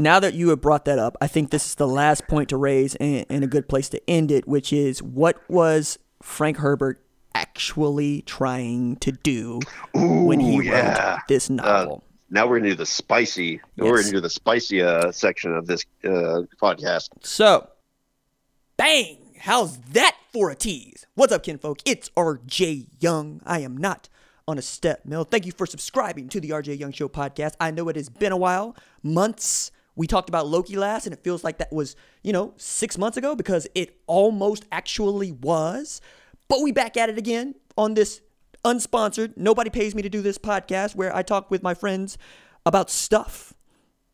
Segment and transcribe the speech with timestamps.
[0.00, 2.56] now that you have brought that up, I think this is the last point to
[2.56, 7.00] raise and, and a good place to end it, which is what was Frank Herbert
[7.34, 9.60] actually trying to do
[9.96, 11.12] Ooh, when he yeah.
[11.12, 12.04] wrote this Uh, novel?
[12.30, 13.60] now we're into the spicy.
[13.76, 14.06] We're Yes.
[14.08, 17.08] into the spicy uh, section of this uh, podcast.
[17.22, 17.68] So,
[18.76, 19.18] bang!
[19.40, 21.06] How's that for a tease?
[21.14, 21.78] What's up, kinfolk?
[21.86, 23.40] It's RJ Young.
[23.46, 24.08] I am not
[24.46, 25.24] on a step mill.
[25.24, 27.54] Thank you for subscribing to the RJ Young Show podcast.
[27.60, 29.70] I know it has been a while, months.
[30.00, 33.18] We talked about Loki last, and it feels like that was, you know, six months
[33.18, 36.00] ago because it almost actually was.
[36.48, 38.22] But we back at it again on this
[38.64, 42.16] unsponsored, nobody pays me to do this podcast where I talk with my friends
[42.64, 43.52] about stuff.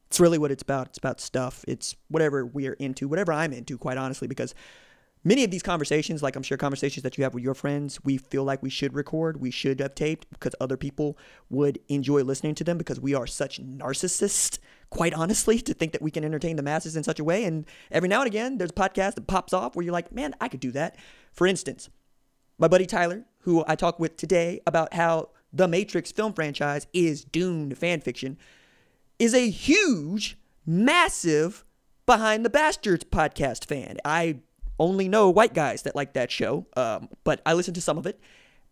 [0.09, 0.89] It's really what it's about.
[0.89, 1.65] It's about stuff.
[1.69, 4.57] It's whatever we're into, whatever I'm into, quite honestly, because
[5.23, 8.17] many of these conversations, like I'm sure conversations that you have with your friends, we
[8.17, 11.17] feel like we should record, we should have taped because other people
[11.49, 14.59] would enjoy listening to them because we are such narcissists,
[14.91, 17.45] quite honestly, to think that we can entertain the masses in such a way.
[17.45, 20.35] And every now and again, there's a podcast that pops off where you're like, man,
[20.41, 20.97] I could do that.
[21.33, 21.91] For instance,
[22.59, 27.25] my buddy Tyler, who I talked with today about how the Matrix film franchise is
[27.25, 28.39] doomed fan fiction,
[29.19, 31.65] is a huge, massive
[32.07, 33.97] Behind the Bastards podcast fan.
[34.05, 34.39] I
[34.79, 38.07] only know white guys that like that show, um, but I listen to some of
[38.07, 38.21] it,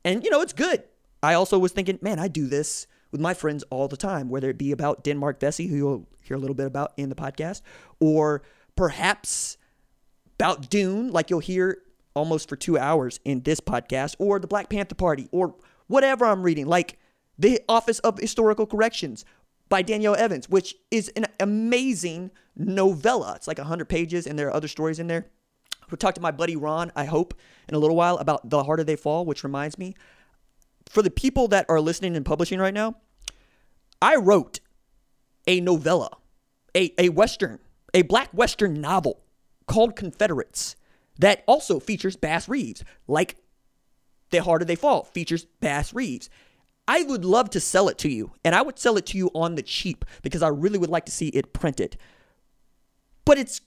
[0.04, 0.84] and you know it's good.
[1.22, 4.50] I also was thinking, man, I do this with my friends all the time, whether
[4.50, 7.62] it be about Denmark Vesey, who you'll hear a little bit about in the podcast,
[8.00, 8.42] or
[8.74, 9.56] perhaps
[10.34, 11.78] about Dune, like you'll hear
[12.14, 15.54] almost for two hours in this podcast, or the Black Panther Party, or
[15.86, 16.98] whatever I'm reading, like
[17.38, 19.24] The Office of Historical Corrections
[19.68, 23.34] by Danielle Evans, which is an amazing novella.
[23.36, 25.30] It's like 100 pages, and there are other stories in there.
[25.88, 27.32] We'll talk to my buddy Ron, I hope,
[27.68, 29.94] in a little while about The Harder They Fall, which reminds me,
[30.88, 32.96] for the people that are listening and publishing right now,
[34.04, 34.60] I wrote
[35.46, 36.10] a novella,
[36.76, 37.58] a, a Western,
[37.94, 39.22] a black Western novel
[39.66, 40.76] called Confederates
[41.18, 43.36] that also features Bass Reeves, like
[44.28, 46.28] The Harder They Fall features Bass Reeves.
[46.86, 49.30] I would love to sell it to you, and I would sell it to you
[49.34, 51.96] on the cheap because I really would like to see it printed.
[53.24, 53.62] But it's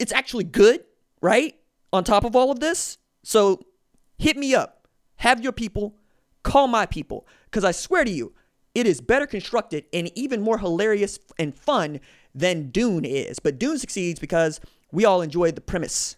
[0.00, 0.84] it's actually good,
[1.20, 1.54] right?
[1.92, 2.96] On top of all of this.
[3.24, 3.60] So
[4.16, 4.88] hit me up.
[5.16, 5.98] Have your people,
[6.42, 8.32] call my people, because I swear to you,
[8.74, 12.00] it is better constructed and even more hilarious and fun
[12.34, 13.38] than Dune is.
[13.38, 14.60] But Dune succeeds because
[14.90, 16.16] we all enjoy the premise.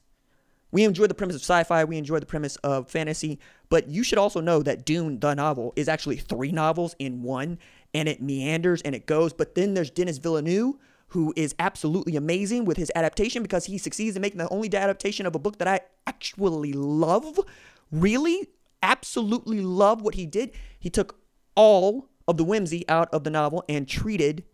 [0.71, 3.39] We enjoy the premise of sci fi, we enjoy the premise of fantasy,
[3.69, 7.59] but you should also know that Dune, the novel, is actually three novels in one,
[7.95, 9.33] and it meanders and it goes.
[9.33, 10.75] But then there's Denis Villeneuve,
[11.09, 15.27] who is absolutely amazing with his adaptation because he succeeds in making the only adaptation
[15.27, 17.39] of a book that I actually love.
[17.93, 18.49] Really,
[18.83, 20.51] absolutely love what he did.
[20.81, 21.21] He took
[21.55, 24.45] all of the whimsy out of the novel and treated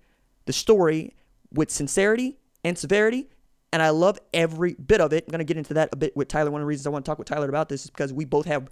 [0.46, 1.14] the story
[1.52, 3.28] with sincerity and severity.
[3.72, 5.24] And I love every bit of it.
[5.26, 6.50] I'm going to get into that a bit with Tyler.
[6.50, 8.24] One of the reasons I want to talk with Tyler about this is because we
[8.24, 8.68] both have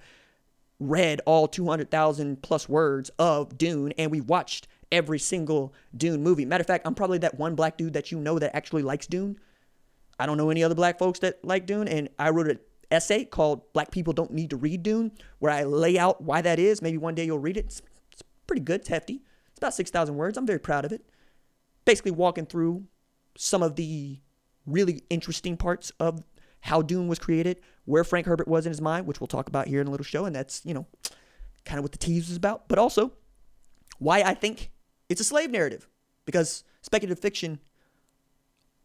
[0.81, 6.45] read all 200,000 plus words of Dune and we watched every single Dune movie.
[6.45, 9.07] Matter of fact, I'm probably that one black dude that you know that actually likes
[9.07, 9.39] Dune.
[10.19, 11.89] I don't know any other black folks that like Dune.
[11.89, 12.59] And I wrote an
[12.91, 16.59] essay called Black People Don't Need to Read Dune where I lay out why that
[16.59, 16.83] is.
[16.83, 17.67] Maybe one day you'll read it.
[17.67, 17.83] It's,
[18.49, 18.81] pretty good.
[18.81, 19.23] It's hefty.
[19.51, 20.37] It's about 6,000 words.
[20.37, 21.09] I'm very proud of it.
[21.85, 22.85] Basically, walking through
[23.37, 24.19] some of the
[24.67, 26.25] really interesting parts of
[26.61, 29.69] how Dune was created, where Frank Herbert was in his mind, which we'll talk about
[29.69, 30.25] here in a little show.
[30.25, 30.87] And that's, you know,
[31.65, 32.69] kind of what the tease is about.
[32.69, 33.13] But also,
[33.99, 34.71] why I think
[35.09, 35.87] it's a slave narrative.
[36.27, 37.61] Because speculative fiction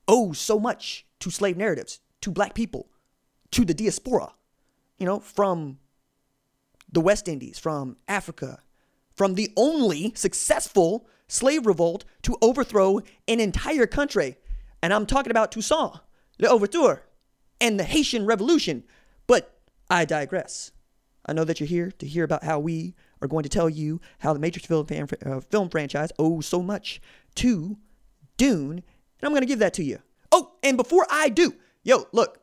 [0.08, 2.90] owes so much to slave narratives, to black people,
[3.52, 4.34] to the diaspora,
[4.98, 5.80] you know, from
[6.92, 8.62] the West Indies, from Africa,
[9.16, 14.38] from the only successful slave revolt to overthrow an entire country.
[14.82, 16.00] And I'm talking about Toussaint,
[16.40, 17.04] L'Ouverture,
[17.62, 18.84] and the Haitian Revolution.
[19.28, 19.58] But
[19.90, 20.72] I digress.
[21.26, 24.02] I know that you're here to hear about how we are going to tell you
[24.20, 27.02] how the Matrix film, fan, uh, film franchise owes so much
[27.36, 27.78] to
[28.38, 28.84] Dune, and
[29.24, 30.00] I'm going to give that to you.
[30.32, 32.40] Oh, and before I do, yo, look,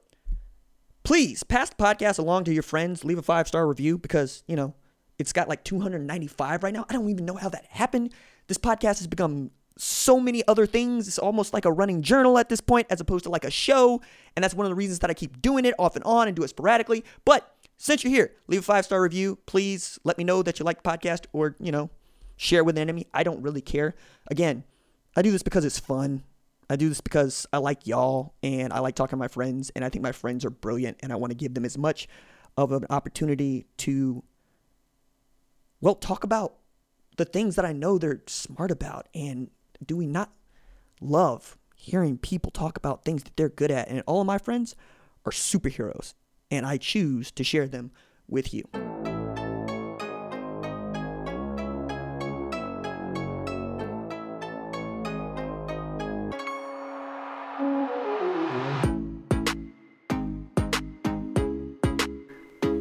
[1.02, 3.04] please pass the podcast along to your friends.
[3.04, 4.74] Leave a five star review because, you know,
[5.20, 6.86] it's got like 295 right now.
[6.88, 8.12] I don't even know how that happened.
[8.46, 11.08] This podcast has become so many other things.
[11.08, 14.00] It's almost like a running journal at this point, as opposed to like a show.
[14.34, 16.36] And that's one of the reasons that I keep doing it off and on and
[16.36, 17.04] do it sporadically.
[17.24, 19.38] But since you're here, leave a five star review.
[19.46, 21.90] Please let me know that you like the podcast or, you know,
[22.36, 23.06] share with an enemy.
[23.14, 23.94] I don't really care.
[24.30, 24.64] Again,
[25.16, 26.24] I do this because it's fun.
[26.68, 29.72] I do this because I like y'all and I like talking to my friends.
[29.74, 32.06] And I think my friends are brilliant and I want to give them as much
[32.56, 34.22] of an opportunity to,
[35.80, 36.54] well, talk about
[37.16, 39.08] the things that I know they're smart about.
[39.14, 39.50] And
[39.84, 40.32] do we not
[41.00, 43.88] love hearing people talk about things that they're good at.
[43.88, 44.76] And all of my friends
[45.24, 46.14] are superheroes,
[46.50, 47.90] and I choose to share them
[48.28, 48.64] with you.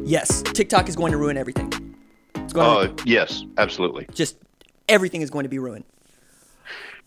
[0.04, 1.89] Yes, TikTok is going to ruin everything.
[2.50, 4.08] It's going Uh, yes, absolutely.
[4.12, 4.36] just
[4.88, 5.84] everything is going to be ruined.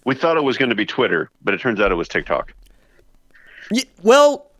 [0.05, 2.53] We thought it was going to be Twitter, but it turns out it was TikTok.
[3.69, 4.51] Y- well,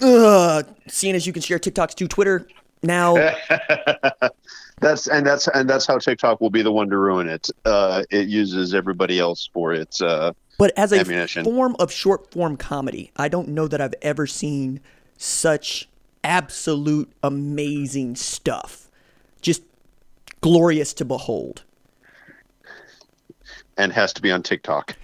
[0.00, 2.46] uh, seeing as you can share TikToks to Twitter
[2.84, 3.14] now,
[4.80, 7.50] That's and that's and that's how TikTok will be the one to ruin it.
[7.66, 10.00] Uh, it uses everybody else for its.
[10.00, 11.44] Uh, but as a Ammunition.
[11.44, 14.80] form of short form comedy, I don't know that I've ever seen
[15.18, 15.88] such
[16.24, 18.89] absolute amazing stuff.
[20.40, 21.64] Glorious to behold.
[23.76, 24.96] and has to be on TikTok.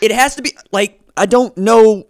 [0.00, 2.06] It has to be like I don't know.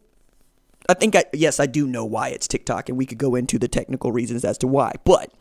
[0.89, 3.59] I think I yes I do know why it's TikTok, and we could go into
[3.59, 4.93] the technical reasons as to why.
[5.05, 5.33] But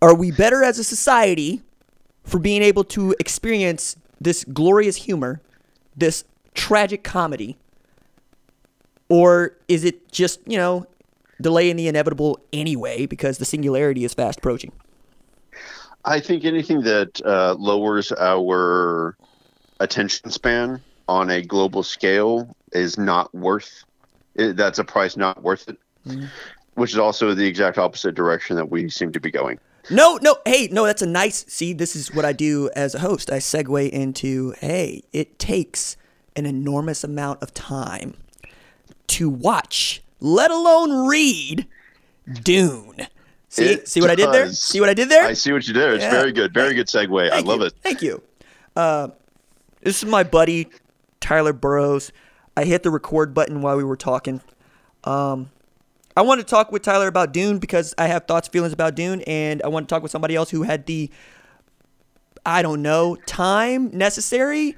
[0.00, 1.62] are we better as a society
[2.24, 5.40] for being able to experience this glorious humor,
[5.96, 6.24] this
[6.54, 7.56] tragic comedy,
[9.08, 10.86] or is it just you know
[11.40, 14.72] delaying the inevitable anyway because the singularity is fast approaching?
[16.08, 19.14] I think anything that uh, lowers our
[19.78, 23.84] attention span on a global scale is not worth.
[24.34, 25.76] It, that's a price not worth it.
[26.74, 29.58] Which is also the exact opposite direction that we seem to be going.
[29.90, 31.44] No, no, hey, no, that's a nice.
[31.46, 33.30] See, this is what I do as a host.
[33.30, 35.98] I segue into, hey, it takes
[36.36, 38.14] an enormous amount of time
[39.08, 41.66] to watch, let alone read
[42.42, 43.08] Dune.
[43.50, 44.52] See, It see what I did there?
[44.52, 45.24] See what I did there?
[45.24, 45.94] I see what you did.
[45.94, 46.10] It's Yeah.
[46.10, 46.52] very good.
[46.52, 47.30] Very good segue.
[47.30, 47.66] I love you.
[47.66, 47.74] it.
[47.82, 48.22] Thank you.
[48.76, 49.08] Uh,
[49.82, 50.68] this is my buddy
[51.20, 52.12] Tyler Burrows.
[52.56, 54.40] I hit the record button while we were talking.
[55.04, 55.50] Um,
[56.16, 59.22] I want to talk with Tyler about Dune because I have thoughts, feelings about Dune,
[59.22, 61.10] and I want to talk with somebody else who had the,
[62.44, 64.76] I don't know, time necessary,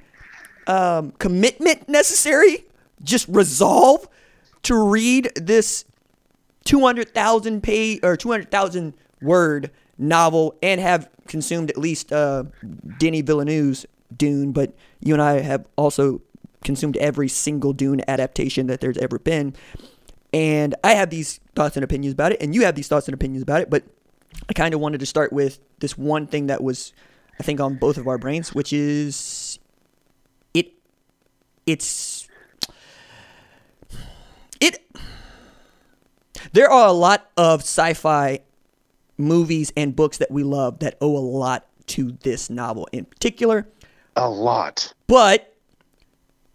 [0.66, 2.66] um, commitment necessary,
[3.02, 4.06] just resolve
[4.64, 5.86] to read this
[6.64, 12.44] 200,000 page or 200,000 word novel and have consumed at least uh,
[12.98, 13.86] Denis Villeneuve's
[14.16, 16.20] Dune, but you and I have also
[16.64, 19.54] consumed every single Dune adaptation that there's ever been.
[20.32, 23.14] And I have these thoughts and opinions about it, and you have these thoughts and
[23.14, 23.84] opinions about it, but
[24.48, 26.92] I kind of wanted to start with this one thing that was,
[27.38, 29.58] I think, on both of our brains, which is
[30.54, 30.72] it.
[31.66, 32.28] It's
[34.60, 34.78] it.
[36.52, 38.40] There are a lot of sci-fi
[39.18, 43.68] movies and books that we love that owe a lot to this novel in particular.
[44.16, 44.92] A lot.
[45.06, 45.54] But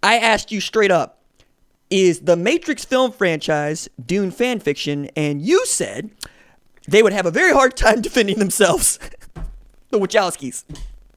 [0.01, 1.21] I asked you straight up,
[1.89, 5.09] is the Matrix film franchise Dune fan fiction?
[5.15, 6.09] And you said
[6.87, 8.99] they would have a very hard time defending themselves.
[9.89, 10.63] the Wachowskis.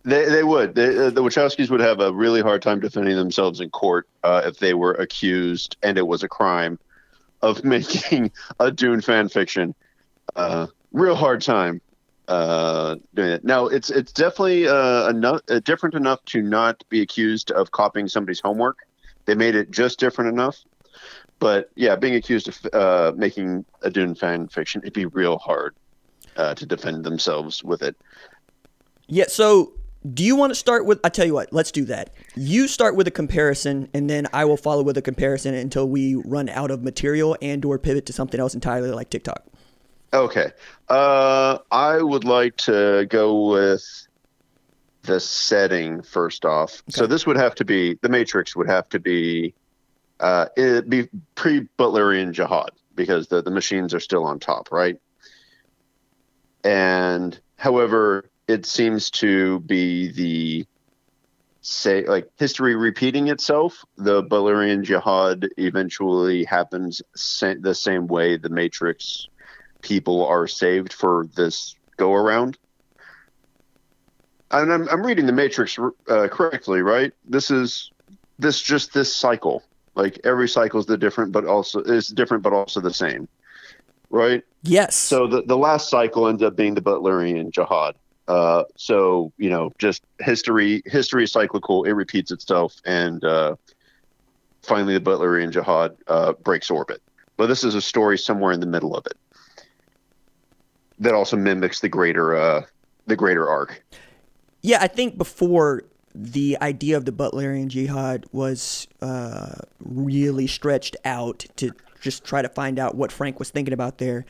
[0.04, 0.74] They, they would.
[0.74, 4.42] They, uh, the Wachowskis would have a really hard time defending themselves in court uh,
[4.46, 6.78] if they were accused, and it was a crime,
[7.42, 9.74] of making a Dune fan fiction.
[10.36, 11.80] Uh, real hard time
[12.28, 13.44] uh, doing it.
[13.44, 18.08] Now, it's it's definitely uh, enough, uh, different enough to not be accused of copying
[18.08, 18.78] somebody's homework.
[19.24, 20.58] They made it just different enough.
[21.38, 25.74] But yeah, being accused of uh, making a Dune fan fiction, it'd be real hard
[26.36, 27.96] uh, to defend themselves with it.
[29.06, 29.72] Yeah, so
[30.14, 32.14] do you want to start with I tell you what, let's do that.
[32.36, 36.14] You start with a comparison and then I will follow with a comparison until we
[36.14, 39.44] run out of material and or pivot to something else entirely like TikTok.
[40.12, 40.52] Okay.
[40.88, 44.08] Uh, I would like to go with
[45.02, 46.82] the setting first off.
[46.88, 49.54] So this would have to be the Matrix would have to be
[50.20, 54.98] uh, it be pre Butlerian jihad because the, the machines are still on top, right?
[56.64, 60.66] And however, it seems to be the
[61.60, 63.84] say like history repeating itself.
[63.96, 69.28] The Butlerian jihad eventually happens sa- the same way the Matrix
[69.82, 72.58] people are saved for this go around.
[74.50, 77.12] And I'm, I'm reading the Matrix uh, correctly, right?
[77.28, 77.90] This is
[78.38, 79.62] this just this cycle.
[79.94, 83.28] Like every cycle is the different, but also is different, but also the same,
[84.08, 84.42] right?
[84.62, 84.94] Yes.
[84.94, 87.96] So the, the last cycle ends up being the Butlerian jihad.
[88.28, 93.56] Uh, so you know, just history history is cyclical; it repeats itself, and uh,
[94.62, 97.02] finally, the Butlerian jihad uh, breaks orbit.
[97.36, 99.16] But this is a story somewhere in the middle of it
[100.98, 102.62] that also mimics the greater uh,
[103.06, 103.82] the greater arc.
[104.60, 111.46] Yeah, I think before the idea of the Butlerian Jihad was uh, really stretched out
[111.56, 114.26] to just try to find out what Frank was thinking about there.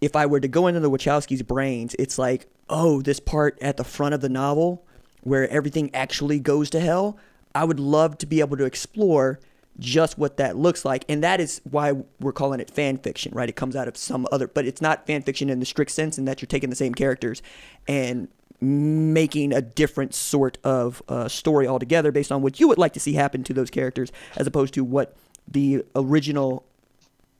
[0.00, 3.76] If I were to go into the Wachowskis' brains, it's like, oh, this part at
[3.76, 4.84] the front of the novel
[5.22, 7.18] where everything actually goes to hell.
[7.54, 9.40] I would love to be able to explore
[9.78, 11.04] just what that looks like.
[11.08, 13.48] And that is why we're calling it fan fiction, right?
[13.48, 16.18] It comes out of some other, but it's not fan fiction in the strict sense
[16.18, 17.42] in that you're taking the same characters
[17.86, 18.28] and
[18.60, 23.00] making a different sort of uh, story altogether based on what you would like to
[23.00, 26.64] see happen to those characters as opposed to what the original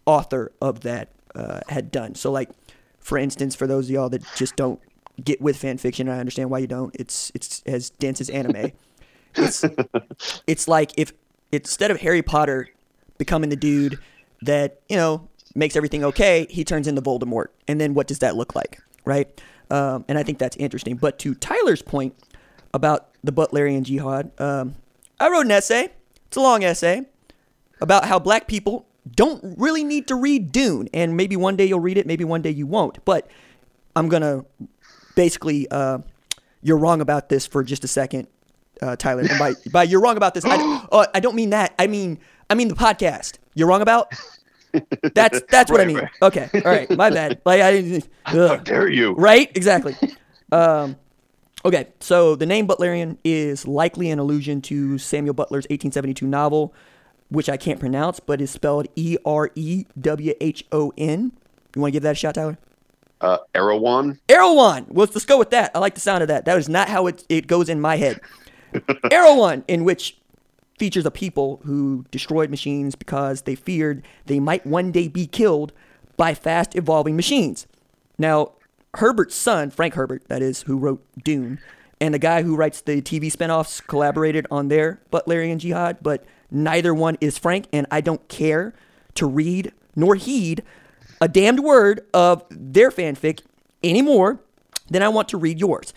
[0.07, 2.15] author of that uh, had done.
[2.15, 2.51] So, like,
[2.99, 4.81] for instance, for those of y'all that just don't
[5.23, 6.95] get with fan fiction, I understand why you don't.
[6.97, 8.73] It's it's as dense as anime.
[9.35, 9.65] it's
[10.47, 11.13] it's like if
[11.53, 12.69] instead of Harry Potter
[13.17, 13.99] becoming the dude
[14.43, 18.37] that you know makes everything okay, he turns into Voldemort, and then what does that
[18.37, 19.41] look like, right?
[19.71, 20.97] Um, and I think that's interesting.
[20.97, 22.15] But to Tyler's point
[22.73, 24.77] about the Butlerian Jihad, um,
[25.21, 25.91] I wrote an essay.
[26.27, 27.07] It's a long essay
[27.81, 31.81] about how black people don't really need to read Dune, and maybe one day you'll
[31.81, 33.05] read it, maybe one day you won't.
[33.05, 33.29] But
[33.97, 34.45] I'm gonna
[35.15, 35.99] basically, uh,
[36.63, 38.29] you're wrong about this for just a second,
[38.83, 39.23] uh, Tyler.
[39.23, 41.75] And by, by you're wrong about this, I, uh, I don't mean that.
[41.79, 42.19] I mean
[42.51, 43.39] I mean the podcast.
[43.55, 44.13] You're wrong about.
[45.15, 45.97] That's that's what I mean.
[45.97, 46.11] right.
[46.21, 47.41] Okay, all right, my bad.
[47.47, 48.65] Like I, How ugh.
[48.65, 49.15] dare you?
[49.15, 49.51] right?
[49.55, 49.97] Exactly.
[50.51, 50.97] Um,
[51.63, 56.73] okay, so the name Butlerian is likely an allusion to Samuel Butler's 1872 novel,
[57.31, 61.33] which I can't pronounce, but is spelled E R E W H O N.
[61.75, 62.59] You want to give that a shot, Tyler?
[63.21, 64.21] Uh, Erewhon.
[64.29, 64.87] Erewhon.
[64.89, 65.73] Well, let's go with that.
[65.75, 66.45] I like the sound of that.
[66.45, 68.21] That is not how it, it goes in my head.
[69.11, 70.17] Erewhon, in which
[70.79, 75.73] features a people who destroyed machines because they feared they might one day be killed
[76.17, 77.67] by fast evolving machines.
[78.17, 78.53] Now,
[78.95, 81.59] Herbert's son, Frank Herbert, that is, who wrote Dune,
[82.01, 86.95] and the guy who writes the TV spinoffs collaborated on their Butlerian Jihad, but neither
[86.95, 88.75] one is Frank, and I don't care
[89.15, 90.63] to read nor heed
[91.21, 93.41] a damned word of their fanfic
[93.83, 94.41] anymore
[94.89, 95.93] than I want to read yours.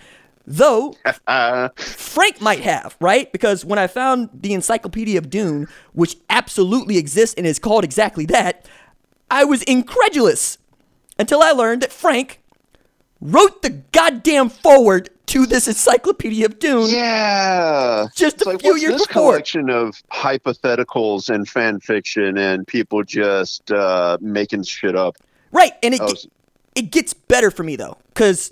[0.46, 0.96] Though
[1.76, 3.32] Frank might have, right?
[3.32, 8.26] Because when I found the Encyclopedia of Dune, which absolutely exists and is called exactly
[8.28, 8.68] that,
[9.30, 10.58] I was incredulous
[11.20, 12.42] until I learned that Frank
[13.22, 16.90] wrote the goddamn forward to this Encyclopedia of Dune.
[16.90, 18.08] yeah.
[18.14, 19.32] Just It's a like, few years this before.
[19.32, 25.16] collection of hypotheticals and fan fiction and people just uh, making shit up.
[25.54, 26.28] Right, and it ge-
[26.76, 28.52] it gets better for me though, because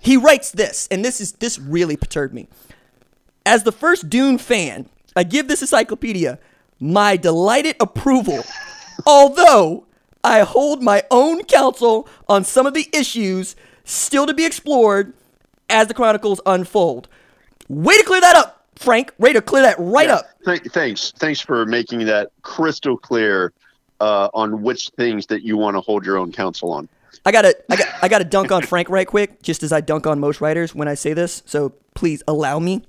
[0.00, 2.48] he writes this, and this is this really perturbed me.
[3.44, 6.38] As the first Dune fan, I give this encyclopedia
[6.80, 8.42] my delighted approval,
[9.06, 9.84] although
[10.24, 15.12] I hold my own counsel on some of the issues still to be explored
[15.70, 17.08] as the chronicles unfold.
[17.68, 19.12] Way to clear that up, Frank.
[19.18, 20.16] Way to clear that right Yeah.
[20.16, 20.26] up.
[20.44, 21.12] Th- thanks.
[21.18, 23.52] Thanks for making that crystal clear
[24.00, 26.88] uh, on which things that you want to hold your own counsel on.
[27.26, 30.06] I gotta, I got, I gotta dunk on Frank right quick, just as I dunk
[30.06, 31.42] on most writers when I say this.
[31.46, 32.82] So please allow me.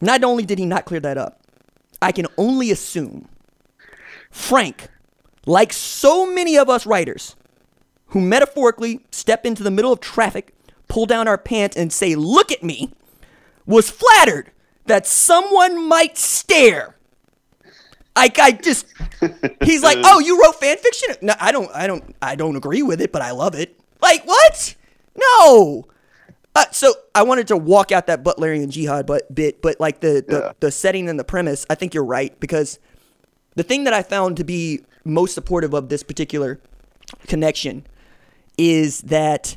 [0.00, 1.40] Not only did he not clear that up,
[2.00, 3.28] I can only assume
[4.30, 4.88] Frank,
[5.46, 7.36] like so many of us writers,
[8.06, 10.54] who metaphorically step into the middle of traffic,
[10.90, 12.92] pull down our pants, and say, "Look at me,"
[13.64, 14.50] was flattered
[14.86, 16.96] that someone might stare.
[18.16, 18.86] I, I just
[19.64, 21.14] he's like, oh, you wrote fan fiction?
[21.22, 23.78] No, I don't, I don't, I don't agree with it, but I love it.
[24.02, 24.74] Like what?
[25.16, 25.84] No.
[26.56, 30.24] Uh, so I wanted to walk out that Butlerian jihad but bit, but like the
[30.26, 30.52] the, Yeah.
[30.58, 32.80] the setting and the premise, I think you're right because
[33.54, 36.60] the thing that I found to be most supportive of this particular
[37.28, 37.86] connection
[38.58, 39.56] is that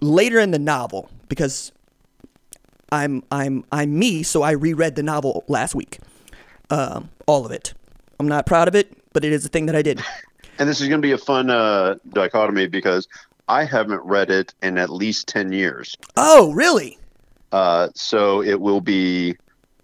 [0.00, 1.72] later in the novel, because
[2.92, 5.98] I'm I'm I'm me, so I reread the novel last week,
[6.70, 7.74] um, all of it.
[8.18, 10.02] I'm not proud of it, but it is a thing that I did.
[10.58, 13.08] And this is going to be a fun uh, dichotomy because
[13.48, 15.96] I haven't read it in at least 10 years.
[16.18, 16.98] Oh, really?
[17.50, 19.36] Uh, so it will be.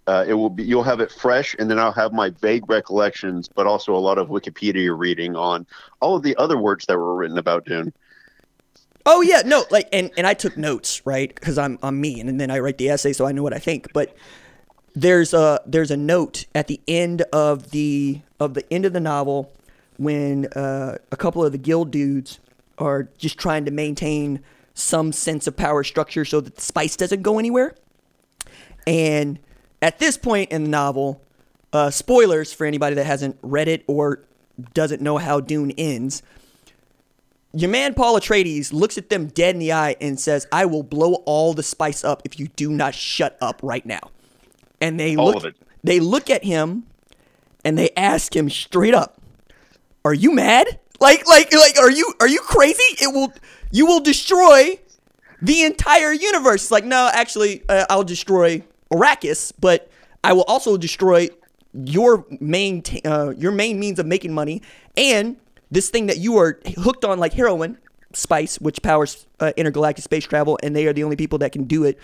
[0.07, 0.63] Uh, it will be.
[0.63, 4.19] You'll have it fresh, and then I'll have my vague recollections, but also a lot
[4.19, 5.67] of Wikipedia reading on
[6.01, 7.93] all of the other words that were written about Dune.
[9.09, 11.33] Oh yeah, no, like and and I took notes, right?
[11.33, 13.59] Because I'm I'm me, and then I write the essay, so I know what I
[13.59, 13.93] think.
[13.93, 14.17] But
[14.97, 19.01] there's a there's a note at the end of the of the end of the
[19.01, 19.53] novel
[19.97, 22.41] when uh, a couple of the guild dudes
[22.79, 24.41] are just trying to maintain
[24.75, 27.75] some sense of power structure so that the spice doesn't go anywhere.
[28.87, 29.39] And
[29.81, 31.23] at this point in the novel,
[31.73, 34.25] uh, spoilers for anybody that hasn't read it or
[34.75, 36.23] doesn't know how Dune ends
[37.57, 40.83] your man Paul Atreides looks at them dead in the eye and says, "I will
[40.83, 44.11] blow all the spice up if you do not shut up right now."
[44.81, 46.85] And they All look they look at him
[47.65, 49.21] and they ask him straight up,
[50.05, 50.79] "Are you mad?
[51.01, 52.83] Like like like are you are you crazy?
[53.01, 53.33] It will
[53.71, 54.79] you will destroy
[55.41, 59.91] the entire universe." It's like, "No, actually, uh, I'll destroy Arrakis, but
[60.23, 61.31] I will also destroy
[61.73, 64.61] your main t- uh, your main means of making money
[64.97, 65.37] and
[65.71, 67.79] this thing that you are hooked on like heroin
[68.13, 71.65] spice which powers uh, intergalactic space travel and they are the only people that can
[71.65, 71.99] do it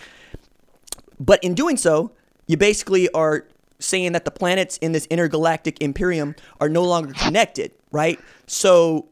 [1.19, 2.11] but in doing so
[2.47, 3.47] you basically are
[3.79, 9.07] saying that the planets in this intergalactic imperium are no longer connected right so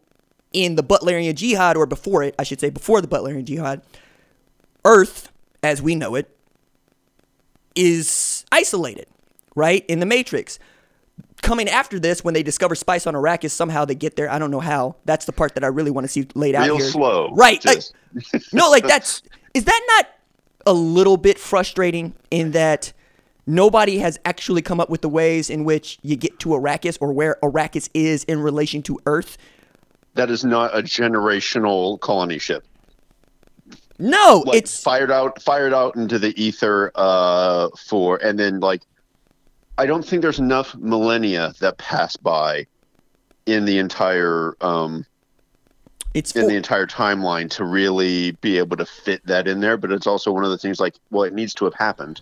[0.53, 3.81] in the butlerian jihad or before it i should say before the butlerian jihad
[4.85, 5.31] earth
[5.63, 6.37] as we know it
[7.75, 9.07] is isolated,
[9.55, 9.85] right?
[9.87, 10.59] In the Matrix.
[11.41, 14.29] Coming after this, when they discover spice on Arrakis, somehow they get there.
[14.29, 14.95] I don't know how.
[15.05, 16.85] That's the part that I really want to see laid out Real here.
[16.89, 17.31] slow.
[17.33, 17.63] right?
[17.65, 20.07] like- Just- no, like that's is that not
[20.67, 22.93] a little bit frustrating in that
[23.47, 27.11] nobody has actually come up with the ways in which you get to Arrakis or
[27.13, 29.37] where Arrakis is in relation to Earth?
[30.13, 32.65] that is not a generational colony ship.
[33.97, 38.81] No, Like it's fired out, fired out into the ether uh, for, and then like,
[39.77, 42.67] I don't think there's enough millennia that pass by
[43.45, 45.05] in the entire um,
[46.13, 49.77] it's in for- the entire timeline to really be able to fit that in there.
[49.77, 52.21] But it's also one of the things like, well, it needs to have happened.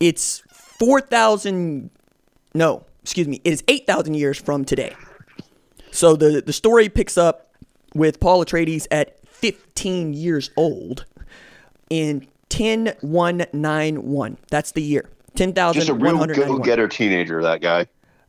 [0.00, 1.90] it's 4,000
[2.54, 4.96] no, excuse me, it is 8,000 years from today.
[5.92, 7.54] So the the story picks up
[7.94, 11.04] with Paul Atreides at 15 years old
[11.90, 14.36] in 10191.
[14.50, 15.08] That's the year.
[15.34, 16.58] Just a real 10,191.
[16.58, 17.86] go-getter teenager, that guy.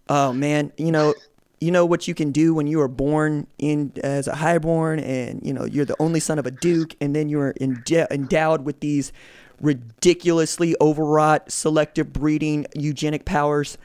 [0.10, 1.14] Oh man, you know,
[1.60, 5.46] you know what you can do when you are born in as a highborn, and
[5.46, 9.14] you know you're the only son of a duke, and then you're endowed with these
[9.60, 13.78] ridiculously overwrought selective breeding eugenic powers.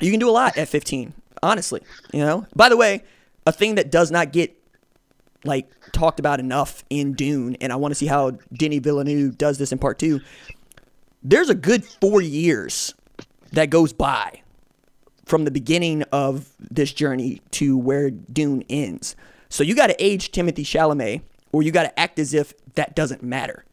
[0.00, 1.82] You can do a lot at 15, honestly.
[2.12, 2.46] You know.
[2.56, 3.04] By the way,
[3.46, 4.54] a thing that does not get
[5.44, 9.58] like talked about enough in Dune, and I want to see how Denis Villeneuve does
[9.58, 10.20] this in part two.
[11.22, 12.94] There's a good four years
[13.52, 14.42] that goes by
[15.24, 19.16] from the beginning of this journey to where Dune ends.
[19.48, 22.94] So you got to age Timothée Chalamet, or you got to act as if that
[22.94, 23.64] doesn't matter.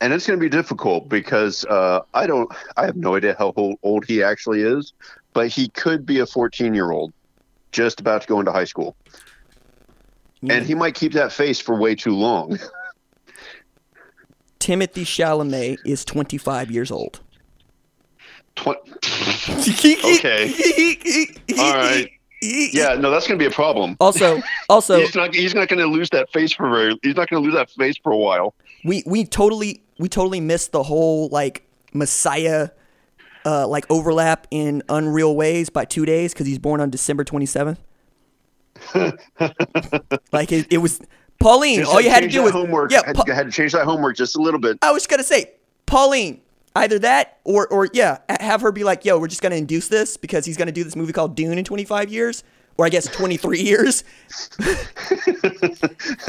[0.00, 3.52] and it's going to be difficult because uh, I don't, I have no idea how
[3.56, 4.92] old, old he actually is,
[5.32, 7.12] but he could be a 14 year old
[7.70, 8.96] just about to go into high school,
[10.48, 12.58] and he might keep that face for way too long.
[14.62, 17.20] Timothée Chalamet is 25 years old.
[18.54, 18.68] Tw-
[20.04, 21.26] Okay.
[21.58, 22.08] All right.
[22.42, 23.96] yeah, no, that's going to be a problem.
[23.98, 27.28] Also, also, he's not, he's not going to lose that face for very, he's not
[27.28, 28.54] going to lose that face for a while.
[28.84, 32.68] we we totally we totally missed the whole like Messiah
[33.44, 37.78] uh like overlap in unreal ways by 2 days cuz he's born on December 27th.
[40.32, 41.00] like it, it was
[41.40, 42.92] Pauline, Just all you had to do was homework.
[42.92, 44.78] Yeah, had, Pa- had to change that homework just a little bit.
[44.82, 45.52] I was going to say
[45.86, 46.40] Pauline,
[46.76, 49.88] either that or or yeah, have her be like, "Yo, we're just going to induce
[49.88, 52.44] this because he's going to do this movie called Dune in 25 years."
[52.78, 54.02] Or I guess 23 years,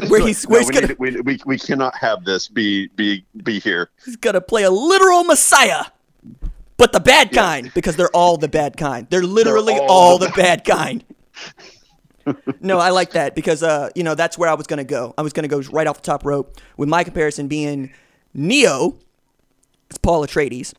[0.10, 3.24] where he's where No, he's we, gonna we, we, we cannot have this be be
[3.44, 3.90] be here.
[4.04, 5.86] he's gonna play a literal messiah,
[6.76, 9.08] but the bad kind because they're all the bad kind.
[9.10, 11.06] They're literally all all, the the bad kind.
[12.62, 15.14] no, I like that because uh, you know that's where I was gonna go.
[15.18, 17.92] I was gonna go right off the top rope with my comparison being
[18.34, 18.98] Neo,
[19.90, 20.74] it's Paul Atreides,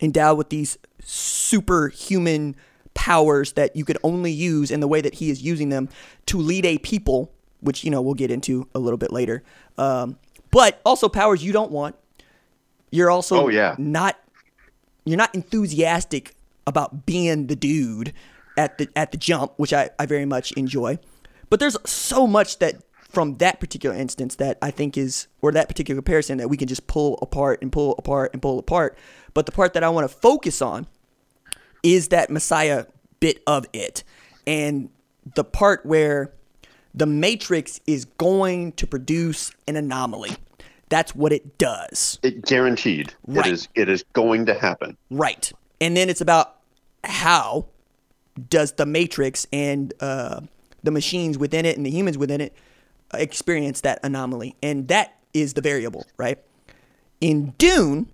[0.00, 2.56] endowed with these superhuman
[2.94, 5.88] powers that you could only use in the way that he is using them
[6.26, 9.42] to lead a people, which you know we'll get into a little bit later.
[9.78, 10.16] Um,
[10.50, 11.96] but also powers you don't want.
[12.90, 13.74] You're also Oh, yeah.
[13.78, 14.18] not
[15.04, 16.34] you're not enthusiastic
[16.66, 18.12] about being the dude
[18.56, 20.98] at the at the jump, which I, I very much enjoy.
[21.50, 22.76] But there's so much that
[23.14, 26.68] from that particular instance that I think is or that particular comparison that we can
[26.68, 28.98] just pull apart and pull apart and pull apart.
[29.34, 30.86] But the part that I want to focus on
[31.82, 32.86] is that Messiah
[33.20, 34.04] bit of it.
[34.46, 34.90] And
[35.34, 36.32] the part where
[36.94, 40.30] the Matrix is going to produce an anomaly.
[40.88, 42.18] That's what it does.
[42.22, 43.14] It guaranteed.
[43.26, 43.46] Right.
[43.46, 44.96] It is it is going to happen.
[45.10, 45.52] Right.
[45.80, 46.56] And then it's about
[47.02, 47.66] how
[48.48, 50.40] does the Matrix and uh,
[50.82, 52.54] the machines within it and the humans within it
[53.12, 54.56] experience that anomaly.
[54.62, 56.38] And that is the variable, right?
[57.20, 58.08] In Dune,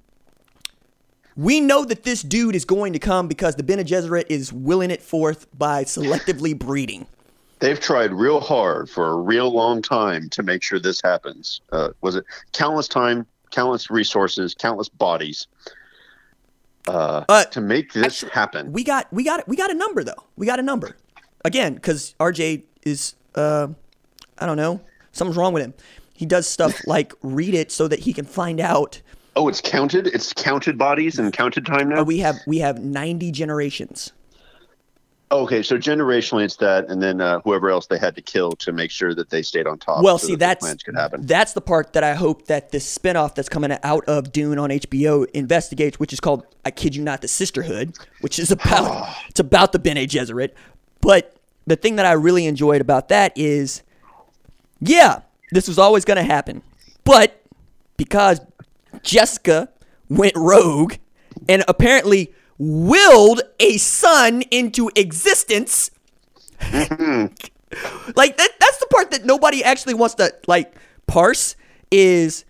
[1.36, 4.90] we know that this dude is going to come because the Bene Gesserit is willing
[4.90, 7.06] it forth by selectively breeding.
[7.60, 11.60] They've tried real hard for a real long time to make sure this happens.
[11.72, 15.46] Uh, was it countless time, countless resources, countless bodies
[16.88, 18.72] uh, Uh, to make this actually, happen?
[18.72, 20.24] We got we got we got a number though.
[20.36, 20.96] We got a number.
[21.44, 23.68] Again, because RJ is uh
[24.38, 24.80] I don't know,
[25.12, 25.74] something's wrong with him.
[26.14, 29.00] He does stuff like read it so that he can find out.
[29.36, 30.08] Oh, it's counted.
[30.08, 32.02] It's counted bodies and counted time now.
[32.02, 34.12] We have we have ninety generations.
[35.30, 38.72] Okay, so generationally, it's that, and then uh, whoever else they had to kill to
[38.72, 40.02] make sure that they stayed on top.
[40.02, 41.26] Well, so see, that that's could happen.
[41.26, 44.70] that's the part that I hope that this spinoff that's coming out of Dune on
[44.70, 49.40] HBO investigates, which is called "I kid you not, the Sisterhood," which is about it's
[49.40, 50.50] about the Bene Gesserit.
[51.00, 53.82] But the thing that I really enjoyed about that is,
[54.80, 55.20] yeah,
[55.52, 56.62] this was always going to happen,
[57.04, 57.40] but
[57.96, 58.40] because
[59.02, 59.68] Jessica
[60.08, 60.94] went rogue
[61.48, 65.90] and apparently willed a son into existence
[66.70, 70.74] like that that's the part that nobody actually wants to like
[71.06, 71.56] parse
[71.90, 72.44] is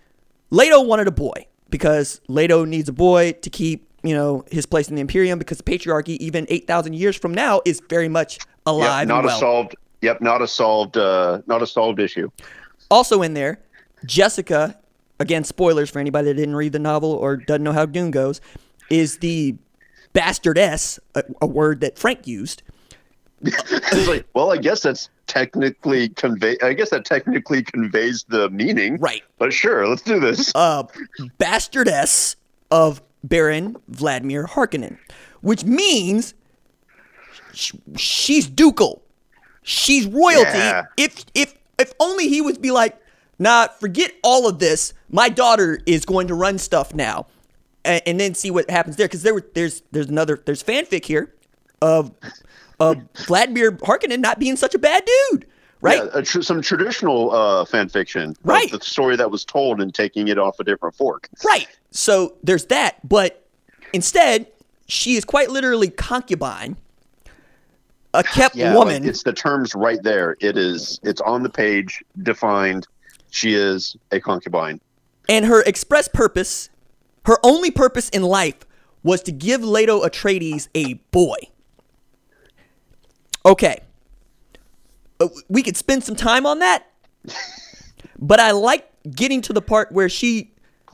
[0.49, 4.89] Leto wanted a boy because Leto needs a boy to keep, you know, his place
[4.89, 9.07] in the Imperium because the patriarchy even 8,000 years from now is very much alive
[9.07, 9.35] Yep, not and well.
[9.37, 9.75] a solved.
[10.01, 10.97] Yep, not a solved.
[10.97, 12.29] Uh, not a solved issue.
[12.89, 13.61] Also in there,
[14.05, 14.77] Jessica,
[15.19, 18.41] again spoilers for anybody that didn't read the novel or doesn't know how Dune goes,
[18.89, 19.55] is the
[20.13, 22.63] bastardess, a, a word that Frank used.
[23.43, 26.57] it's like, well, I guess that's technically convey.
[26.61, 28.97] I guess that technically conveys the meaning.
[28.97, 29.23] Right.
[29.39, 30.51] But sure, let's do this.
[30.53, 30.83] uh,
[31.39, 32.35] bastardess
[32.69, 34.97] of Baron Vladimir Harkonnen,
[35.41, 36.33] which means
[37.53, 39.01] sh- she's ducal,
[39.63, 40.57] she's royalty.
[40.57, 40.83] Yeah.
[40.97, 42.97] If if if only he would be like,
[43.39, 44.93] nah, forget all of this.
[45.09, 47.27] My daughter is going to run stuff now,
[47.85, 49.07] and, and then see what happens there.
[49.07, 51.33] Because there were there's there's another there's fanfic here
[51.81, 52.11] of
[52.79, 55.45] of Vladimir Harkonnen not being such a bad dude,
[55.81, 56.01] right?
[56.13, 58.35] Yeah, tr- some traditional uh, fan fiction.
[58.43, 58.71] Right.
[58.71, 61.29] The story that was told and taking it off a different fork.
[61.45, 61.67] Right.
[61.91, 63.45] So there's that, but
[63.93, 64.47] instead,
[64.87, 66.75] she is quite literally concubine,
[68.13, 69.03] a kept Yeah, woman.
[69.03, 70.35] like, it's the terms right there.
[70.39, 70.99] It is.
[71.03, 72.87] It's on the page, defined.
[73.29, 74.81] She is a concubine.
[75.29, 76.69] and her express purpose,
[77.25, 78.65] her only purpose in life,
[79.03, 81.37] was to give Leto Atreides a boy.
[83.45, 83.79] Okay.
[85.19, 86.87] Uh, We could spend some time on that,
[88.19, 90.53] but I like getting to the part where she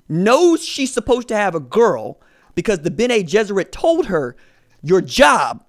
[0.09, 2.19] knows she's supposed to have a girl
[2.55, 4.35] because the Bene Gesserit told her,
[4.81, 5.63] Your job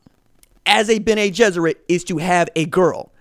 [0.66, 3.12] as a Bene Gesserit is to have a girl.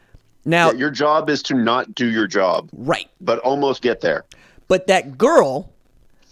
[0.45, 3.09] Now, Your job is to not do your job, right.
[3.19, 4.25] but almost get there.
[4.67, 5.73] But that girl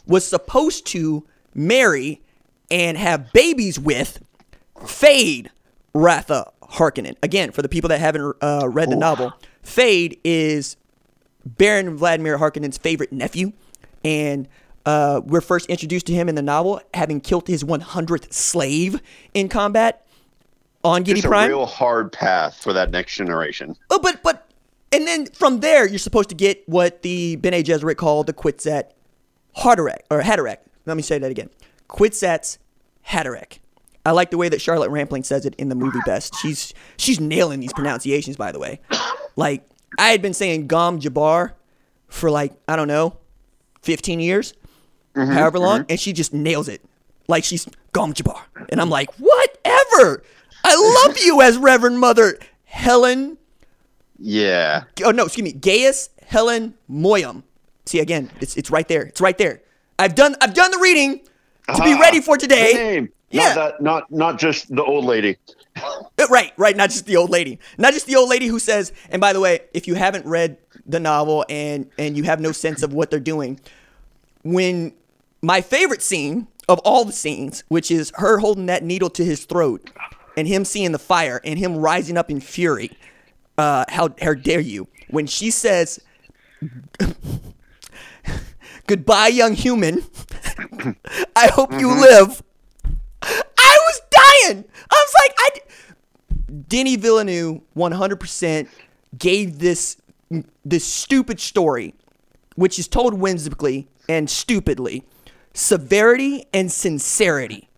[0.08, 2.22] was supposed to marry
[2.70, 4.24] and have babies with
[4.86, 5.52] Fade
[5.94, 7.16] Ratha Harkonnen.
[7.24, 10.78] Again, for the people that haven't uh, read the novel, Feyd is
[11.46, 13.54] Baron Vladimir Harkonnen's favorite nephew,
[14.04, 14.48] and
[14.86, 19.02] uh, we're first introduced to him in the novel having killed his 100th slave
[19.34, 20.06] in combat
[20.84, 21.46] on Giedi Prime.
[21.46, 23.76] It's a real hard path for that next generation.
[23.90, 24.50] Oh, but but
[24.92, 28.92] and then from there you're supposed to get what the Bene Gesserit call the Kwisatz
[29.58, 30.58] Haderach or Haderach.
[30.86, 31.50] Let me say that again.
[31.90, 32.58] Kwisatz
[33.08, 33.60] Haderach.
[34.06, 36.36] I like the way that Charlotte Rampling says it in the movie best.
[36.36, 38.80] She's she's nailing these pronunciations by the way.
[39.36, 41.54] Like I had been saying Gom Jabbar
[42.08, 43.18] for like I don't know,
[43.82, 44.54] 15 years,
[45.16, 45.32] mm-hmm.
[45.32, 45.92] however long, mm-hmm.
[45.92, 46.84] and she just nails it.
[47.28, 50.24] Like she's Gom Jabbar, and I'm like, whatever.
[50.64, 53.38] I love you as Reverend Mother Helen
[54.18, 54.84] Yeah.
[55.04, 57.44] oh no, excuse me, Gaius Helen Mohiam.
[57.86, 59.04] See again, it's it's right there.
[59.04, 59.62] It's right there.
[60.00, 61.22] I've done I've done the reading
[61.74, 63.08] to be ready for today.
[63.30, 63.44] Yeah.
[63.44, 63.82] Not that.
[63.82, 65.38] Not not just the old lady.
[65.76, 67.60] Uh, Right, right, not just the old lady.
[67.78, 70.58] Not just the old lady who says, and by the way, if you haven't read
[70.86, 73.60] the novel and and you have no sense of what they're doing,
[74.44, 74.94] when
[75.42, 79.46] my favorite scene of all the scenes, which is her holding that needle to his
[79.46, 79.90] throat
[80.36, 82.92] and him seeing the fire and him rising up in fury.
[83.58, 84.88] Uh, how how dare you?
[85.10, 86.00] When she says,
[88.88, 90.04] "Goodbye, young human.
[91.36, 92.02] I hope you mm-hmm.
[92.02, 92.44] live."
[93.22, 94.66] I was dying.
[94.92, 95.50] I was like, I.
[96.68, 98.68] Denis Villeneuve 100%
[99.18, 99.98] gave this
[100.64, 101.94] this stupid story,
[102.56, 105.04] which is told whimsically and stupidly,
[105.54, 107.70] severity and sincerity.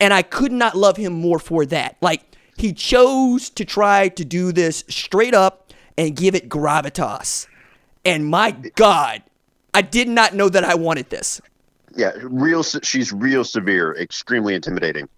[0.00, 1.96] And I could not love him more for that.
[2.00, 2.22] Like,
[2.56, 7.46] he chose to try to do this straight up and give it gravitas.
[8.04, 9.22] And my God,
[9.74, 11.40] I did not know that I wanted this.
[11.96, 12.62] Yeah, real.
[12.62, 15.08] She's real severe, extremely intimidating.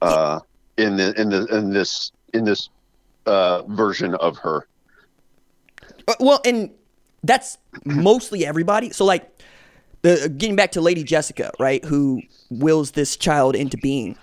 [0.00, 0.40] Uh,
[0.76, 2.68] in the in the in this in this
[3.26, 4.66] uh, version of her.
[6.06, 6.70] Uh, well, and
[7.22, 8.90] that's mostly everybody.
[8.90, 9.30] So like,
[10.02, 14.16] the, getting back to Lady Jessica, right, who wills this child into being.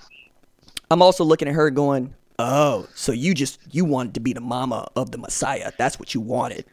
[0.91, 4.41] I'm also looking at her going, "Oh, so you just you wanted to be the
[4.41, 5.71] mama of the Messiah.
[5.77, 6.65] That's what you wanted."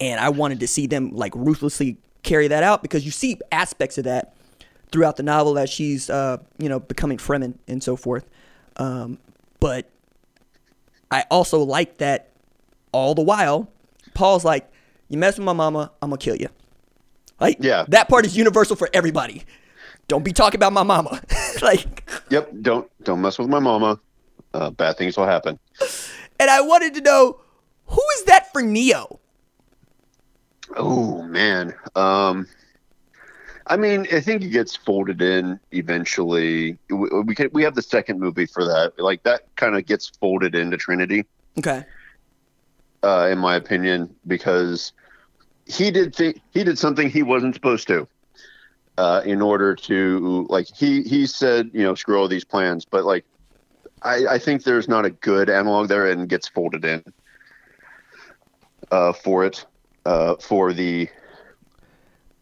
[0.00, 3.98] And I wanted to see them like ruthlessly carry that out because you see aspects
[3.98, 4.34] of that
[4.92, 8.24] throughout the novel as she's uh, you know becoming Fremen and so forth.
[8.76, 9.18] Um,
[9.60, 9.90] but
[11.10, 12.30] I also like that
[12.92, 13.68] all the while
[14.14, 14.70] Paul's like,
[15.08, 16.48] "You mess with my mama, I'm gonna kill you."
[17.40, 17.84] Like, Yeah.
[17.88, 19.44] that part is universal for everybody.
[20.08, 21.20] Don't be talking about my mama.
[21.62, 22.50] like, Yep.
[22.62, 24.00] Don't don't mess with my mama.
[24.54, 25.58] Uh, bad things will happen.
[26.40, 27.40] and I wanted to know
[27.86, 29.20] who is that for Neo?
[30.76, 31.74] Oh man.
[31.94, 32.46] Um,
[33.66, 36.78] I mean, I think it gets folded in eventually.
[36.90, 38.94] We we, can, we have the second movie for that.
[38.98, 41.26] Like that kind of gets folded into Trinity.
[41.58, 41.84] Okay.
[43.02, 44.92] uh, in my opinion, because
[45.66, 48.08] he did think he did something he wasn't supposed to.
[48.96, 53.04] Uh, in order to like he he said you know screw all these plans, but
[53.04, 53.24] like
[54.02, 57.04] I I think there's not a good analog there and gets folded in
[58.90, 59.64] uh, for it
[60.08, 61.06] uh, for the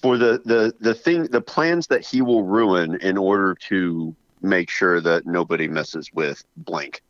[0.01, 4.71] for the the the thing the plans that he will ruin in order to make
[4.71, 7.03] sure that nobody messes with blank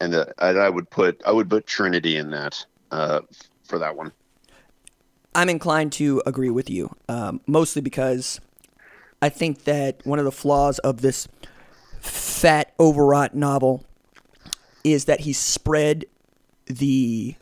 [0.00, 3.20] and, and I would put I would put Trinity in that uh,
[3.64, 4.12] for that one.
[5.34, 8.40] I'm inclined to agree with you, um, mostly because
[9.20, 11.28] I think that one of the flaws of this
[12.00, 13.84] fat, overwrought novel
[14.84, 16.04] is that he spread
[16.66, 17.34] the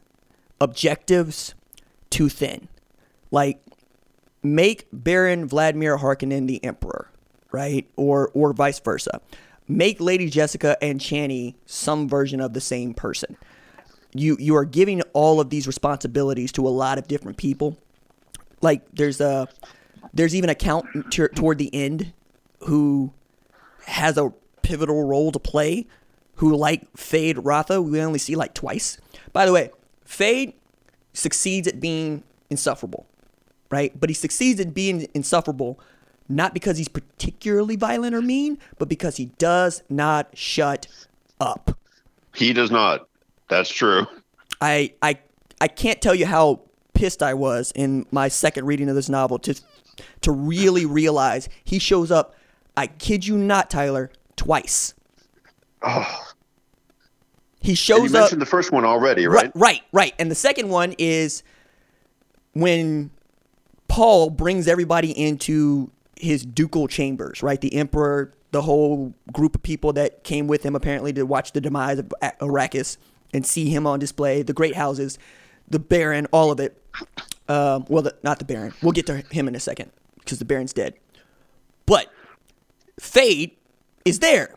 [0.61, 1.55] objectives
[2.11, 2.69] too thin.
[3.31, 3.61] Like,
[4.43, 7.11] make Baron Vladimir Harkonnen the Emperor,
[7.53, 7.87] right?
[7.97, 9.21] Or or vice versa.
[9.69, 13.37] Make Lady Jessica and Chani some version of the same person.
[14.15, 17.77] You you are giving all of these responsibilities to a lot of different people.
[18.63, 19.49] Like there's a
[20.15, 22.13] there's even a count t- toward the end
[22.61, 23.13] who
[23.87, 25.87] has a pivotal role to play.
[26.37, 27.83] Who like Feyd-Rautha?
[27.83, 28.99] we only see like twice.
[29.33, 29.71] By the way,
[30.07, 30.55] Feyd
[31.17, 33.07] succeeds at being insufferable,
[33.71, 33.99] right?
[33.99, 35.81] But he succeeds at being insufferable
[36.29, 40.87] not because he's particularly violent or mean, but because he does not shut
[41.41, 41.79] up.
[42.35, 43.09] He does not.
[43.49, 44.07] That's true.
[44.61, 45.19] I I
[45.61, 46.61] I can't tell you how
[46.95, 49.61] pissed I was in my second reading of this novel to
[50.23, 52.35] to really realize he shows up.
[52.77, 54.95] I kid you not, Tyler, twice.
[55.83, 56.27] Oh,
[57.67, 58.23] He and shows you up.
[58.23, 59.47] mentioned the first one already, right?
[59.47, 60.15] Right, right, right.
[60.21, 61.43] And the second one is
[62.53, 63.11] when
[63.89, 67.61] Paul brings everybody into his ducal chambers, right?
[67.61, 71.61] The emperor, the whole group of people that came with him apparently to watch the
[71.61, 72.99] demise of Arrakis
[73.35, 75.19] and see him on display, the great houses,
[75.69, 76.81] the baron, all of it.
[77.49, 78.75] Um, well, the, not the baron.
[78.81, 80.95] We'll get to him in a second because the baron's dead.
[81.85, 82.13] But
[83.01, 83.55] Feyd
[84.05, 84.55] is there,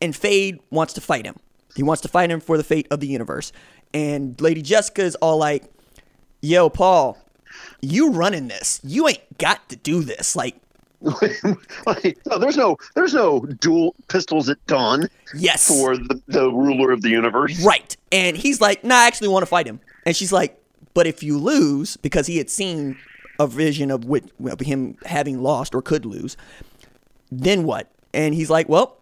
[0.00, 1.36] and Feyd wants to fight him.
[1.76, 3.52] He wants to fight him for the fate of the universe.
[3.94, 5.64] And Lady Jessica is all like,
[6.40, 7.18] "Yo, Paul,
[7.80, 8.80] you running this?
[8.82, 10.36] You ain't got to do this.
[10.36, 10.56] Like,
[11.00, 16.90] like, no, there's no there's no dual pistols at dawn yes, for the, the ruler
[16.90, 17.62] of the universe.
[17.64, 20.60] right." And he's like, "Nah, I actually want to fight him." And she's like,
[20.94, 22.98] "But if you lose, because he had seen
[23.38, 26.36] a vision of, which, of him having lost or could lose,
[27.30, 28.96] then what?" And he's like, "Well."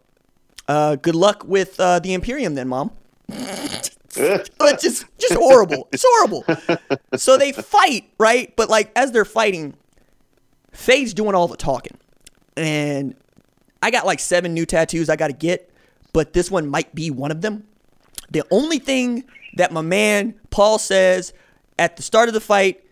[0.69, 2.91] Uh, good luck with uh, the Imperium, then, Mom.
[4.19, 5.89] It's just just horrible.
[5.93, 6.45] It's horrible.
[7.17, 8.55] So they fight, right?
[8.57, 9.75] But like as they're fighting,
[10.73, 11.99] Feyd's doing all the talking.
[12.57, 13.15] And
[13.83, 15.71] I got like seven new tattoos I gotta get,
[16.13, 17.67] but this one might be one of them.
[18.31, 19.25] The only thing
[19.57, 21.35] that my man Paul says
[21.79, 22.83] at the start of the fight,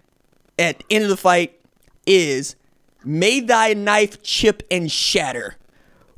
[0.58, 1.58] at the end of the fight,
[2.06, 2.54] is
[3.02, 5.56] may thy knife chip and shatter.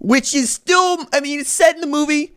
[0.06, 2.32] Which is still I mean, it's said in the movie,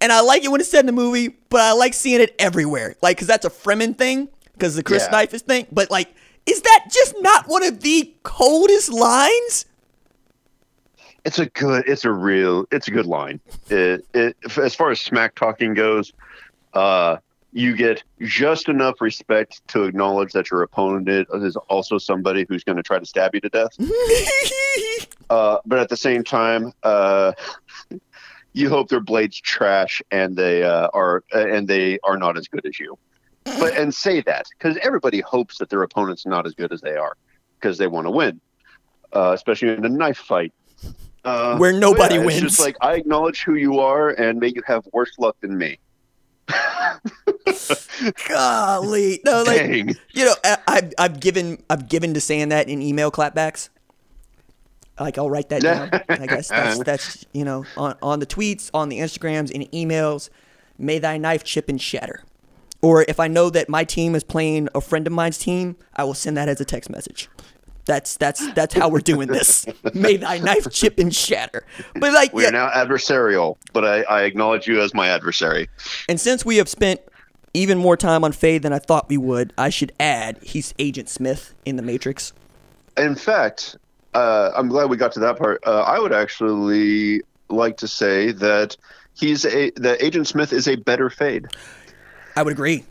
[0.00, 2.34] and I like it when it's said in the movie, but I like seeing it
[2.40, 2.96] everywhere.
[3.00, 5.10] Like, cause that's a Fremen thing, cause the crys Yeah.
[5.12, 5.68] knife is thing.
[5.70, 6.12] But like,
[6.46, 9.66] is that just not one of the coldest lines?
[11.24, 11.84] It's a good.
[11.86, 12.66] It's a real.
[12.72, 13.38] It's a good line.
[13.70, 16.12] It, it, as far as smack talking goes,
[16.74, 17.18] uh,
[17.52, 22.76] you get just enough respect to acknowledge that your opponent is also somebody who's going
[22.78, 23.70] to try to stab you to death.
[25.32, 27.32] Uh, but at the same time, uh,
[28.52, 32.66] you hope their blades trash and they uh, are and they are not as good
[32.66, 32.98] as you.
[33.44, 36.96] But and say that because everybody hopes that their opponent's not as good as they
[36.96, 37.16] are
[37.58, 38.42] because they want to win,
[39.14, 40.52] uh, especially in a knife fight.
[41.24, 42.40] Uh, Where nobody it's wins.
[42.42, 45.78] just like I acknowledge who you are and may you have worse luck than me.
[48.28, 49.96] Golly, no, like Dang.
[50.12, 53.70] you know, I, I've I've given I've given to saying that in email clapbacks.
[55.00, 55.90] Like I'll write that down.
[56.08, 60.28] I guess that's that's you know on on the tweets, on the Instagrams, in emails.
[60.78, 62.24] May thy knife chip and shatter.
[62.80, 66.04] Or if I know that my team is playing a friend of mine's team, I
[66.04, 67.28] will send that as a text message.
[67.84, 69.66] That's that's that's how we're doing this.
[69.94, 71.64] May thy knife chip and shatter.
[71.94, 75.68] But like, We yeah, are now adversarial, but I, I acknowledge you as my adversary.
[76.08, 77.00] and since we have spent
[77.54, 81.08] even more time on Feyd than I thought we would, I should add he's Agent
[81.08, 82.32] Smith in the Matrix.
[82.96, 83.76] In fact,
[84.14, 85.62] uh, I'm glad we got to that part.
[85.66, 88.76] Uh, I would actually like to say that
[89.14, 91.52] he's a that Agent Smith is a better Feyd.
[92.36, 92.84] I would agree.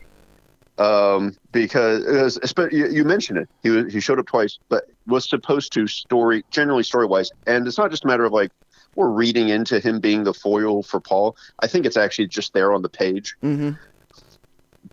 [0.78, 3.48] um, because it was, espe- you, you mentioned it.
[3.62, 7.66] He was, he showed up twice, but was supposed to story generally story wise, and
[7.66, 8.50] it's not just a matter of like
[8.94, 11.36] we're reading into him being the foil for Paul.
[11.60, 13.70] I think it's actually just there on the page, Mm-hmm.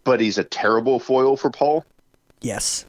[0.04, 1.86] but he's a terrible foil for Paul
[2.42, 2.86] Yes.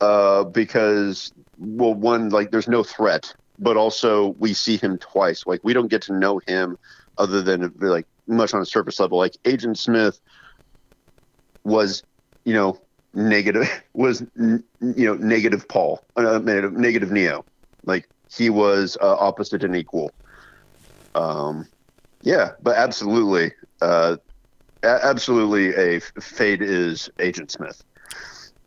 [0.00, 5.46] uh, because well, one like there's no threat, but also we see him twice.
[5.46, 6.76] Like we don't get to know him
[7.18, 9.18] other than like much on a surface level.
[9.18, 10.20] Like Agent Smith
[11.64, 12.02] was,
[12.44, 12.80] you know,
[13.14, 17.44] negative was you know negative Paul, uh, negative, negative Neo.
[17.84, 20.10] Like he was uh, opposite and equal.
[21.14, 21.68] Um,
[22.22, 24.16] yeah, but absolutely, uh,
[24.82, 27.82] a- absolutely, a f- Feyd is Agent Smith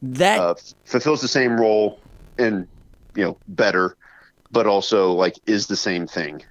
[0.01, 0.53] That uh,
[0.85, 1.99] fulfills the same role
[2.37, 2.67] and
[3.15, 3.95] you know better,
[4.51, 6.43] but also like is the same thing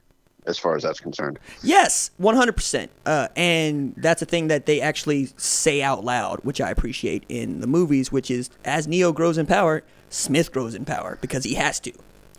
[0.46, 1.38] as far as that's concerned.
[1.62, 2.90] yes, one hundred percent.
[3.06, 7.60] Uh, and that's a thing that they actually say out loud, which I appreciate in
[7.60, 8.12] the movies.
[8.12, 11.92] Which is as Neo grows in power, Smith grows in power because he has to.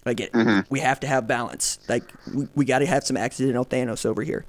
[0.05, 0.31] Like it,
[0.69, 1.79] we have to have balance.
[1.89, 4.45] Like we, we got to have some accidental Thanos over here.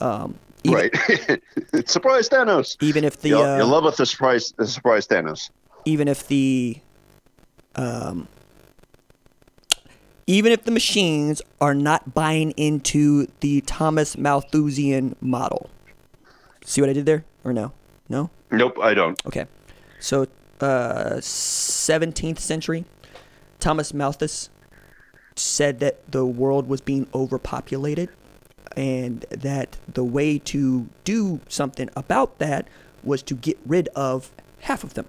[0.00, 0.92] Um, even, right?
[1.86, 2.82] surprise Thanos.
[2.82, 5.50] Even if the you, uh, you love it the surprise the surprise Thanos.
[5.84, 6.78] even if the
[7.76, 8.28] um
[10.26, 15.70] even if the machines are not buying into the Thomas Malthusian model.
[16.64, 17.24] See what I did there?
[17.44, 17.72] Or no?
[18.08, 18.30] No?
[18.50, 19.20] Nope, I don't.
[19.26, 19.46] Okay.
[20.00, 20.26] So
[20.60, 22.84] uh 17th century
[23.58, 24.50] Thomas Malthus
[25.36, 28.08] said that the world was being overpopulated
[28.76, 32.68] and that the way to do something about that
[33.02, 35.06] was to get rid of half of them.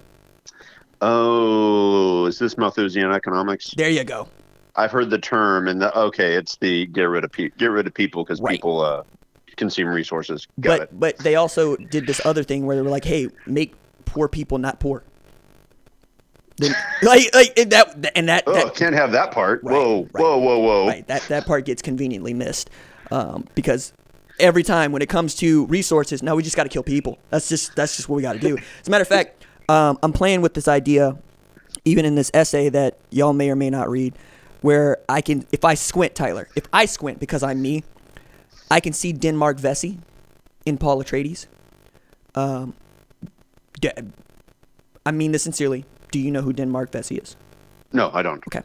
[1.00, 3.72] Oh, is this Malthusian economics?
[3.76, 4.28] There you go.
[4.76, 7.86] I've heard the term, and the, okay, it's the get rid of pe- get rid
[7.86, 8.52] of people because Right.
[8.52, 9.02] people uh,
[9.56, 10.46] consume resources.
[10.60, 11.00] Got but it.
[11.00, 14.58] but they also did this other thing where they were like, "Hey, make poor people
[14.58, 15.02] not poor."
[16.58, 19.62] Then, like like and that and that, Oh, that can't have that part.
[19.62, 20.22] Right, whoa, right.
[20.22, 20.86] whoa, whoa, whoa.
[20.88, 22.70] right that that part gets conveniently missed
[23.10, 23.92] um, because
[24.38, 27.18] every time when it comes to resources, no, we just got to kill people.
[27.30, 28.56] That's just that's just what we got to do.
[28.80, 31.16] As a matter of fact, um, I'm playing with this idea,
[31.84, 34.14] even in this essay that y'all may or may not read,
[34.60, 37.84] where I can, if I squint, Tyler, if I squint because I'm me,
[38.70, 39.98] I can see Denmark Vesey
[40.64, 41.46] in Paul Atreides.
[42.34, 42.74] Um,
[45.04, 45.84] I mean this sincerely.
[46.10, 47.36] Do you know who Denmark Vesey is?
[47.92, 48.42] No, I don't.
[48.48, 48.62] Okay.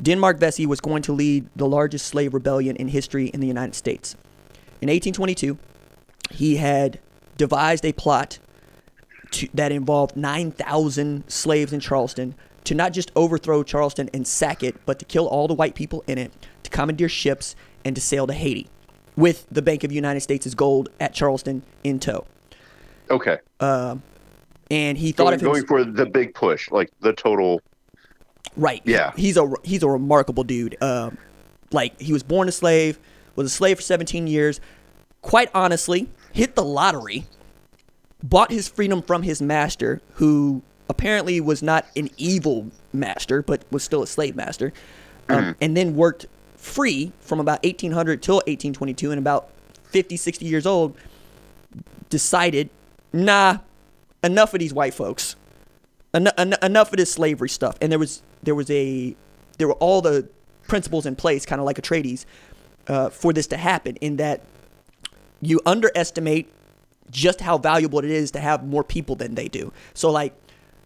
[0.00, 3.74] Denmark Vesey was going to lead the largest slave rebellion in history in the United
[3.74, 4.14] States.
[4.80, 5.58] In 1822,
[6.30, 7.00] he had
[7.36, 8.38] devised a plot
[9.32, 14.76] to, that involved 9,000 slaves in Charleston to not just overthrow Charleston and sack it,
[14.86, 16.32] but to kill all the white people in it,
[16.64, 18.68] to commandeer ships, and to sail to Haiti
[19.16, 22.26] with the Bank of the United States' gold at Charleston in tow.
[23.10, 23.38] Okay.
[24.70, 27.62] And he thought Going, of him going for the big push, like the total.
[28.56, 28.82] Right.
[28.84, 29.12] Yeah.
[29.16, 30.76] He's a he's a remarkable dude.
[30.82, 31.18] Um,
[31.72, 32.98] like he was born a slave,
[33.36, 34.60] was a slave for 17 years.
[35.22, 37.26] Quite honestly, hit the lottery,
[38.22, 43.82] bought his freedom from his master, who apparently was not an evil master, but was
[43.82, 44.72] still a slave master,
[45.28, 49.50] um, and then worked free from about 1800 till 1822, and about
[49.84, 50.96] 50, 60 years old,
[52.08, 52.70] decided,
[53.12, 53.58] nah,
[54.22, 55.36] enough of these white folks
[56.14, 57.76] en- en- enough of this slavery stuff.
[57.80, 59.14] And there was there was a
[59.58, 60.28] there were all the
[60.66, 62.24] principles in place, kind of like Atreides,
[62.86, 63.96] uh, for this to happen.
[63.96, 64.42] In that
[65.40, 66.50] you underestimate
[67.10, 69.72] just how valuable it is to have more people than they do.
[69.94, 70.34] So like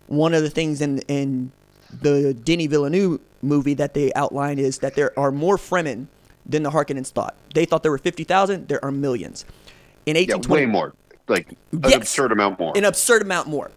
[0.07, 1.53] one of the things in in
[2.01, 6.07] the Denis Villeneuve movie that they outline is that there are more Fremen
[6.47, 7.35] than the Harkonnens thought.
[7.55, 8.69] They thought there were fifty thousand.
[8.69, 9.45] There are millions.
[10.07, 10.95] In Yeah, 1820, way more.
[11.29, 11.95] Like an Yes.
[11.95, 12.73] absurd amount more.
[12.77, 13.71] an absurd amount more.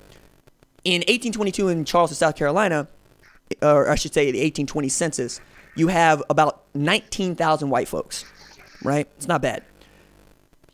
[0.83, 2.87] In 1822 in Charleston, South Carolina,
[3.61, 5.39] uh, or I should say the 1820 census,
[5.75, 8.23] you have about 19,000 white folks,
[8.83, 9.07] right?
[9.17, 9.63] It's not bad.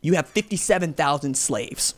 [0.00, 1.94] You have 57,000 slaves.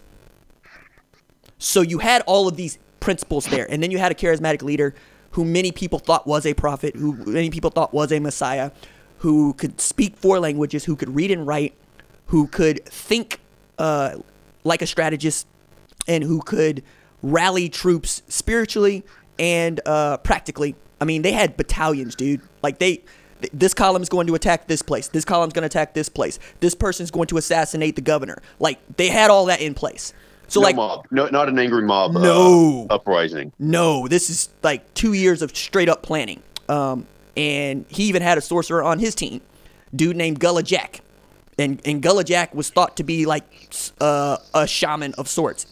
[1.59, 4.95] So you had all of these principles there, and then you had a charismatic leader
[5.33, 8.71] who many people thought was a prophet, who many people thought was a Messiah,
[9.19, 11.75] who could speak four languages, who could read and write,
[12.27, 13.41] who could think
[13.79, 14.17] uh,
[14.65, 15.47] like a strategist,
[16.09, 16.83] and who could
[17.23, 19.05] rally troops spiritually
[19.39, 20.75] and uh, practically.
[21.01, 22.41] I mean, they had battalions, dude.
[22.63, 23.03] Like they,
[23.53, 25.09] this column is going to attack this place.
[25.09, 26.39] This column's going to attack this place.
[26.61, 28.41] This person's going to assassinate the governor.
[28.59, 30.15] Like they had all that in place.
[30.49, 32.17] So no like, mob, no, not an angry mob.
[32.17, 32.87] uh, No.
[32.91, 33.53] uprising.
[33.59, 36.43] no, this is like two years of straight up planning.
[36.69, 39.41] Um, and he even had a sorcerer on his team,
[39.95, 41.01] dude named Gullah Jack,
[41.59, 43.45] and and Gullah Jack was thought to be like
[44.01, 45.67] uh, a shaman of sorts.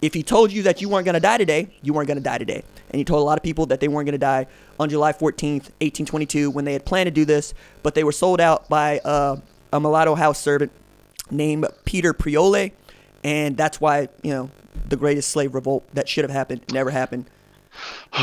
[0.00, 2.62] If he told you that you weren't gonna die today, you weren't gonna die today,
[2.90, 4.46] and he told a lot of people that they weren't gonna die
[4.78, 7.52] on July 14th, 1822, when they had planned to do this,
[7.82, 9.36] but they were sold out by uh,
[9.72, 10.70] a mulatto house servant
[11.32, 12.68] named Peter Prioleau,
[13.24, 14.50] and that's why you know
[14.88, 17.26] the greatest slave revolt that should have happened never happened.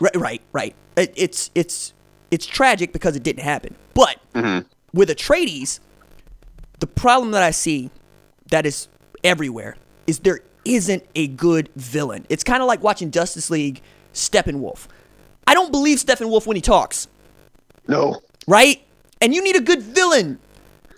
[0.00, 0.74] right, right, right.
[0.96, 1.92] It, it's it's
[2.30, 3.74] it's tragic because it didn't happen.
[3.94, 4.66] But mm-hmm.
[4.92, 5.80] with Atreides,
[6.78, 7.90] the problem that I see
[8.50, 8.88] that is
[9.24, 9.76] everywhere
[10.06, 12.26] is there isn't a good villain.
[12.28, 13.82] It's kind of like watching Justice League
[14.12, 14.86] Steppenwolf.
[15.46, 17.08] I don't believe Steppenwolf when he talks
[17.88, 18.20] No.
[18.46, 18.82] right?
[19.20, 20.38] And you need a good villain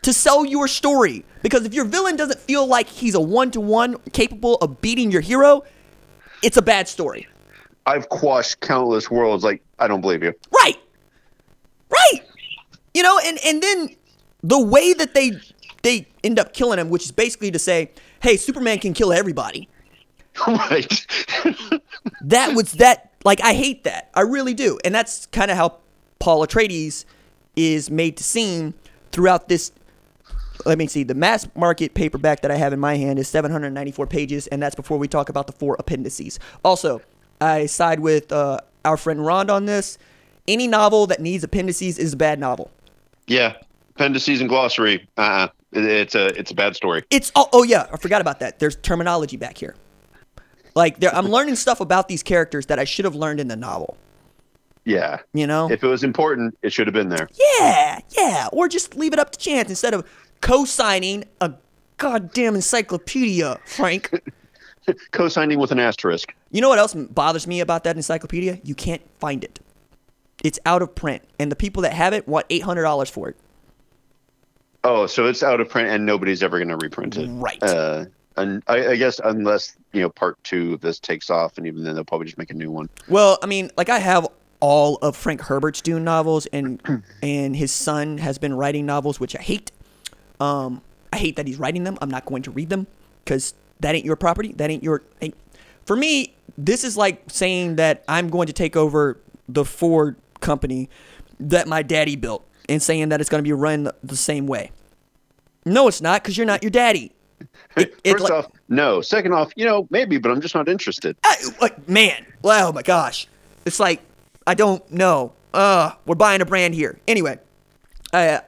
[0.03, 1.25] to sell your story.
[1.43, 5.11] Because if your villain doesn't feel like he's a one to one capable of beating
[5.11, 5.63] your hero,
[6.43, 7.27] it's a bad story.
[7.87, 9.43] I've quashed countless worlds.
[9.43, 10.35] Like, I don't believe you.
[10.61, 10.79] Right.
[11.91, 12.21] Right.
[12.95, 13.97] You know, and, and then
[14.43, 15.33] the way that they
[15.83, 17.91] they end up killing him, which is basically to say,
[18.21, 19.69] hey, Superman can kill everybody.
[20.47, 21.07] right.
[22.23, 24.11] That was that like I hate that.
[24.15, 24.79] I really do.
[24.85, 25.79] And that's kind of how
[26.19, 27.05] Paul Atreides
[27.57, 28.75] is made to seem
[29.11, 29.73] throughout this
[30.67, 31.03] let me see.
[31.03, 34.75] The mass market paperback that I have in my hand is 794 pages, and that's
[34.75, 36.39] before we talk about the four appendices.
[36.65, 37.01] Also,
[37.41, 39.99] I side with uh, our friend Rond on this.
[40.49, 42.71] Any novel that needs appendices is a bad novel.
[43.27, 43.55] yeah.
[43.95, 45.07] Appendices and glossary.
[45.19, 45.49] Uh-uh.
[45.73, 47.05] It's a it's a bad story.
[47.11, 48.59] It's oh, oh yeah, I forgot about that.
[48.59, 49.75] There's terminology back here.
[50.75, 53.57] Like there, I'm learning stuff about these characters that I should have learned in the
[53.57, 53.99] novel.
[54.87, 55.19] Yeah.
[55.35, 55.71] You know?
[55.71, 57.29] If it was important, it should have been there.
[57.59, 58.49] Yeah, yeah.
[58.51, 60.09] Or just leave it up to chance instead of
[60.43, 61.55] co-signing a
[61.97, 64.11] goddamn encyclopedia, Frank.
[65.13, 66.35] Co-signing with an asterisk.
[66.51, 68.59] you know what else bothers me about that encyclopedia?
[68.65, 69.61] You can't find it.
[70.43, 73.29] It's out of print, and the people that have it want eight hundred dollars for
[73.29, 73.37] it.
[74.83, 77.29] Oh, so it's out of print and nobody's ever going to reprint it.
[77.29, 77.63] Right.
[77.63, 81.67] Uh, and I, I guess unless you know part two of this takes off, and
[81.69, 82.89] even then they'll probably just make a new one.
[83.09, 84.27] Well, I mean, like I have
[84.59, 86.83] all of Frank Herbert's Dune novels, and
[87.23, 89.71] and his son has been writing novels, which I hate.
[90.43, 90.83] Um,
[91.13, 91.97] I hate that he's writing them.
[92.03, 92.89] I'm not going to read them
[93.25, 94.53] because that ain't your property.
[94.55, 95.03] That ain't your.
[95.21, 95.35] Ain't.
[95.87, 99.19] For me, this is like saying that I'm going to take over
[99.49, 100.89] the Ford company
[101.39, 104.73] that my daddy built, and saying that it's going to be run the, same way.
[105.65, 107.13] No, it's not because you're not your daddy.
[107.77, 109.01] It- it First like- off, no.
[109.01, 111.17] Second off, you know maybe, but I'm just not interested.
[111.25, 113.27] I, like man, oh my gosh,
[113.65, 114.01] it's like
[114.47, 115.33] I don't know.
[115.55, 116.99] Uh, we're buying a brand here.
[117.09, 117.39] Anyway,
[118.13, 118.41] uh,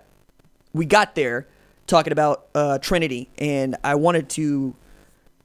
[0.73, 1.47] we got there
[1.87, 4.75] talking about uh, Trinity, and I wanted to.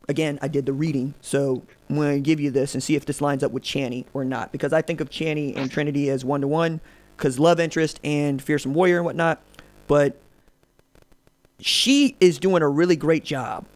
[0.08, 3.06] Again, I did the reading, so I'm going to give you this and see if
[3.06, 4.52] this lines up with Chani or not.
[4.52, 6.82] Because I think of Chani and Trinity as one to one,
[7.16, 9.40] because love interest and fearsome warrior and whatnot.
[9.88, 10.20] But
[11.60, 13.68] she is doing a really great job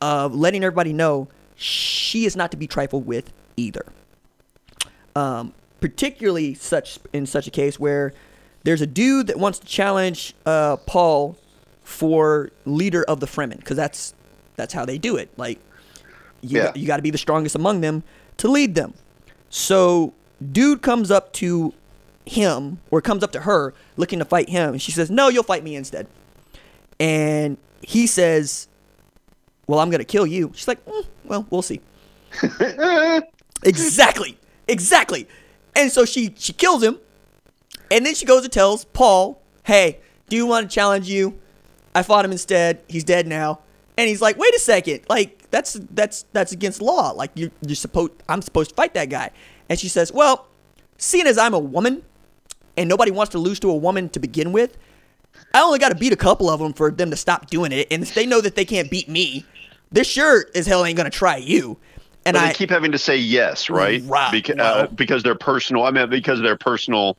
[0.00, 3.86] of letting everybody know she is not to be trifled with either.
[5.16, 8.12] Um, particularly such in such a case where
[8.68, 11.38] there's a dude that wants to challenge uh, Paul
[11.84, 14.12] for leader of the Fremen because that's
[14.56, 15.30] that's how they do it.
[15.38, 15.58] Like
[16.42, 16.72] you, Yeah.
[16.74, 18.02] you got to be the strongest among them
[18.36, 18.92] to lead them.
[19.48, 20.12] So
[20.52, 21.72] dude comes up to
[22.26, 25.44] him or comes up to her looking to fight him, and she says, "No, you'll
[25.44, 26.06] fight me instead."
[27.00, 28.68] And he says,
[29.66, 31.80] "Well, I'm gonna kill you." She's like, "Mm, "Well, we'll see."
[33.64, 34.36] exactly,
[34.68, 35.26] exactly.
[35.74, 36.98] And so she she kills him,
[37.90, 41.38] and then she goes and tells Paul, "Hey, do you want to challenge you?
[41.94, 42.82] I fought him instead.
[42.88, 43.60] He's dead now."
[43.96, 47.10] And he's like, "Wait a second, like that's that's that's against law.
[47.10, 49.30] Like you you're supposed I'm supposed to fight that guy."
[49.68, 50.46] And she says, "Well,
[50.96, 52.02] seeing as I'm a woman,
[52.76, 54.76] and nobody wants to lose to a woman to begin with."
[55.54, 57.86] I only got to beat a couple of them for them to stop doing it,
[57.90, 59.46] and if they know that they can't beat me,
[59.90, 61.78] this sure as hell ain't gonna try you.
[62.26, 64.02] And But I keep having to say yes, right?
[64.04, 65.84] Right, Beca- uh, because they're personal.
[65.84, 67.16] I mean, because they're personal.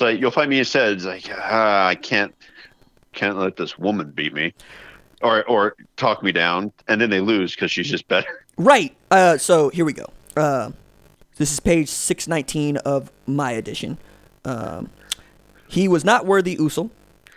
[0.00, 0.92] Like you'll find me instead.
[0.92, 2.34] It's like ah, I can't,
[3.12, 4.52] can't let this woman beat me,
[5.22, 8.44] or or talk me down, and then they lose because she's just better.
[8.56, 8.94] Right.
[9.10, 10.06] Uh, so here we go.
[10.36, 10.72] Uh,
[11.36, 13.98] this is page 619 of my edition.
[14.44, 14.90] Um,
[15.66, 16.90] he was not worthy, Usul.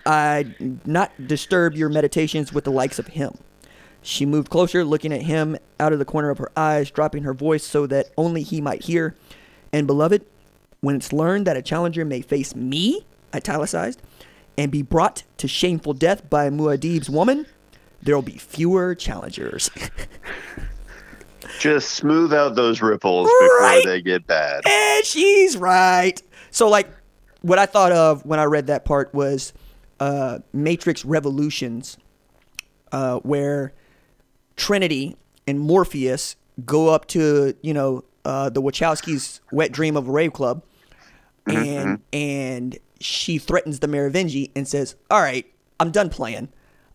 [0.05, 0.55] I
[0.85, 3.37] not disturb your meditations with the likes of him.
[4.01, 7.33] She moved closer, looking at him out of the corner of her eyes, dropping her
[7.33, 9.15] voice so that only he might hear.
[9.73, 10.25] And beloved,
[10.81, 14.01] when it's learned that a challenger may face me, italicized,
[14.57, 17.45] and be brought to shameful death by Muad'Dib's woman,
[18.01, 19.69] there'll be fewer challengers.
[21.59, 23.77] Just smooth out those ripples Right.
[23.81, 24.63] before they get bad.
[24.67, 26.21] and she's right.
[26.51, 26.87] So, like,
[27.41, 29.53] what I thought of when I read that part was
[29.99, 31.97] uh, Matrix Revolutions,
[32.91, 33.73] uh, where
[34.55, 35.15] Trinity
[35.47, 40.33] and Morpheus go up to, you know, uh, the Wachowskis' wet dream of a rave
[40.33, 40.63] club,
[41.49, 45.45] and and she threatens the Merovingi and says, "All right,
[45.79, 46.49] I'm done playing.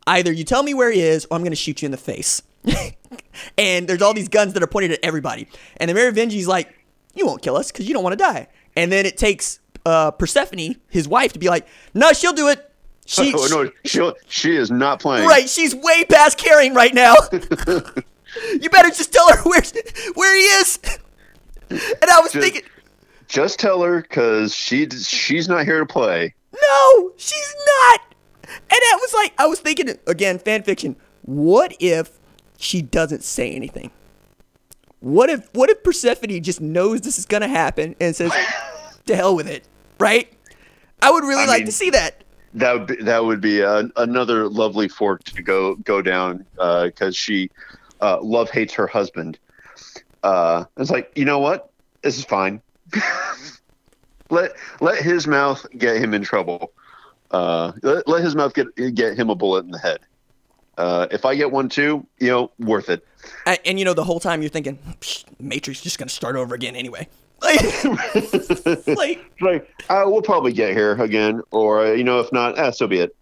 [0.07, 1.98] Either you tell me where he is, or I'm going to shoot you in the
[1.98, 2.42] face."
[3.59, 5.48] and there's all these guns that are pointed at everybody,
[5.78, 6.72] and the Merovingi's like,
[7.14, 10.11] "You won't kill us because you don't want to die." And then it takes uh,
[10.12, 12.68] Persephone, his wife, to be like, "No, she'll do it."
[13.05, 15.26] She, oh no, she she is not playing.
[15.26, 17.16] Right, she's way past caring right now.
[17.32, 19.61] you better just tell her where
[20.14, 20.78] where he is.
[21.68, 22.62] And I was Just- thinking,
[23.33, 26.35] Just tell her because she she's not here to play.
[26.53, 28.01] no, she's not.
[28.45, 30.97] And that was like, I was thinking again, fan fiction.
[31.22, 32.18] What if
[32.59, 33.91] she doesn't say anything?
[35.01, 38.33] What if what if Persephone just knows this is gonna happen and says,
[39.07, 39.64] "To hell with it,"
[39.99, 40.30] right?
[41.01, 42.22] I would really I like mean- to see that.
[42.55, 47.16] That would be, that would be a, another lovely fork to go go down because
[47.16, 47.51] she
[48.03, 49.39] uh, love hates her husband.
[50.22, 51.70] Uh, it's like you know what,
[52.03, 52.61] this is fine.
[54.30, 56.72] Let let his mouth get him in trouble.
[57.30, 60.01] Uh, let, let his mouth get get him a bullet in the head.
[60.78, 63.07] Uh, if I get one too, you know, worth it.
[63.47, 64.78] And, and you know, the whole time you're thinking,
[65.38, 67.09] Matrix is just gonna start over again anyway.
[67.43, 72.57] Like, like Like uh, we'll probably get here again, or uh, you know, if not,
[72.57, 73.16] eh, so be it.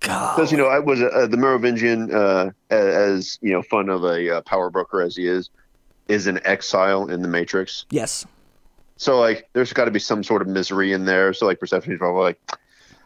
[0.00, 0.36] God.
[0.36, 4.36] Because you know, I was uh, the Merovingian, uh, as you know, fun of a
[4.36, 5.50] uh, power broker as he is,
[6.08, 7.84] is an exile in the Matrix.
[7.90, 8.24] Yes.
[9.00, 11.32] So like, there's got to be some sort of misery in there.
[11.32, 12.40] So like, Persephone's probably like,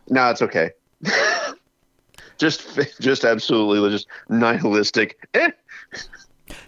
[0.09, 0.73] "Nah, it's okay."
[2.37, 5.17] just, just absolutely, just nihilistic.
[5.35, 5.53] Eh.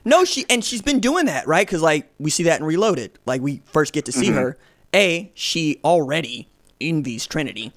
[0.04, 1.66] No, she and she's been doing that, right?
[1.66, 3.18] Because like we see that in Reloaded.
[3.26, 4.56] Like we first get to see her.
[4.94, 6.48] A, she already
[6.80, 7.72] envies Trinity,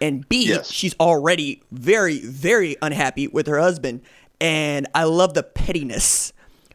[0.00, 0.70] and B, Yes.
[0.70, 4.02] she's already very, very unhappy with her husband.
[4.40, 6.32] And I love the pettiness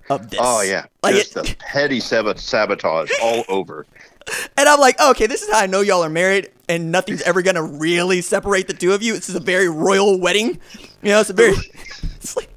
[0.09, 0.39] of this.
[0.43, 3.85] Oh yeah, like just it, the petty sabotage all over.
[4.57, 7.21] and I'm like, oh, okay, this is how I know y'all are married, and nothing's
[7.23, 9.13] ever gonna really separate the two of you.
[9.13, 10.59] This is a very royal wedding.
[11.01, 11.53] You know, it's a very,
[12.15, 12.49] it's like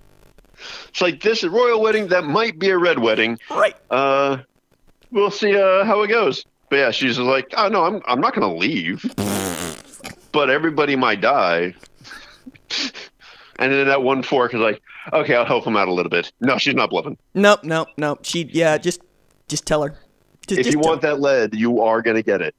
[0.89, 2.09] It's like this is royal wedding.
[2.09, 3.39] That might be a red wedding.
[3.51, 3.77] right.
[3.91, 4.39] uh,
[5.11, 6.45] we'll see uh, how it goes.
[6.69, 9.03] But yeah, she's like, oh no, I'm I'm not gonna leave,
[10.33, 11.75] but everybody might die.
[13.59, 14.81] and then that one fork is like,
[15.13, 16.33] okay, I'll help him out a little bit.
[16.41, 17.19] No, she's not bluffing.
[17.35, 18.21] Nope, nope, nope.
[18.23, 19.01] She, yeah, just,
[19.49, 19.97] just tell her.
[20.51, 22.55] If you want that lead, you are gonna get it.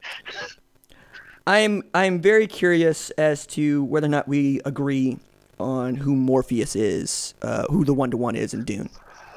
[1.46, 5.18] I'm I'm very curious as to whether or not we agree
[5.58, 8.88] on who Morpheus is, uh, who the one to one is in Dune.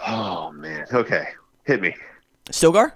[0.07, 0.85] Oh man.
[0.91, 1.27] Okay,
[1.65, 1.95] hit me.
[2.49, 2.91] Stilgar?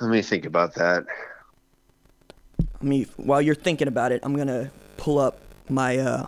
[0.00, 1.04] Let me think about that.
[2.60, 6.26] I mean, while you're thinking about it, I'm gonna pull up my uh,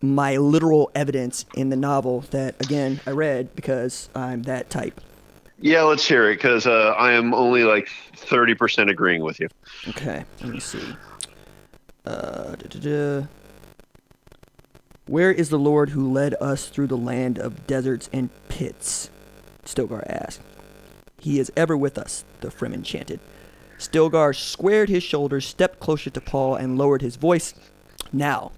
[0.00, 5.00] my literal evidence in the novel that again I read because I'm that type.
[5.58, 9.48] Yeah, let's hear it because uh, I am only like thirty percent agreeing with you.
[9.88, 10.82] Okay, let me see.
[12.04, 13.22] Uh.
[15.06, 19.08] Where is the Lord who led us through the land of deserts and pits?
[19.64, 20.40] Stilgar asked.
[21.20, 23.20] He is ever with us, the Fremen chanted.
[23.78, 27.54] Stilgar squared his shoulders, stepped closer to Paul, and lowered his voice.
[28.12, 28.52] Now,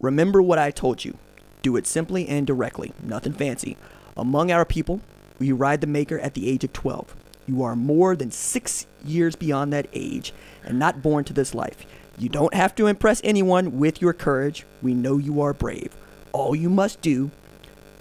[0.00, 1.18] remember what I told you.
[1.62, 3.76] Do it simply and directly, nothing fancy.
[4.16, 5.00] Among our people,
[5.40, 7.16] we ride the Maker at the age of 12.
[7.48, 10.32] You are more than six years beyond that age
[10.64, 11.84] and not born to this life.
[12.18, 14.66] You don't have to impress anyone with your courage.
[14.82, 15.96] We know you are brave.
[16.32, 17.30] All you must do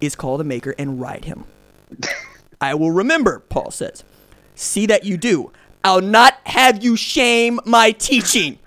[0.02, 1.46] is call the Maker and ride him.
[2.62, 4.04] I will remember, Paul says.
[4.56, 5.52] See that you do.
[5.84, 8.60] I'll not have you shame my teaching.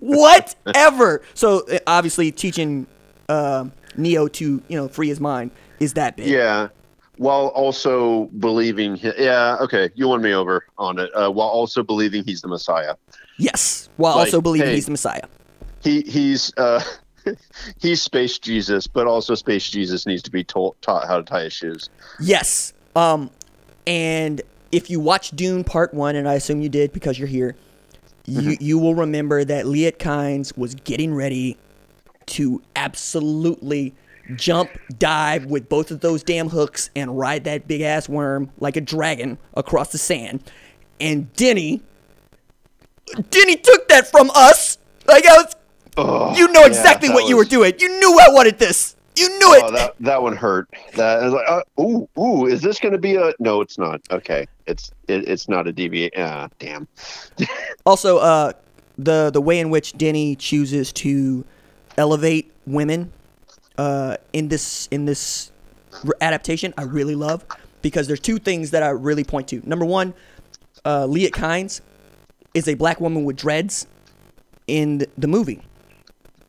[0.00, 1.22] Whatever.
[1.34, 2.88] So uh, obviously, teaching
[3.28, 3.66] uh,
[3.96, 6.26] Neo to you know free his mind is that big.
[6.26, 6.68] Yeah,
[7.18, 8.96] while also believing.
[8.96, 11.10] He, yeah, okay, you won me over on it.
[11.14, 12.94] Uh, while also believing he's the Messiah.
[13.38, 14.74] Yes, while Like, also believing hey.
[14.74, 15.22] he's the Messiah.
[15.80, 16.82] he he's uh
[17.80, 21.44] he's Space Jesus, but also Space Jesus needs to be told, taught how to tie
[21.44, 21.88] his shoes.
[22.20, 22.72] Yes.
[22.96, 23.30] Um,
[23.86, 24.42] and
[24.72, 27.56] if you watch Dune Part One, and I assume you did because you're here,
[28.26, 31.56] you you will remember that Liet Kynes was getting ready
[32.26, 33.94] to absolutely
[34.36, 38.76] jump, dive with both of those damn hooks and ride that big ass worm like
[38.76, 40.42] a dragon across the sand.
[41.00, 41.82] And Denny,
[43.30, 44.78] Denny took that from us.
[45.06, 45.54] Like I was,
[45.96, 47.72] Oh, you know exactly that what you were doing.
[47.78, 48.94] You knew I wanted this.
[49.16, 49.64] You knew it.
[49.64, 50.68] Oh, that that one hurt.
[50.94, 53.32] That I was like, uh, ooh, ooh, is this going to be a?
[53.40, 54.00] No, it's not.
[54.12, 56.14] Okay, it's it, it's not a deviate.
[56.16, 56.86] Ah, damn.
[57.84, 58.52] Also, uh,
[58.96, 61.44] the the way in which Denny chooses to
[61.96, 63.10] elevate women
[63.78, 65.50] uh, in this in this
[66.20, 67.44] adaptation, I really love
[67.80, 69.62] because there's two things that I really point to.
[69.64, 70.12] Number one,
[70.84, 71.80] uh, Liet Kynes
[72.54, 73.86] is a black woman with dreads
[74.66, 75.62] in the, movie.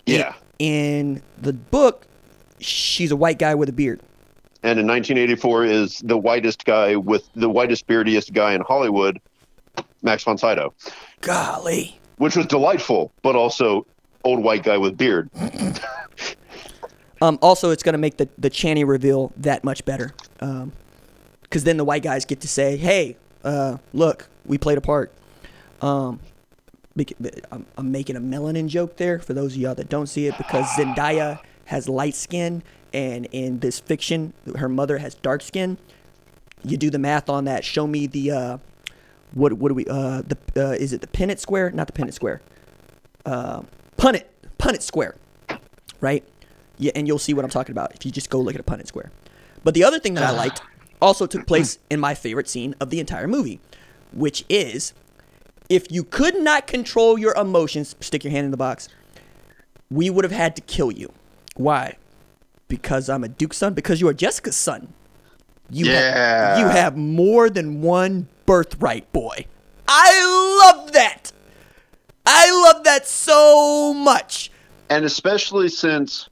[0.06, 0.34] Yeah.
[0.58, 2.08] In the book,
[2.60, 4.02] she's a white guy with a beard.
[4.64, 9.22] And in 1984 is the whitest guy with the whitest beardiest guy in Hollywood,
[10.02, 10.74] Max von Sydow,
[11.22, 11.98] Golly.
[12.18, 13.86] which was delightful, but also
[14.26, 15.30] old white guy with beard.
[17.22, 20.14] Um, also, it's going to make the, the Chani reveal that much better.
[20.40, 25.12] Because then the white guys get to say, hey, uh, look, we played a part.
[25.82, 26.20] Um,
[27.52, 30.38] I'm, I'm making a melanin joke there for those of y'all that don't see it
[30.38, 32.64] because Zendaya has light skin,
[32.94, 35.78] and in this fiction, her mother has dark skin.
[36.64, 37.64] You do the math on that.
[37.64, 38.32] Show me the.
[38.32, 38.58] Uh,
[39.34, 39.86] what, what do we.
[39.86, 41.72] Uh, the uh, Is it the Pennant square?
[41.72, 42.42] Not the Pennant square.
[43.26, 43.62] Uh,
[43.98, 44.24] Punnett.
[44.58, 45.16] Punnett square
[46.02, 46.24] right?
[46.80, 48.64] Yeah, and you'll see what I'm talking about if you just go look at a
[48.64, 49.12] Punnett Square.
[49.64, 50.38] But the other thing that I ah.
[50.38, 50.62] liked
[51.02, 53.60] also took place in my favorite scene of the entire movie,
[54.14, 54.94] which is
[55.70, 58.90] if you could not control your emotions, stick your hand in the box,
[59.92, 61.12] we would have had to kill you.
[61.56, 61.98] Why?
[62.68, 63.74] Because I'm a Duke's son?
[63.74, 64.94] Because you are Jessica's son.
[65.70, 66.56] You Yeah.
[66.56, 69.46] Have, you have more than one birthright, boy.
[69.88, 71.32] I love that.
[72.26, 74.52] I love that so much.
[74.92, 76.30] and especially since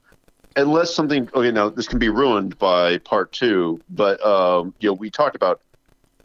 [0.58, 4.92] unless something okay now this can be ruined by part two but um you know
[4.92, 5.60] we talked about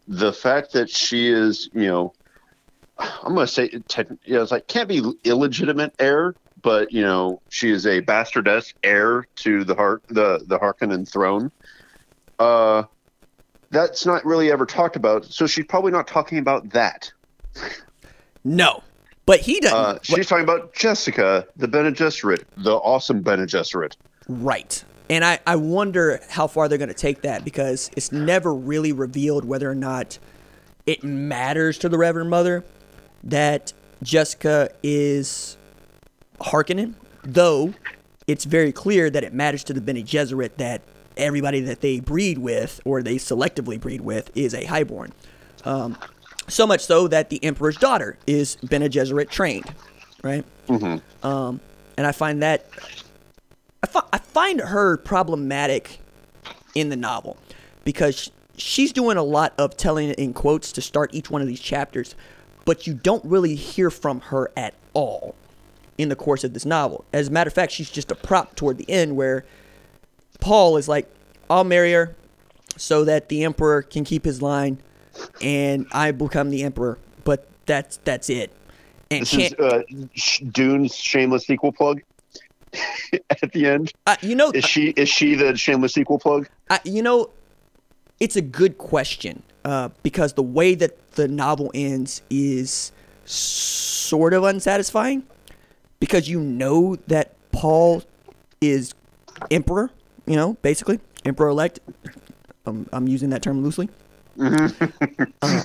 [0.08, 2.12] the fact that she is you know
[2.98, 7.40] i'm gonna say tech, you know, it's like can't be illegitimate heir but you know
[7.48, 11.50] she is a bastardess heir to the heart the the harkonnen throne
[12.38, 12.82] uh
[13.70, 17.12] that's not really ever talked about so she's probably not talking about that
[18.44, 18.82] No.
[19.26, 19.78] But he doesn't.
[19.78, 23.96] uh, she's talking about Jessica, the Bene Gesserit, the awesome Bene Gesserit.
[24.28, 24.84] Right.
[25.10, 28.92] And I, I wonder how far they're going to take that because it's never really
[28.92, 30.18] revealed whether or not
[30.86, 32.64] it matters to the Reverend Mother
[33.24, 33.72] that
[34.02, 35.56] Jessica is
[36.40, 37.74] Harkonnen, though
[38.26, 40.82] it's very clear that it matters to the Bene Gesserit that
[41.16, 45.12] everybody that they breed with or they selectively breed with is a highborn.
[45.64, 45.96] Um,
[46.48, 49.72] so much so that the Emperor's daughter is Bene Gesserit trained,
[50.22, 50.44] right?
[51.22, 51.60] Um,
[51.96, 52.66] and I find that
[53.84, 56.00] I, fi- I find her problematic
[56.74, 57.36] in the novel
[57.84, 61.42] because sh- she's doing a lot of telling it in quotes to start each one
[61.42, 62.14] of these chapters,
[62.64, 65.34] but you don't really hear from her at all
[65.98, 67.04] in the course of this novel.
[67.12, 69.44] As a matter of fact, she's just a prop toward the end where
[70.40, 71.06] Paul is like,
[71.50, 72.16] I'll marry her
[72.78, 74.78] so that the emperor can keep his line
[75.42, 78.50] and I become the emperor, but that's that's it.
[79.10, 79.82] And This is uh,
[80.52, 82.00] Dune's shameless sequel plug
[83.30, 83.92] at the end.
[84.06, 86.48] uh, you know, Is she is she the shameless sequel plug?
[86.70, 87.30] I, you know,
[88.20, 92.92] it's a good question uh, because the way that the novel ends is
[93.24, 95.24] sort of unsatisfying
[96.00, 98.02] because you know that Paul
[98.60, 98.94] is
[99.50, 99.90] emperor,
[100.26, 101.80] you know, basically emperor elect.
[102.66, 103.88] Um, I'm using that term loosely.
[104.40, 105.62] Uh,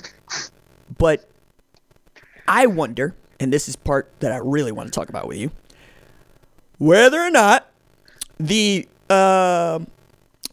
[0.98, 1.28] but
[2.46, 5.50] I wonder, and this is part that I really want to talk about with you,
[6.80, 7.68] whether or not
[8.38, 9.78] the uh,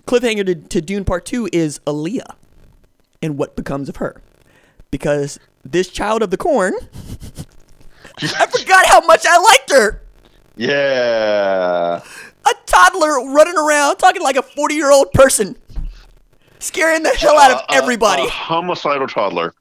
[0.06, 2.36] cliffhanger to, to Dune Part 2 is Alia
[3.22, 4.22] and what becomes of her.
[4.92, 6.74] Because this child of the corn,
[8.22, 10.02] I forgot how much I liked her.
[10.56, 12.02] Yeah.
[12.46, 15.56] A toddler running around talking like a 40 year old person,
[16.60, 18.24] scaring the hell out of Uh, uh, everybody.
[18.26, 19.54] a homicidal toddler.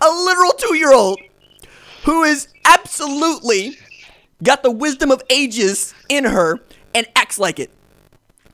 [0.00, 1.18] a literal two year old
[2.04, 3.76] who is absolutely
[4.42, 6.58] got the wisdom of ages in her
[6.94, 7.70] and acts like it.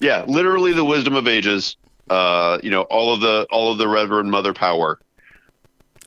[0.01, 1.77] Yeah, literally the wisdom of ages.
[2.11, 5.01] Uh, you know, all of the all of the Reverend Mother power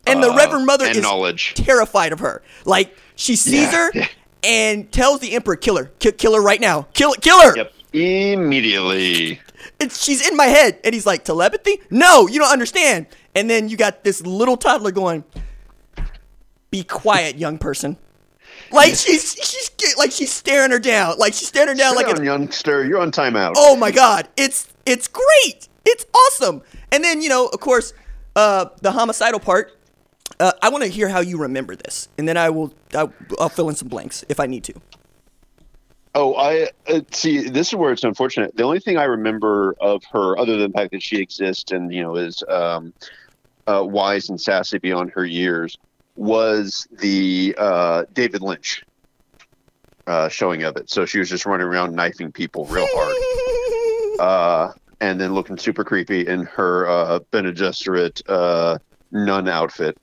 [0.08, 1.54] And the uh, Reverend Mother is knowledge.
[1.56, 2.42] terrified of her.
[2.66, 3.90] Like she sees Yeah.
[3.94, 4.08] her
[4.44, 7.74] and tells the emperor, "Kill her, Ki- kill her right now, kill kill her." Yep.
[7.94, 9.42] Immediately.
[9.80, 11.82] It's she's in my head, and he's like, "Telepathy?
[11.90, 15.24] No, you don't understand." And then you got this little toddler going,
[16.72, 17.98] "Be quiet, young person."
[18.74, 22.06] Like she's she's like she's staring her down, like she's staring her down Sit like
[22.08, 22.86] down, an youngster.
[22.86, 23.54] You're on timeout.
[23.58, 26.62] oh my god it's it's great it's awesome
[26.92, 27.94] and then you know of course
[28.36, 29.78] uh the homicidal part
[30.40, 33.50] uh, i want to hear how you remember this and then i will I'll, I'll
[33.50, 34.74] fill in some blanks if i need to
[36.16, 37.50] Oh, I uh, see.
[37.50, 38.58] This is where it's unfortunate.
[38.58, 41.94] The only thing I remember of her, other than the fact that she exists and
[41.94, 42.94] you know is um,
[43.68, 45.78] uh, wise and sassy beyond her years,
[46.20, 48.84] was the uh, David Lynch
[50.06, 50.90] uh, showing of it.
[50.90, 55.84] So she was just running around knifing people real hard, uh, and then looking super
[55.84, 58.78] creepy in her uh, Bene Gesserit uh,
[59.12, 59.98] nun outfit.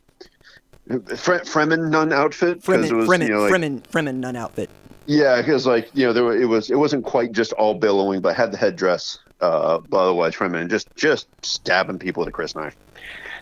[0.89, 4.71] Fre- Fremen nun outfit fremen it was fremen you know, like, fremen fremen nun outfit
[5.07, 8.21] yeah, because like you know, there were, it was it wasn't quite just all billowing,
[8.21, 12.75] but had the headdress, uh, but otherwise feminine, just just stabbing people with a crysknife.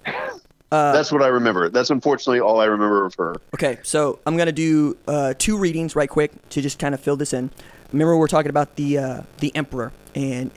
[0.72, 1.68] Uh, That's what I remember.
[1.68, 3.36] That's unfortunately all I remember of her.
[3.54, 7.16] okay so i'm gonna do uh two readings right quick to just kind of fill
[7.16, 7.50] this in
[7.92, 10.50] remember we're talking about the uh the emperor and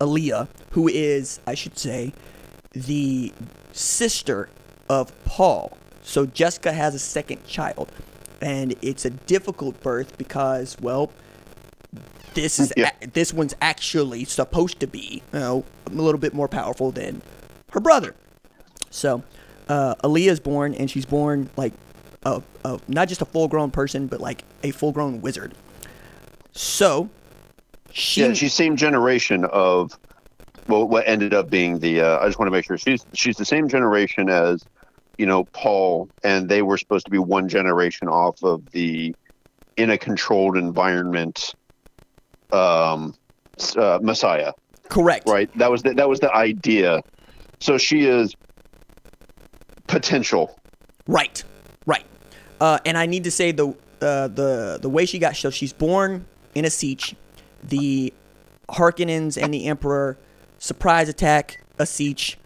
[0.00, 2.12] Alia, who is i should say
[2.72, 3.32] the
[3.72, 4.48] sister
[4.88, 5.76] of Paul.
[6.02, 7.90] So Jessica has a second child,
[8.40, 11.12] and it's a difficult birth because, well,
[12.34, 12.90] this is Yeah.
[13.00, 17.22] a- this one's actually supposed to be, you know, a little bit more powerful than
[17.72, 18.14] her brother.
[18.90, 19.22] So,
[19.72, 21.72] uh, is born, and she's born like
[22.24, 25.54] a, a not just a full-grown person, but like a full-grown wizard.
[26.52, 27.08] So,
[27.90, 29.98] she Yeah, she's same generation of
[30.68, 32.02] well, what ended up being the.
[32.02, 34.64] Uh, I just want to make sure she's she's the same generation as
[35.16, 39.14] you know Paul, and they were supposed to be one generation off of the
[39.78, 41.54] in a controlled environment
[42.52, 43.14] um,
[43.76, 44.52] uh, Messiah.
[44.90, 45.26] correct.
[45.26, 47.00] right that was the, that was the idea
[47.60, 48.34] so she is
[49.92, 50.58] potential
[51.06, 51.42] Right,
[51.86, 52.06] right.
[52.60, 53.68] Uh, and I need to say the
[54.00, 57.16] uh, the the way she got so she's born in a siege.
[57.62, 58.12] The
[58.68, 60.16] Harkonnens and the Emperor
[60.58, 62.38] surprise attack a siege,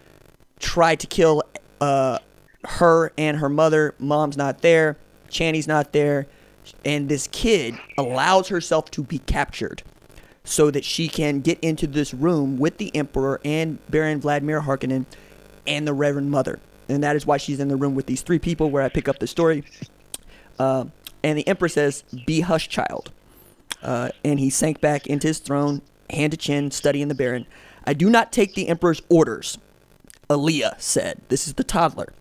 [0.59, 1.42] try to kill
[1.80, 2.18] uh,
[2.64, 3.94] her and her mother.
[3.99, 4.97] Mom's not there.
[5.28, 6.26] Chani's not there,
[6.84, 9.82] and this kid allows herself to be captured
[10.44, 15.05] so that she can get into this room with the Emperor and Baron Vladimir Harkonnen
[15.66, 16.61] and the Reverend Mother.
[16.89, 19.09] And that is why she's in the room with these three people where I pick
[19.09, 19.64] up the story.
[20.59, 20.87] Uh,
[21.22, 23.11] and the Emperor says, Be hush, child.
[23.82, 27.47] Uh, and he sank back into his throne, hand to chin, studying the Baron.
[27.87, 29.59] I do not take the Emperor's orders,
[30.30, 31.20] Alia said.
[31.28, 32.12] This is the toddler.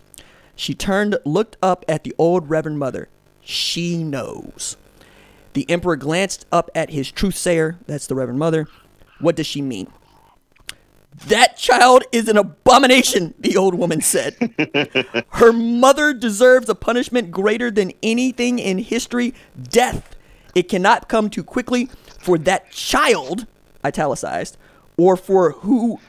[0.55, 3.09] She turned, looked up at the old Reverend Mother.
[3.41, 4.77] She knows.
[5.53, 8.67] The Emperor glanced up at his truthsayer, that's the Reverend Mother.
[9.19, 9.87] What does she mean?
[11.27, 14.35] That child is an abomination, the old woman said.
[15.29, 20.15] Her mother deserves a punishment greater than anything in history death.
[20.53, 21.89] It cannot come too quickly
[22.19, 23.47] for that child,
[23.83, 24.57] italicized,
[24.97, 25.99] or for who,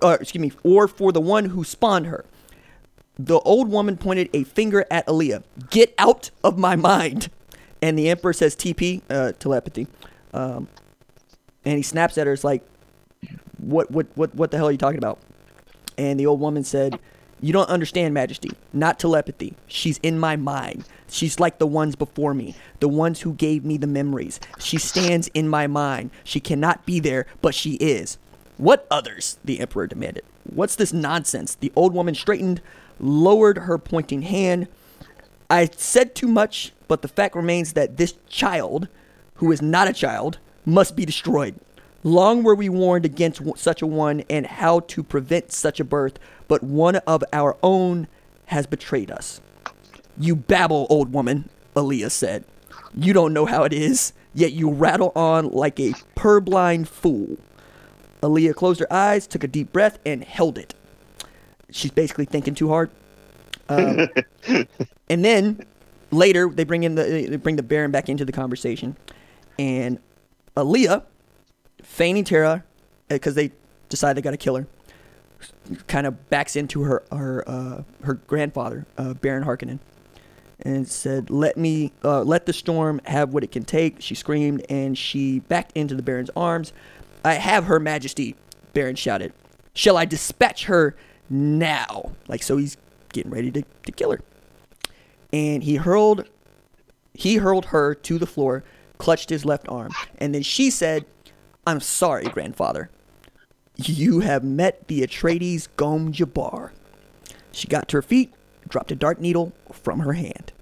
[0.00, 2.24] uh, excuse me, or for the one who spawned her.
[3.18, 5.42] The old woman pointed a finger at Alia.
[5.70, 7.30] Get out of my mind.
[7.80, 9.88] And the emperor says TP, uh, telepathy.
[10.32, 10.68] Um,
[11.64, 12.32] and he snaps at her.
[12.32, 12.64] It's like,
[13.62, 15.18] what, what, what, what the hell are you talking about?
[15.96, 16.98] And the old woman said,
[17.40, 18.50] You don't understand, Majesty.
[18.72, 19.54] Not telepathy.
[19.66, 20.84] She's in my mind.
[21.08, 24.40] She's like the ones before me, the ones who gave me the memories.
[24.58, 26.10] She stands in my mind.
[26.24, 28.18] She cannot be there, but she is.
[28.56, 29.38] What others?
[29.44, 30.24] The Emperor demanded.
[30.44, 31.54] What's this nonsense?
[31.54, 32.60] The old woman straightened,
[32.98, 34.68] lowered her pointing hand.
[35.50, 38.88] I said too much, but the fact remains that this child,
[39.34, 41.56] who is not a child, must be destroyed.
[42.04, 46.18] Long were we warned against such a one and how to prevent such a birth,
[46.48, 48.08] but one of our own
[48.46, 49.40] has betrayed us.
[50.18, 52.44] You babble, old woman, Alia said.
[52.94, 57.38] You don't know how it is, yet you rattle on like a purblind fool.
[58.22, 60.74] Alia closed her eyes, took a deep breath, and held it.
[61.70, 62.90] She's basically thinking too hard.
[63.68, 64.08] Um,
[65.08, 65.64] and then
[66.10, 68.96] later they bring in the they bring the Baron back into the conversation,
[69.58, 69.98] and
[70.56, 71.04] Alia,
[71.92, 72.64] feigning terror
[73.08, 73.52] because they
[73.88, 74.66] decide they got to kill her,
[75.86, 79.78] kind of backs into her her uh, her grandfather, uh, Baron Harkonnen,
[80.60, 84.64] and said, "Let me uh, let the storm have what it can take." She screamed
[84.68, 86.72] and she backed into the Baron's arms.
[87.24, 88.36] "I have her Majesty,"
[88.72, 89.32] Baron shouted.
[89.74, 90.96] "Shall I dispatch her
[91.28, 92.76] now?" Like so, he's
[93.12, 94.20] getting ready to, to kill her
[95.32, 96.28] and he hurled
[97.14, 98.64] he hurled her to the floor,
[98.98, 101.04] clutched his left arm, and then she said,
[101.66, 102.90] "I'm sorry, grandfather.
[103.76, 106.70] You have met the Atreides Gom Jabbar."
[107.52, 108.32] She got to her feet,
[108.68, 110.52] dropped a dark needle from her hand.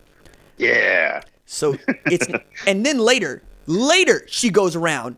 [0.58, 1.22] Yeah.
[1.46, 1.76] So
[2.06, 2.26] it's
[2.66, 5.16] and then later, later she goes around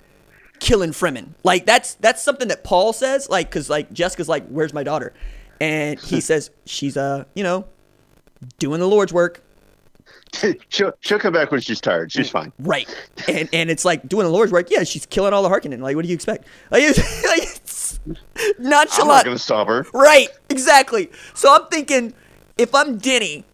[0.60, 1.30] killing Fremen.
[1.42, 3.28] Like that's that's something that Paul says.
[3.28, 5.12] Like because like Jessica's like, "Where's my daughter?"
[5.60, 7.66] And he says she's uh you know
[8.58, 9.42] doing the Lord's work.
[10.68, 12.12] she'll she'll come back when she's tired.
[12.12, 12.52] She's fine.
[12.58, 12.88] Right.
[13.28, 14.68] And and it's like doing the Lord's work.
[14.68, 15.80] Yeah, she's killing all the Harkonnen.
[15.80, 16.46] Like, what do you expect?
[16.72, 19.86] Like, it's, like, it's I'm not gonna stop her.
[19.94, 21.10] Right, exactly.
[21.34, 22.14] So I'm thinking,
[22.58, 23.44] if I'm Denny,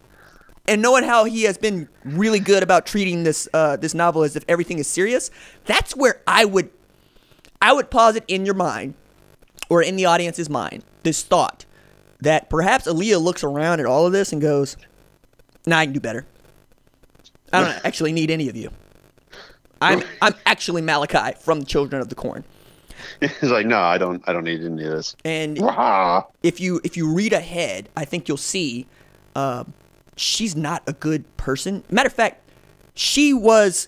[0.67, 4.35] and knowing how he has been really good about treating this uh, this novel as
[4.35, 5.29] if everything is serious,
[5.65, 6.69] that's where I would
[7.61, 8.95] I would posit in your mind,
[9.69, 11.65] or in the audience's mind, this thought
[12.21, 14.77] that perhaps Alia looks around at all of this and goes,
[15.65, 16.25] "Nah, I can do better.
[17.53, 18.69] I don't actually need any of you.
[19.81, 22.43] I'm I'm actually Malachi from the Children of the Corn."
[23.21, 24.21] He's like, no, I don't.
[24.27, 25.15] I don't need any of this.
[25.25, 25.57] And
[26.43, 28.87] if you if you read ahead, I think you'll see
[29.35, 29.63] uh,
[30.15, 31.83] she's not a good person.
[31.89, 32.41] Matter of fact,
[32.95, 33.87] she was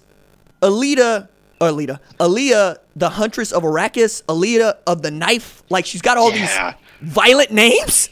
[0.62, 1.28] Alita,
[1.59, 5.64] or Alita, Alia, the huntress of Arrakis, Alita of the knife.
[5.70, 6.74] Like she's got all Yeah.
[7.01, 8.09] these violent names.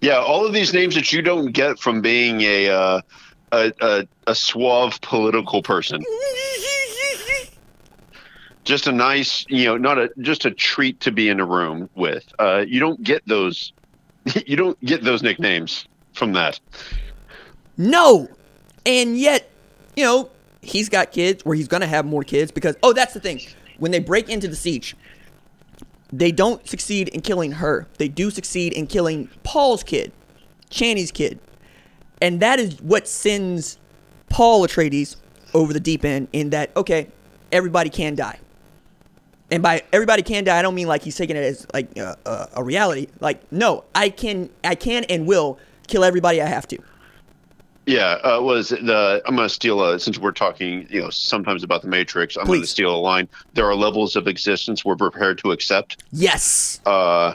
[0.00, 3.00] Yeah, all of these names that you don't get from being a uh,
[3.52, 6.04] a, a a suave political person.
[8.64, 11.88] Just a nice, you know, not a just a treat to be in a room
[11.94, 12.24] with.
[12.38, 13.72] Uh, you don't get those.
[14.46, 16.60] You don't get those nicknames from that.
[17.78, 18.28] No,
[18.84, 19.50] and yet,
[19.96, 20.30] you know,
[20.60, 23.40] he's got kids, or he's gonna have more kids because oh, that's the thing.
[23.78, 24.94] When they break into the siege,
[26.12, 27.86] they don't succeed in killing her.
[27.96, 30.12] They do succeed in killing Paul's kid,
[30.70, 31.38] Chani's kid,
[32.20, 33.78] and that is what sends
[34.28, 35.16] Paul Atreides
[35.54, 36.28] over the deep end.
[36.32, 37.08] In that, okay,
[37.52, 38.38] everybody can die.
[39.50, 42.14] And by everybody can die, I don't mean like he's taking it as like uh,
[42.26, 43.06] uh, a reality.
[43.20, 46.78] Like, no, I can, I can and will kill everybody I have to.
[47.86, 51.62] Yeah, uh, was the I'm going to steal a since we're talking, you know, sometimes
[51.62, 52.36] about the Matrix.
[52.36, 53.26] I'm going to steal a line.
[53.54, 56.04] There are levels of existence we're prepared to accept.
[56.12, 56.82] Yes.
[56.84, 57.32] uh,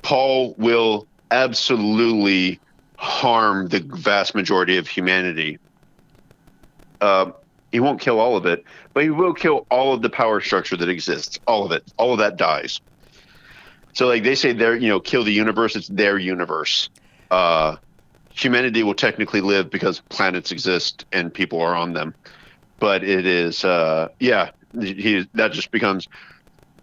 [0.00, 2.58] Paul will absolutely
[3.02, 5.58] harm the vast majority of humanity.
[7.00, 7.32] Uh,
[7.72, 10.76] he won't kill all of it, but he will kill all of the power structure
[10.76, 11.40] that exists.
[11.48, 11.82] All of it.
[11.96, 12.80] All of that dies.
[13.92, 15.74] So, like they say, they're you know, kill the universe.
[15.74, 16.90] It's their universe.
[17.30, 17.76] Uh,
[18.30, 22.14] humanity will technically live because planets exist and people are on them.
[22.78, 24.50] But it is, uh, yeah,
[24.80, 26.06] he that just becomes.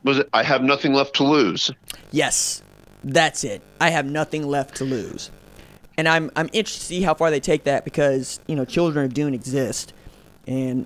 [0.04, 0.30] Was it?
[0.34, 1.72] I have nothing left to lose.
[2.12, 2.62] Yes,
[3.06, 3.62] that's it.
[3.80, 5.32] I have nothing left to lose,
[6.00, 9.06] and I'm I'm interested to see how far they take that because you know Children
[9.06, 9.92] of Dune exist,
[10.48, 10.86] and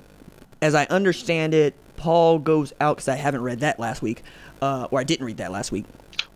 [0.60, 4.24] as I understand it, Paul goes out because I haven't read that last week,
[4.60, 5.86] uh, or I didn't read that last week.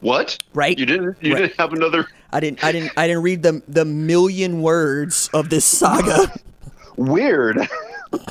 [0.02, 0.38] What?
[0.54, 0.78] Right.
[0.78, 1.18] You didn't.
[1.22, 1.40] You Right.
[1.42, 5.50] didn't have another I didn't I didn't I didn't read the the million words of
[5.50, 6.32] this saga.
[6.98, 7.68] weird.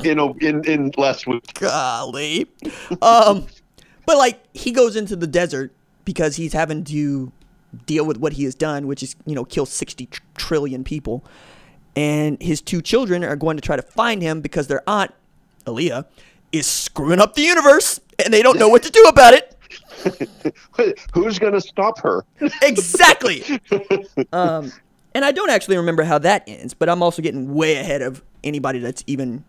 [0.04, 1.54] you know, in in last week.
[1.54, 2.46] Golly,
[3.02, 3.48] um,
[4.06, 5.72] but like he goes into the desert
[6.04, 7.32] because he's having to
[7.86, 11.24] deal with what he has done, which is you know kill sixty tr- trillion people,
[11.94, 15.12] and his two children are going to try to find him because their aunt,
[15.66, 16.06] Alia,
[16.52, 19.56] is screwing up the universe, and they don't know what to do about it.
[21.14, 22.24] Who's gonna stop her?
[22.62, 23.44] Exactly.
[24.32, 24.72] um,
[25.14, 28.22] and I don't actually remember how that ends, but I'm also getting way ahead of
[28.44, 29.44] anybody that's even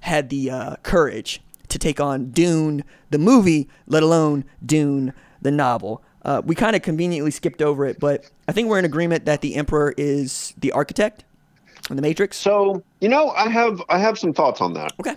[0.00, 6.02] had the uh, courage to take on Dune, the movie, let alone Dune, the novel.
[6.22, 9.40] Uh, we kind of conveniently skipped over it, but I think we're in agreement that
[9.40, 11.24] the Emperor is the architect
[11.88, 12.36] in the Matrix.
[12.36, 14.92] So you know, I have I have some thoughts on that.
[15.00, 15.16] Okay.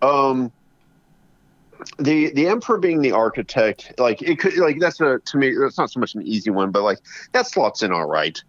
[0.00, 0.52] Um,
[1.98, 5.78] the the emperor being the architect, like it could like that's a to me that's
[5.78, 6.98] not so much an easy one, but like
[7.32, 8.42] that slots in all right.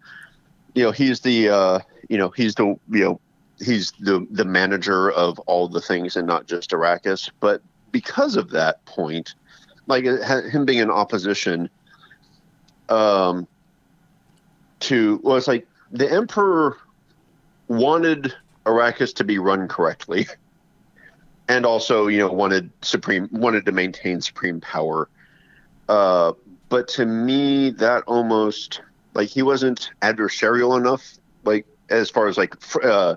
[0.74, 3.20] You know, he's the uh, you know he's the you know
[3.58, 7.30] he's the the manager of all the things and not just Arrakis.
[7.40, 9.34] But because of that point,
[9.86, 11.68] like ha- him being in opposition,
[12.90, 13.46] um,
[14.80, 16.76] to well, it's like the emperor
[17.68, 18.34] wanted
[18.66, 20.26] Arrakis to be run correctly,
[21.48, 25.08] and also you know wanted supreme wanted to maintain supreme power.
[25.88, 26.32] Uh,
[26.68, 28.80] but to me, that almost
[29.14, 33.16] like he wasn't adversarial enough, like as far as like uh,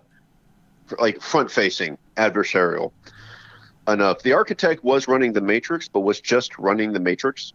[0.99, 2.91] like front facing adversarial
[3.87, 4.23] enough.
[4.23, 7.53] The architect was running the Matrix, but was just running the Matrix,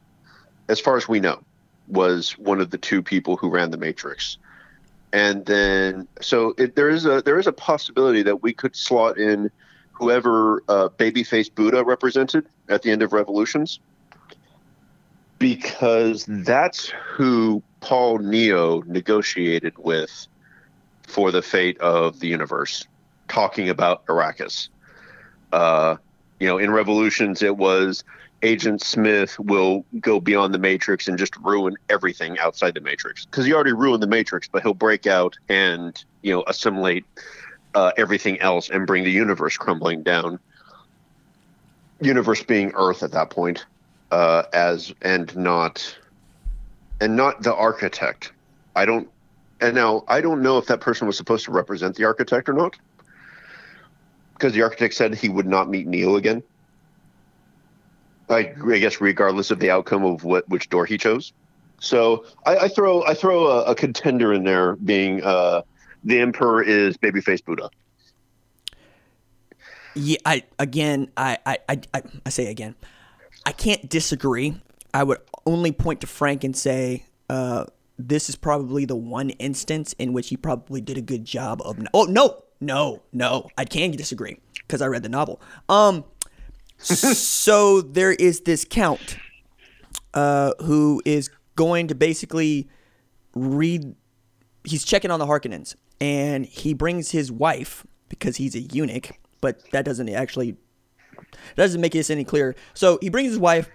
[0.68, 1.42] as far as we know,
[1.88, 4.38] was one of the two people who ran the Matrix
[5.12, 9.18] and then so it, there is a there is a possibility that we could slot
[9.18, 9.50] in
[9.92, 13.80] whoever uh, babyface Buddha represented at the end of Revolutions,
[15.38, 20.28] because that's who Paul Neo negotiated with
[21.02, 22.86] for the fate of the universe,
[23.28, 24.68] talking about Arrakis.
[25.52, 25.96] Uh,
[26.38, 28.04] you know, in Revolutions, it was
[28.42, 33.44] Agent Smith will go beyond the Matrix and just ruin everything outside the Matrix because
[33.44, 37.04] he already ruined the Matrix, but he'll break out and you know assimilate
[37.74, 40.38] uh, everything else and bring the universe crumbling down.
[42.00, 43.66] Universe being Earth at that point,
[44.12, 45.96] uh, as and not
[47.00, 48.32] and not the architect.
[48.76, 49.08] I don't.
[49.60, 52.52] And now I don't know if that person was supposed to represent the architect or
[52.52, 52.76] not,
[54.34, 56.44] because the architect said he would not meet Neo again.
[58.30, 61.32] I, I guess regardless of the outcome of what which door he chose.
[61.80, 65.62] So I, I throw I throw a, a, contender in there, being uh,
[66.04, 67.70] the Emperor is babyface Buddha.
[69.94, 72.74] Yeah, I again, I, I, I, I say again,
[73.46, 74.60] I can't disagree.
[74.92, 77.64] I would only point to Frank and say uh,
[77.98, 81.78] this is probably the one instance in which he probably did a good job of.
[81.94, 85.40] Oh no, no, no, I can disagree because I read the novel.
[85.68, 86.04] Um,
[86.78, 89.18] so there is this count
[90.14, 92.68] uh, who is going to basically
[93.34, 93.94] read.
[94.64, 99.10] He's checking on the Harkonnens, and he brings his wife because he's a eunuch,
[99.40, 100.56] but that doesn't actually
[101.56, 102.54] that doesn't make this any clearer.
[102.74, 103.68] So he brings his wife.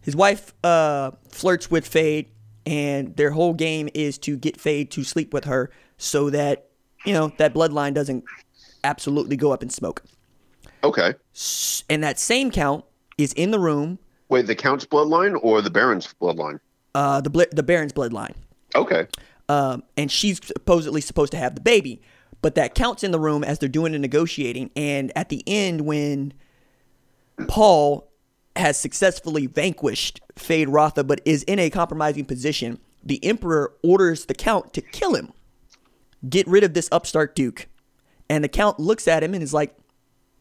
[0.00, 2.28] His wife uh, flirts with Feyd,
[2.64, 6.70] and their whole game is to get Feyd to sleep with her so that
[7.04, 8.24] you know that bloodline doesn't
[8.84, 10.02] absolutely go up in smoke.
[10.84, 11.14] Okay.
[11.88, 12.84] And that same count
[13.16, 13.98] is in the room.
[14.28, 16.60] Wait, the count's bloodline or the baron's bloodline?
[16.94, 18.34] Uh, the the baron's bloodline.
[18.74, 19.06] Okay.
[19.48, 22.02] Um, and she's supposedly supposed to have the baby,
[22.42, 24.70] but that counts in the room as they're doing the negotiating.
[24.76, 26.34] And at the end, when
[27.46, 28.10] Paul
[28.56, 34.74] has successfully vanquished Feyd-Rautha, but is in a compromising position, the Emperor orders the Count
[34.74, 35.32] to kill him,
[36.28, 37.68] get rid of this upstart Duke.
[38.28, 39.74] And the Count looks at him and is like,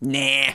[0.01, 0.53] nah.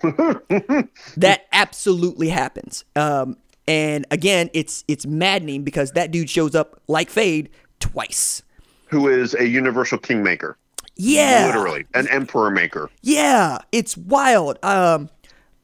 [1.16, 2.84] that absolutely happens.
[2.94, 7.48] Um, and again, it's it's maddening because that dude shows up like Feyd
[7.80, 8.42] twice.
[8.88, 10.58] Who is a universal kingmaker?
[10.96, 12.90] Yeah, literally an emperor maker.
[13.02, 14.58] Yeah, it's wild.
[14.62, 15.08] Um,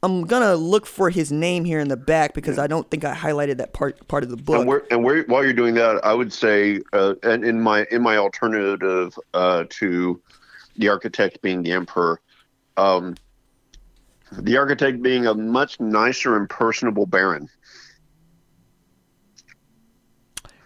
[0.03, 3.13] I'm gonna look for his name here in the back because I don't think I
[3.13, 4.57] highlighted that part part of the book.
[4.57, 7.85] And, where, and where, while you're doing that, I would say, uh, and in my
[7.91, 10.19] in my alternative uh, to
[10.77, 12.19] the architect being the emperor,
[12.77, 13.15] um,
[14.31, 17.49] the architect being a much nicer and personable baron.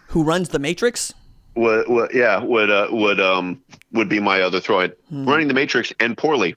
[0.08, 1.12] Who runs the Matrix?
[1.56, 4.86] Would, would yeah would uh, would um would be my other throw.
[5.08, 5.28] Hmm.
[5.28, 6.54] Running the Matrix and poorly.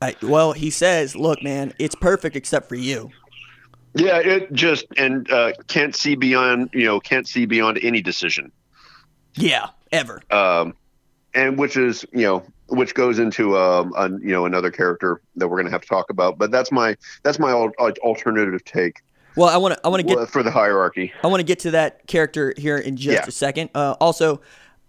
[0.00, 3.10] I, well, he says, "Look, man, it's perfect except for you."
[3.94, 8.52] Yeah, it just and uh, can't see beyond you know can't see beyond any decision.
[9.34, 10.22] Yeah, ever.
[10.30, 10.74] Um,
[11.34, 15.48] and which is you know which goes into um a, you know another character that
[15.48, 19.00] we're going to have to talk about but that's my that's my alternative take.
[19.36, 21.12] Well i want to i want to get for the hierarchy.
[21.22, 23.26] I want to get to that character here in just yeah.
[23.26, 23.70] a second.
[23.74, 24.40] Uh, also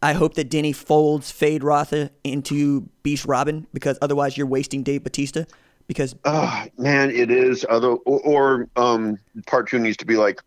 [0.02, 5.44] i hope that denny folds Feyd-Rautha into Beast Rabban because otherwise you're wasting dave batista
[5.88, 7.66] because uh, man it is.
[7.70, 10.42] Other or, or um part two needs to be like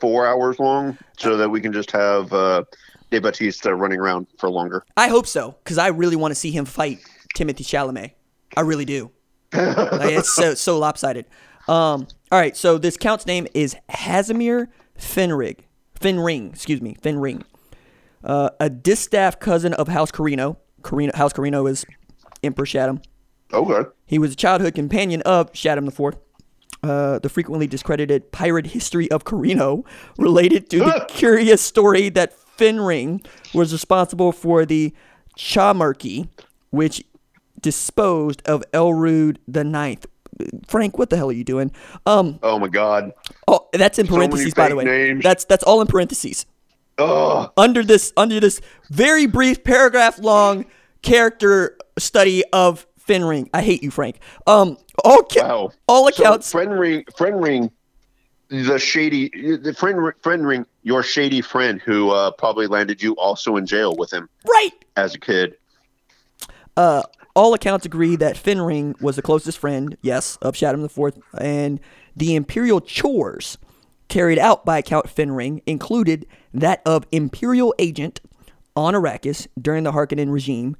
[0.00, 2.64] four hours long so that we can just have uh
[3.10, 4.84] Dave Batista running around for longer.
[4.96, 7.00] I hope so because I really want to see him fight
[7.36, 8.12] Timothée Chalamet.
[8.56, 9.10] I really do.
[9.52, 11.26] like, it's so so lopsided.
[11.68, 15.60] Um, all right, so this count's name is Hasimir Fenrig.
[16.00, 17.42] Fenring, excuse me, Fenring.
[18.22, 20.56] Uh, a distaff cousin of House Corrino.
[20.82, 21.84] Corrino House Corrino is
[22.42, 23.02] Emperor Shaddam.
[23.52, 23.90] Okay.
[24.06, 26.18] He was a childhood companion of Shaddam IV.
[26.82, 29.84] Uh, the frequently discredited pirate history of Corrino,
[30.16, 34.92] related to the curious story that Fenring was responsible for the
[35.36, 36.28] Chaumurky,
[36.70, 37.02] which
[37.60, 40.06] disposed of Elrood the Ninth.
[40.66, 41.72] Frank, what the hell are you doing?
[42.06, 43.12] Um, oh my God!
[43.48, 44.84] Oh, that's in parentheses, so by the way.
[44.84, 45.22] Names.
[45.22, 46.46] That's that's all in parentheses.
[46.98, 47.50] Oh.
[47.56, 50.66] Under this, under this very brief paragraph long
[51.00, 53.48] character study of Fenring.
[53.54, 54.20] I hate you, Frank.
[54.46, 55.70] Um, all ca- wow.
[55.88, 56.48] all accounts.
[56.48, 57.70] So Fenring, Fenring
[58.50, 63.56] the shady the friend friend ring your shady friend who uh, probably landed you also
[63.56, 65.56] in jail with him right as a kid
[66.76, 67.02] uh
[67.34, 71.80] all accounts agree that Fenring was the closest friend, yes, of Shaddam IV, and
[72.16, 73.56] the imperial chores
[74.08, 78.20] carried out by Count Fenring included that of imperial agent
[78.74, 80.76] on Arrakis during the Harkonnen regime,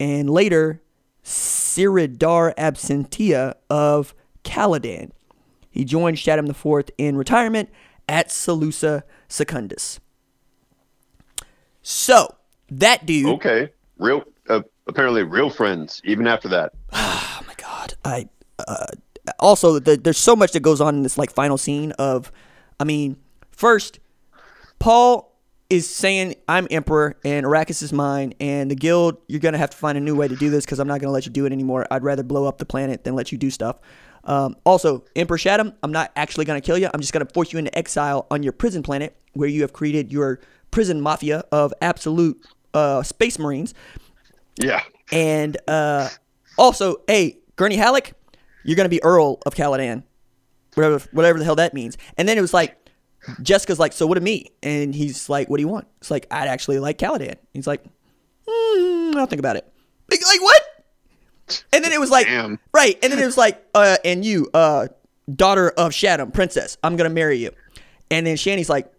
[0.00, 0.82] and later
[1.24, 4.14] Siridar Absentia of
[4.44, 5.12] Caladan.
[5.70, 7.68] He joined Shaddam IV in retirement
[8.08, 10.00] at Salusa Secundus.
[11.82, 12.34] So,
[12.70, 13.26] that dude.
[13.26, 14.24] Okay, real.
[14.48, 16.00] Uh, apparently, real friends.
[16.04, 16.72] Even after that.
[17.38, 17.94] Oh my god.
[18.04, 18.28] I
[18.66, 18.86] uh,
[19.38, 22.32] also the, there's so much that goes on in this like final scene of,
[22.80, 23.16] I mean,
[23.52, 24.00] first,
[24.78, 25.32] Paul
[25.68, 29.76] is saying I'm emperor and Arrakis is mine, and the guild you're gonna have to
[29.76, 31.52] find a new way to do this because I'm not gonna let you do it
[31.52, 31.86] anymore.
[31.90, 33.78] I'd rather blow up the planet than let you do stuff.
[34.26, 36.90] Um, also, Emperor Shaddam, I'm not actually gonna kill you.
[36.92, 40.12] I'm just gonna force you into exile on your prison planet where you have created
[40.12, 43.72] your prison mafia of absolute uh, space marines.
[44.56, 44.82] Yeah.
[45.12, 46.08] And uh,
[46.58, 48.14] also, hey, Gurney Halleck,
[48.64, 50.02] you're gonna be Earl of Caladan,
[50.74, 51.96] whatever whatever the hell that means.
[52.18, 52.76] And then it was like,
[53.42, 54.50] Jessica's like, so what of me?
[54.62, 55.86] And he's like, what do you want?
[55.98, 57.36] It's like, I'd actually like Caladan.
[57.52, 57.84] He's like,
[58.48, 59.72] mm, I'll think about it.
[60.10, 60.62] Like, like what?
[61.72, 62.58] And then it was like, Damn.
[62.72, 62.98] right.
[63.02, 64.88] And then it was like, uh, and you, uh,
[65.32, 67.50] daughter of Shaddam, princess, I'm gonna marry you.
[68.10, 68.92] And then Chani's like,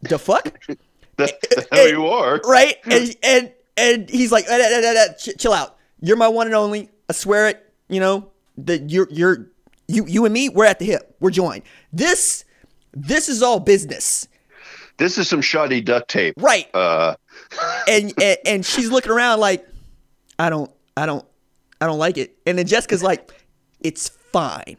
[0.00, 0.58] the fuck?
[1.16, 1.32] That's,
[1.70, 2.40] how you are.
[2.44, 2.76] right?
[2.90, 5.76] And and and he's like, "Eh, eh, eh, eh, chill out.
[6.00, 6.90] You're my one and only.
[7.08, 7.72] I swear it.
[7.88, 9.46] You know that you're you're
[9.88, 10.48] you you and me.
[10.48, 11.16] We're at the hip.
[11.20, 11.62] We're joined.
[11.92, 12.44] This
[12.92, 14.26] this is all business,
[14.98, 16.34] This is some shoddy duct tape.
[16.38, 16.68] right?
[16.74, 17.14] Uh,
[17.88, 19.66] And and, and she's looking around like,
[20.38, 21.24] I don't I don't
[21.82, 22.36] I don't like it.
[22.46, 23.32] And then Jessica's like,
[23.80, 24.76] it's fine.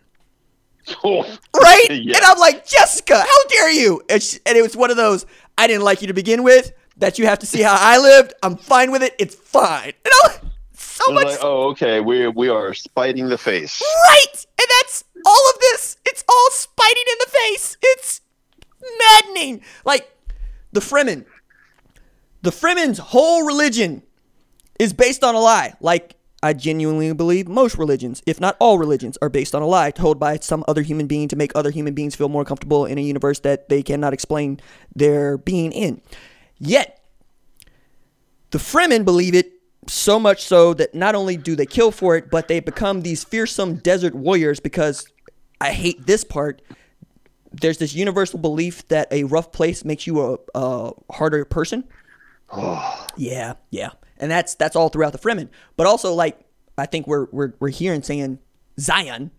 [1.03, 1.21] oh,
[1.55, 1.87] right?
[1.89, 2.17] Yeah.
[2.17, 4.01] And I'm like, Jessica, how dare you?
[4.09, 5.25] And, she, and it was one of those,
[5.57, 8.33] I didn't like you to begin with, that you have to see how I lived.
[8.41, 9.15] I'm fine with it.
[9.19, 9.93] It's fine.
[10.05, 10.41] And I'm like,
[10.73, 11.99] so much, like, oh, okay.
[11.99, 13.81] We we are spiting the face.
[14.07, 14.45] right?
[14.59, 15.97] And that's all of this.
[16.05, 17.77] It's all spiting in the face.
[17.81, 18.21] It's
[18.99, 19.61] maddening.
[19.85, 20.09] Like,
[20.71, 21.25] the Fremen,
[22.41, 24.03] the Fremen's whole religion
[24.79, 25.73] is based on a lie.
[25.79, 29.91] Like, I genuinely believe most religions, if not all religions, are based on a lie
[29.91, 32.97] told by some other human being to make other human beings feel more comfortable in
[32.97, 34.59] a universe that they cannot explain
[34.93, 36.01] their being in.
[36.59, 37.01] Yet,
[38.51, 39.53] the Fremen believe it
[39.87, 43.23] so much so that not only do they kill for it, but they become these
[43.23, 45.07] fearsome desert warriors because
[45.61, 46.61] I hate this part.
[47.53, 51.85] There's this universal belief that a rough place makes you a, a harder person.
[53.15, 53.91] Yeah, yeah,
[54.23, 55.49] and that's that's all throughout the Fremen.
[55.75, 56.39] But also, like
[56.77, 58.39] I think we're we're we're hearing saying
[58.79, 59.31] Zion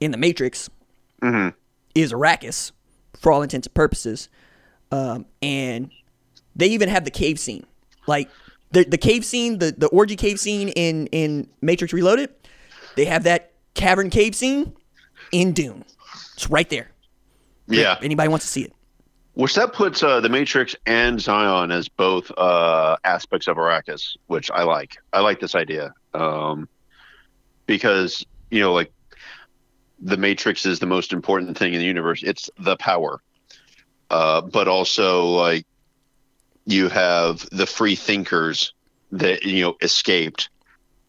[0.00, 0.68] in the Matrix
[1.94, 2.72] is Arrakis
[3.18, 4.28] for all intents and purposes,
[4.92, 5.90] um, and
[6.54, 7.64] they even have the cave scene,
[8.06, 8.28] like
[8.70, 12.28] the the cave scene, the the orgy cave scene in in Matrix Reloaded.
[12.96, 14.74] They have that cavern cave scene
[15.32, 15.86] in Dune.
[16.34, 16.90] It's right there.
[17.66, 17.94] Yeah.
[17.94, 18.74] If anybody wants to see it.
[19.38, 24.50] Which that puts uh, the Matrix and Zion as both uh, aspects of Arrakis, which
[24.50, 24.96] I like.
[25.12, 26.68] I like this idea um,
[27.64, 28.90] because you know, like
[30.00, 32.24] the Matrix is the most important thing in the universe.
[32.24, 33.20] It's the power,
[34.10, 35.64] uh, but also like
[36.66, 38.72] you have the free thinkers
[39.12, 40.48] that you know escaped,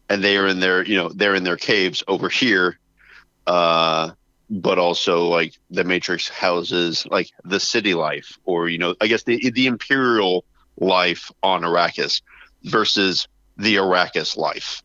[0.07, 2.77] and they are in their you know they're in their caves over here.
[3.47, 4.11] Uh,
[4.49, 9.23] but also like the matrix houses like the city life or you know i guess
[9.23, 10.43] the the imperial
[10.79, 12.21] life on arrakis
[12.63, 13.27] versus
[13.57, 14.81] the arrakis life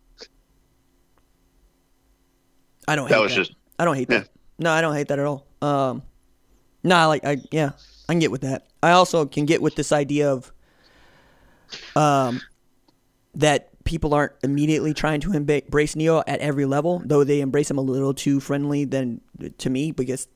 [2.86, 3.22] I don't hate That that.
[3.22, 4.28] was just- I don't hate that.
[4.58, 5.46] No, I don't hate that at all.
[5.62, 6.02] Um,
[6.82, 7.70] no, I like I yeah,
[8.08, 8.66] I can get with that.
[8.82, 10.52] I also can get with this idea of
[11.96, 12.40] um
[13.36, 17.78] that people aren't immediately trying to embrace Neo at every level, though they embrace him
[17.78, 19.20] a little too friendly than
[19.58, 20.28] to me because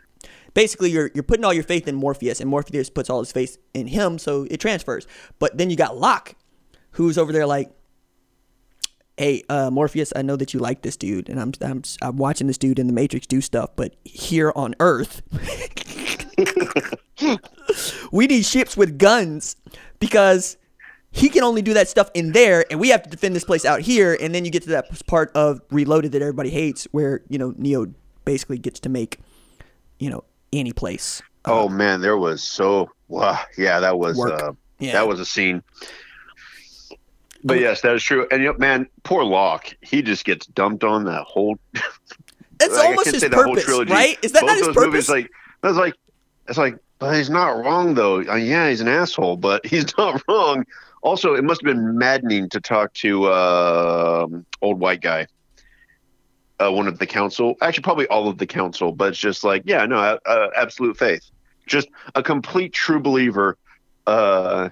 [0.55, 3.59] basically you're you're putting all your faith in Morpheus and Morpheus puts all his faith
[3.75, 5.07] in him, so it transfers.
[5.39, 6.35] But then you got Lock
[6.93, 7.71] who's over there like
[9.17, 12.47] hey uh, morpheus i know that you like this dude and I'm, I'm i'm watching
[12.47, 15.23] this dude in the matrix do stuff but here on earth
[18.13, 19.57] we need ships with guns
[20.01, 20.57] because
[21.11, 23.65] he can only do that stuff in there and we have to defend this place
[23.65, 27.23] out here and then you get to that part of reloaded that everybody hates where
[27.29, 27.87] you know neo
[28.25, 29.19] basically gets to make
[29.99, 30.23] you know
[30.53, 34.93] any place oh man there was so wow yeah that was uh Yeah.
[34.93, 35.63] that was a scene
[37.45, 40.85] but yes that is true and you know, man poor Lock he just gets dumped
[40.85, 41.59] on that whole
[42.61, 43.93] it's like, almost his say the whole purpose trilogy.
[43.93, 45.31] right is that Both not his those purpose movies, like
[45.63, 45.95] was like,
[46.49, 48.21] it's like, but he's not wrong though.
[48.23, 50.65] Uh, yeah, he's an asshole, but he's not wrong.
[51.03, 54.27] Also, it must have been maddening to talk to uh,
[54.63, 55.27] old white guy,
[56.59, 57.55] uh, one of the council.
[57.61, 61.31] Actually, probably all of the council, but it's just like, yeah, no, uh, absolute faith,
[61.67, 63.57] just a complete true believer.
[64.07, 64.71] Uh,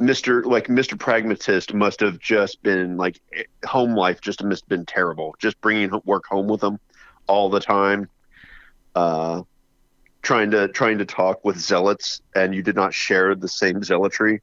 [0.00, 0.44] Mr.
[0.44, 0.98] like Mr.
[0.98, 3.20] Pragmatist must have just been like
[3.64, 5.34] home life just must have been terrible.
[5.38, 6.78] Just bringing work home with him
[7.28, 8.08] all the time.
[8.96, 9.42] Uh,
[10.22, 14.40] trying to trying to talk with zealots, and you did not share the same zealotry.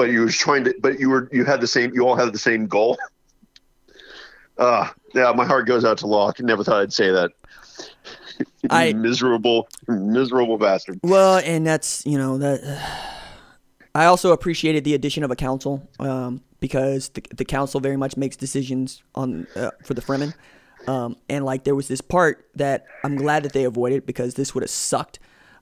[0.00, 1.92] But you was trying to, but you were you had the same.
[1.92, 2.96] You all had the same goal.
[4.56, 6.40] Uh, yeah, my heart goes out to Lock.
[6.40, 7.32] Never thought I'd say that.
[8.70, 11.00] I- miserable, miserable bastard.
[11.02, 12.62] Well, and that's you know that.
[13.94, 18.16] I also appreciated the addition of a council um, because the, the council very much
[18.16, 20.32] makes decisions on uh, for the Fremen,
[20.88, 24.54] um, and like there was this part that I'm glad that they avoided because this
[24.54, 25.18] would have sucked,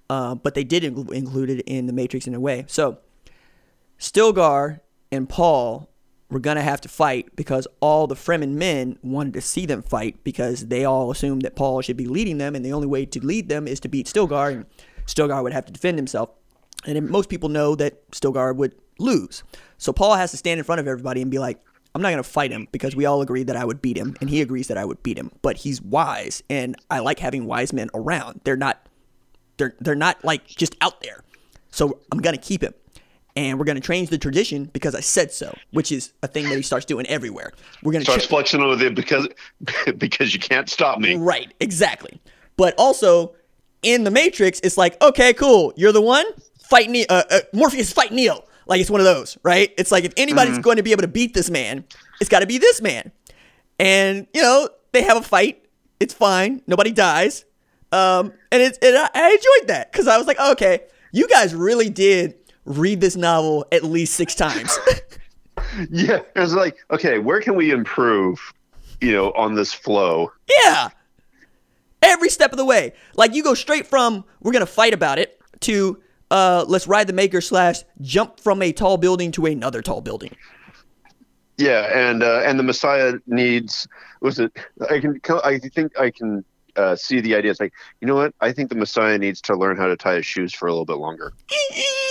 [0.09, 2.67] uh, but they did inclu- include it in the Matrix in a way.
[2.69, 2.99] So
[3.99, 4.81] Stilgar
[5.11, 5.89] and Paul
[6.31, 10.23] were gonna have to fight because all the Fremen men wanted to see them fight
[10.25, 13.25] because they all assumed that Paul should be leading them, and the only way to
[13.25, 14.67] lead them is to beat Stilgar, and
[15.07, 16.31] Stilgar would have to defend himself.
[16.87, 19.43] And most people know that Stilgar would lose,
[19.79, 21.59] so Paul has to stand in front of everybody and be like,
[21.95, 24.29] "I'm not gonna fight him because we all agreed that I would beat him, and
[24.29, 25.33] he agrees that I would beat him.
[25.43, 28.43] But he's wise, and I like having wise men around.
[28.45, 28.87] They're not,
[29.57, 31.25] they're they're not like just out there.
[31.71, 32.75] So I'm gonna keep him."
[33.39, 36.49] And we're going to change the tradition because I said so, which is a thing
[36.49, 37.53] that he starts doing everywhere.
[37.85, 39.29] We're going to Starts flexing over it because
[39.97, 41.15] because you can't stop me.
[41.15, 42.21] right, exactly.
[42.57, 43.37] But also
[43.83, 46.25] in the Matrix, it's like, okay, cool, you're the one.
[46.69, 47.07] Fight Neo.
[47.09, 48.43] Uh, uh, Morpheus, fight Neo.
[48.67, 49.73] Like it's one of those, right?
[49.79, 51.85] It's like if anybody's going to be able to beat this man,
[52.21, 53.13] it's got to be this man.
[53.79, 55.65] And you know they have a fight.
[56.01, 56.61] It's fine.
[56.67, 57.45] Nobody dies.
[57.93, 60.81] Um, and it's and I, I enjoyed that because I was like, okay,
[61.13, 62.35] you guys really did
[62.69, 64.79] read this novel at least six times.
[65.91, 68.53] Yeah, it was like, okay, where can we improve?
[69.01, 70.33] You know, on this flow.
[70.65, 70.89] Yeah.
[72.03, 72.95] Every step of the way.
[73.17, 76.01] Like you go straight from we're gonna fight about it to
[76.31, 80.35] uh let's ride the maker slash jump from a tall building to another tall building.
[81.59, 83.89] Yeah, and uh, and the Messiah needs
[84.21, 84.57] was it?
[84.91, 86.45] I can I think I can
[86.77, 87.51] uh, see the idea.
[87.51, 88.35] It's like you know what?
[88.41, 90.87] I think the Messiah needs to learn how to tie his shoes for a little
[90.87, 91.33] bit longer.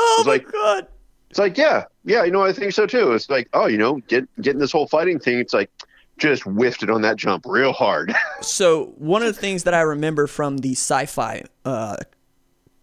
[0.00, 0.86] oh It's my like- god.
[1.30, 3.12] It's like yeah, yeah, you know I think so too.
[3.12, 5.38] It's like oh, you know, get getting this whole fighting thing.
[5.38, 5.70] It's like
[6.18, 8.12] just whiffed it on that jump real hard.
[8.42, 11.96] So one of the things that I remember from the sci-fi uh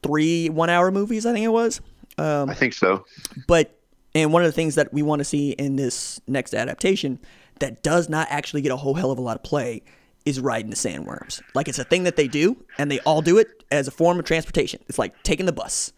[0.04, 1.82] three one hour movies, I think it was.
[2.18, 3.06] Um I think so.
[3.48, 3.74] but
[4.16, 7.20] and one of the things that we want to see in this next adaptation
[7.60, 9.84] that does not actually get a whole hell of a lot of play
[10.26, 11.42] is riding the sandworms.
[11.54, 14.20] Like it's a thing that they do, and they all do it as a form
[14.20, 14.82] of transportation.
[14.88, 15.92] It's like taking the bus.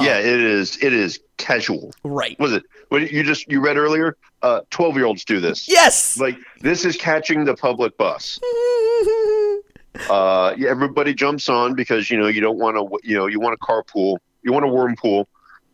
[0.00, 0.76] Yeah, it is.
[0.82, 1.92] It is casual.
[2.02, 2.38] Right.
[2.38, 2.64] Was it?
[2.88, 4.16] What you just you read earlier?
[4.42, 5.68] Uh, Twelve year olds do this.
[5.68, 6.18] Yes.
[6.18, 8.38] Like this is catching the public bus.
[10.10, 13.40] uh, yeah, everybody jumps on because you know you don't want to you know you
[13.40, 15.28] want a carpool, you want a worm pool.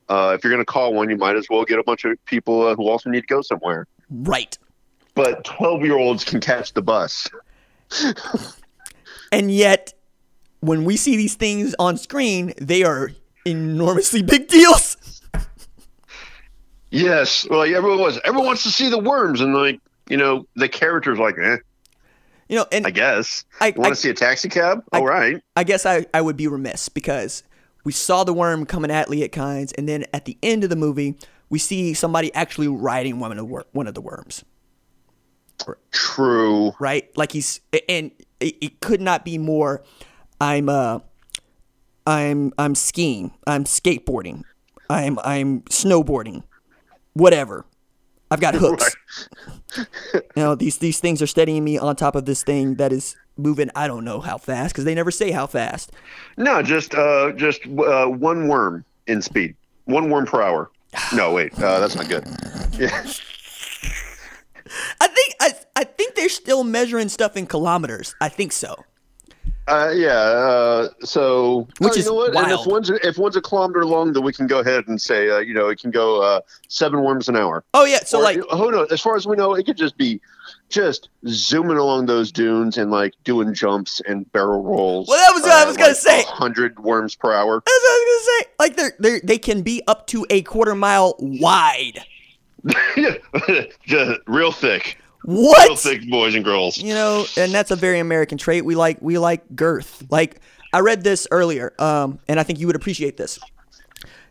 [0.08, 2.22] Uh, if you're going to call one, you might as well get a bunch of
[2.24, 3.86] people uh, who also need to go somewhere.
[4.10, 4.58] right.
[5.14, 7.28] But 12 year olds can catch the bus.
[9.32, 9.94] And yet,
[10.60, 13.12] when we see these things on screen, they are
[13.44, 14.96] enormously big deals.
[16.92, 18.18] Yes, well, yeah, everyone was.
[18.24, 21.58] Everyone wants to see the worms, and like you know, the characters like, eh,
[22.48, 23.44] You know, and I guess.
[23.60, 24.82] I- want to see a taxi cab?
[24.92, 25.40] All right.
[25.54, 27.44] I guess I, I would be remiss because
[27.84, 30.74] we saw the worm coming at Liet Kynes, and then at the end of the
[30.74, 31.16] movie,
[31.48, 34.44] we see somebody actually riding one of the wor- one of the worms,
[35.92, 36.72] True.
[36.80, 37.08] right?
[37.16, 38.10] Like he's and
[38.40, 39.84] it, it could not be more.
[40.40, 41.00] I'm uh,
[42.10, 43.32] I'm I'm skiing.
[43.46, 44.42] I'm skateboarding.
[44.88, 46.42] I'm I'm snowboarding.
[47.12, 47.64] Whatever.
[48.32, 48.96] I've got hooks.
[50.12, 53.16] you know these these things are steadying me on top of this thing that is
[53.36, 53.70] moving.
[53.76, 55.92] I don't know how fast because they never say how fast.
[56.36, 59.54] No, just uh, just uh, one worm in speed.
[59.84, 60.68] One worm per hour.
[61.14, 62.26] No, wait, uh, that's not good.
[62.78, 63.04] Yeah.
[65.00, 68.14] I think I, I think they're still measuring stuff in kilometers.
[68.20, 68.76] I think so.
[69.66, 70.08] Uh, yeah.
[70.10, 72.36] Uh, so, Which oh, you is know what?
[72.36, 72.66] And if wild.
[72.66, 75.54] one's if one's a kilometer long, then we can go ahead and say, uh, you
[75.54, 77.64] know, it can go uh, seven worms an hour.
[77.74, 78.90] Oh yeah, so Or, like who knows?
[78.90, 80.20] As far as we know, it could just be
[80.68, 85.08] just zooming along those dunes and like doing jumps and barrel rolls.
[85.08, 86.22] Well, that was what I was gonna say.
[86.22, 87.62] Hundred worms per hour.
[87.64, 88.50] that's what I was gonna say.
[88.58, 92.00] Like they're they they can be up to a quarter mile wide.
[92.96, 93.14] yeah,
[93.86, 95.78] just real thick, real What?
[95.78, 96.78] thick boys and girls.
[96.78, 98.64] You know, and that's a very American trait.
[98.64, 100.04] We like we like girth.
[100.10, 100.40] Like
[100.72, 103.38] I read this earlier, um, and I think you would appreciate this.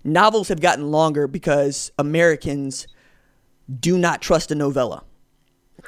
[0.04, 2.88] Novels have gotten longer because Americans
[3.80, 5.04] do not trust a novella.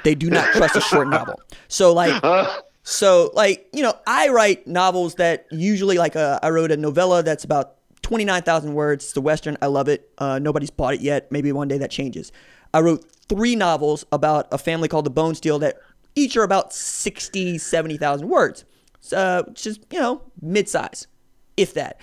[0.04, 1.40] They do not trust a short novel.
[1.68, 2.22] So like
[2.84, 7.22] So like, you know, I write novels that usually like uh, I wrote a novella
[7.24, 9.06] that's about 29,000 words.
[9.06, 9.58] It's the Western.
[9.62, 10.10] I love it.
[10.18, 11.32] Uh, nobody's bought it yet.
[11.32, 12.32] Maybe one day that changes.
[12.74, 15.78] I wrote three novels about a family called the Bone Steel that
[16.16, 18.66] each are about 60, 70,000 words.
[19.00, 21.08] So, uh, which is, you know, mid size,
[21.56, 22.02] if that.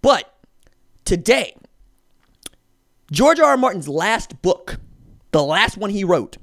[0.00, 0.34] But
[1.04, 1.54] today,
[3.12, 3.50] George R.
[3.50, 3.56] R.
[3.58, 4.76] Martin's last book,
[5.32, 6.38] the last one he wrote,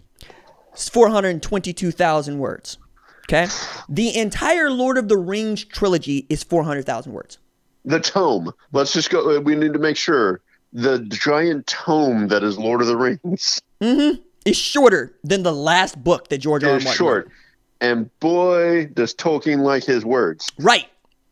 [0.75, 2.77] is 422,000 words.
[3.23, 3.47] Okay?
[3.89, 7.39] The entire Lord of the Rings trilogy is 400,000 words.
[7.85, 8.53] The tome.
[8.71, 9.35] Let's just go.
[9.35, 10.41] Uh, we need to make sure
[10.73, 14.21] the giant tome that is Lord of the Rings mm-hmm.
[14.47, 16.71] Is shorter than the last book that George R.
[16.71, 16.77] R.
[16.77, 17.31] is Martin short.
[17.79, 20.51] And boy, does Tolkien like his words.
[20.59, 20.87] Right,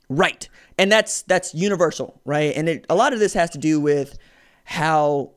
[0.09, 0.47] right,
[0.77, 2.53] and that's that's universal, right?
[2.55, 4.17] And it, a lot of this has to do with
[4.63, 5.31] how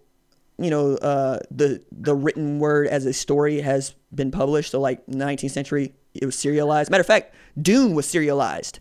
[0.58, 4.72] you know uh, the the written word as a story has been published.
[4.72, 6.90] So, like 19th century, it was serialized.
[6.90, 8.80] Matter of fact, Dune was serialized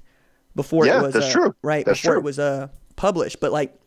[0.55, 1.55] before Yeah, it was that's uh, true.
[1.61, 2.21] right That's before true.
[2.21, 2.67] it was uh,
[2.97, 3.39] published.
[3.39, 3.79] But like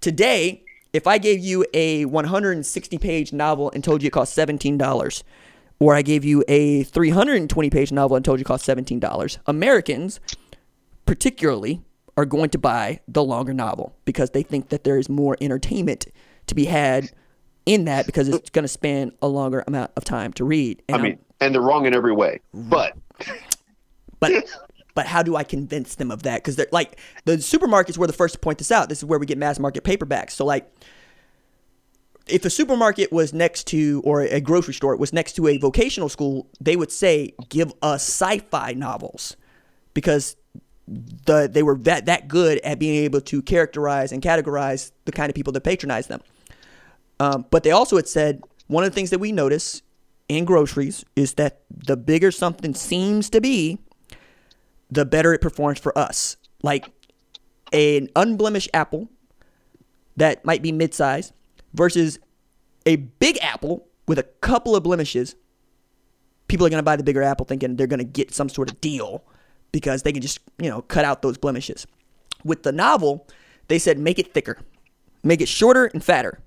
[0.00, 0.63] today,
[0.94, 5.24] if I gave you a 160 page novel and told you it cost seventeen dollars,
[5.80, 9.38] or I gave you a 320 page novel and told you it cost seventeen dollars,
[9.46, 10.20] Americans
[11.04, 11.82] particularly
[12.16, 16.06] are going to buy the longer novel because they think that there is more entertainment
[16.46, 17.10] to be had
[17.66, 20.80] in that because it's going to span a longer amount of time to read.
[20.88, 22.40] And I mean, and they're wrong in every way.
[22.54, 22.96] But
[24.20, 24.30] but
[24.94, 26.36] but how do I convince them of that?
[26.36, 28.88] Because they're like the supermarkets were the first to point this out.
[28.88, 30.32] This is where we get mass market paperbacks.
[30.32, 30.70] So like,
[32.26, 36.08] if a supermarket was next to or a grocery store was next to a vocational
[36.08, 39.36] school, they would say, "Give us sci-fi novels,"
[39.92, 40.36] because
[40.86, 45.30] the they were that that good at being able to characterize and categorize the kind
[45.30, 46.20] of people that patronize them.
[47.20, 49.82] Um, but they also had said one of the things that we notice
[50.28, 53.78] in groceries is that the bigger something seems to be,
[54.94, 56.36] the better it performs for us.
[56.62, 56.90] Like
[57.72, 59.08] an unblemished apple
[60.16, 61.32] that might be mid-size
[61.72, 62.18] versus
[62.86, 65.34] a big apple with a couple of blemishes.
[66.48, 68.70] People are going to buy the bigger apple thinking they're going to get some sort
[68.70, 69.24] of deal
[69.72, 71.86] because they can just, you know, cut out those blemishes.
[72.44, 73.26] With the novel,
[73.68, 74.58] they said make it thicker.
[75.22, 76.38] Make it shorter and fatter.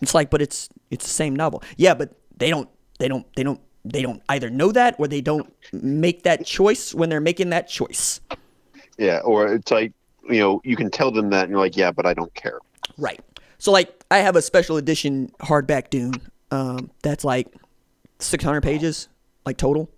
[0.00, 1.62] It's like, but it's it's the same novel.
[1.76, 5.20] Yeah, but they don't they don't they don't they don't either know that or they
[5.20, 8.20] don't make that choice when they're making that choice.
[8.98, 9.92] yeah, or it's like
[10.28, 12.58] you know you can tell them that and you're like, yeah, but I don't care.
[12.96, 13.20] Right.
[13.58, 16.14] So like I have a special edition hardback Dune
[16.50, 17.48] um, that's like
[18.18, 19.08] 600 pages
[19.44, 19.90] like total,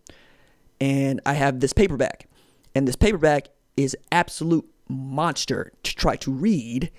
[0.80, 2.28] and I have this paperback,
[2.74, 6.90] and this paperback is absolute monster to try to read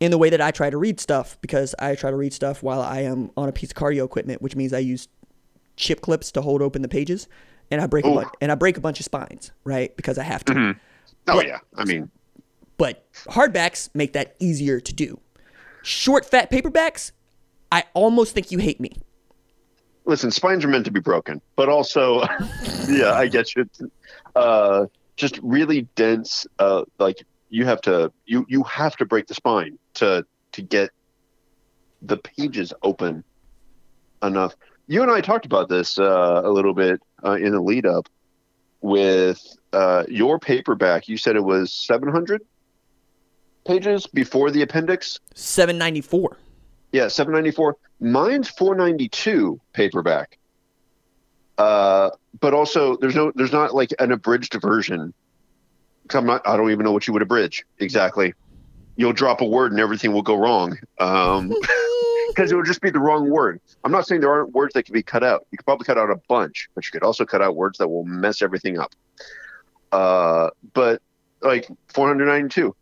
[0.00, 2.62] in the way that I try to read stuff because I try to read stuff
[2.62, 5.08] while I am on a piece of cardio equipment, which means I use
[5.78, 7.28] chip clips to hold open the pages,
[7.70, 9.96] and I break a bunch, and I break a bunch of spines, right?
[9.96, 10.74] Because I have to.
[11.26, 12.10] Oh But- yeah, I mean,
[12.76, 15.20] But hardbacks make that easier to do.
[15.82, 17.12] Short, fat paperbacks,
[17.72, 18.92] I almost think you hate me.
[20.04, 22.22] listen, spines are meant to be broken, but also,
[22.88, 23.66] yeah, I get you.
[24.34, 24.86] Uh,
[25.16, 26.46] just really dense.
[26.58, 30.90] Uh, like you have to you you have to break the spine to to get
[32.02, 33.22] the pages open
[34.22, 34.54] enough.
[34.88, 38.08] You and I talked about this uh, a little bit uh, in the lead up
[38.80, 39.40] with
[39.72, 41.08] uh, your paperback.
[41.08, 42.42] You said it was seven hundred
[43.66, 45.20] pages before the appendix.
[45.34, 46.38] 794.
[46.92, 47.76] Yeah, seven ninety four.
[48.00, 50.38] Mine's four ninety two paperback.
[51.58, 52.10] Uh,
[52.40, 55.12] but also there's no there's not like an abridged version.
[56.08, 56.48] 'Cause I'm not.
[56.48, 58.32] I don't even know what you would abridge exactly.
[58.96, 60.78] You'll drop a word and everything will go wrong.
[60.98, 61.50] Um,
[62.38, 63.60] because it would just be the wrong word.
[63.82, 65.44] I'm not saying there aren't words that can be cut out.
[65.50, 67.88] You could probably cut out a bunch, but you could also cut out words that
[67.88, 68.94] will mess everything up.
[69.90, 71.02] Uh, but
[71.40, 72.76] like 492,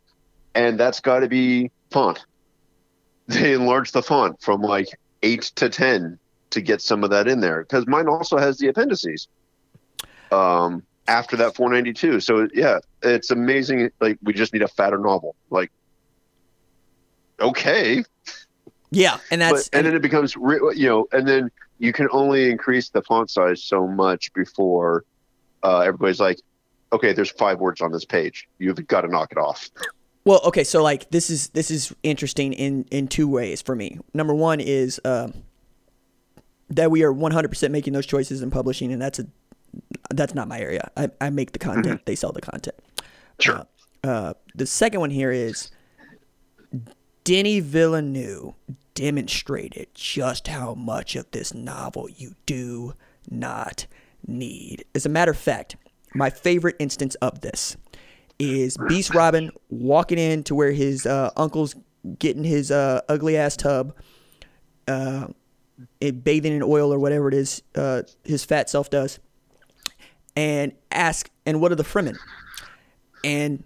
[0.55, 2.25] and that's got to be font.
[3.29, 4.89] They enlarged the font from like
[5.23, 6.17] eight to ten
[6.51, 9.27] to get some of that in there because mine also has the appendices.
[10.31, 13.91] Um, after that 492, so yeah, it's amazing.
[14.01, 15.35] Like we just need a fatter novel.
[15.51, 15.73] Like,
[17.41, 18.05] okay,
[18.97, 22.51] Yeah, and that's but, and then it becomes you know and then you can only
[22.51, 25.05] increase the font size so much before
[25.63, 26.41] uh, everybody's like
[26.93, 29.69] okay there's five words on this page you've got to knock it off
[30.25, 33.99] Well, okay, so like this is this is interesting in in two ways for me.
[34.15, 35.29] Number one is uh,
[36.71, 39.27] that we are 100% making those choices in publishing, and that's a
[40.11, 40.91] that's not my area.
[40.97, 42.77] I, I make the content; they sell the content.
[43.39, 43.67] sure
[44.03, 45.71] Uh, the second one here is
[47.23, 48.55] Denny Villeneuve
[48.97, 52.95] demonstrated just how much of this novel you do
[53.31, 53.87] not
[54.27, 54.85] need.
[54.95, 55.77] As a matter of fact,
[56.15, 57.77] my favorite instance of this
[58.39, 61.77] is Beast Rabban walking in to where his uh, uncle's
[62.19, 63.95] getting his uh, ugly ass tub,
[64.89, 65.29] uh,
[66.01, 69.19] bathing in oil or whatever it is uh, his fat self does,
[70.35, 72.17] and ask, and what are the Fremen?
[73.23, 73.63] And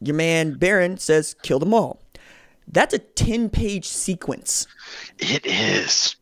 [0.00, 2.03] your man Baron says, kill them all.
[2.68, 4.66] That's a 10 page sequence
[5.18, 6.16] It is.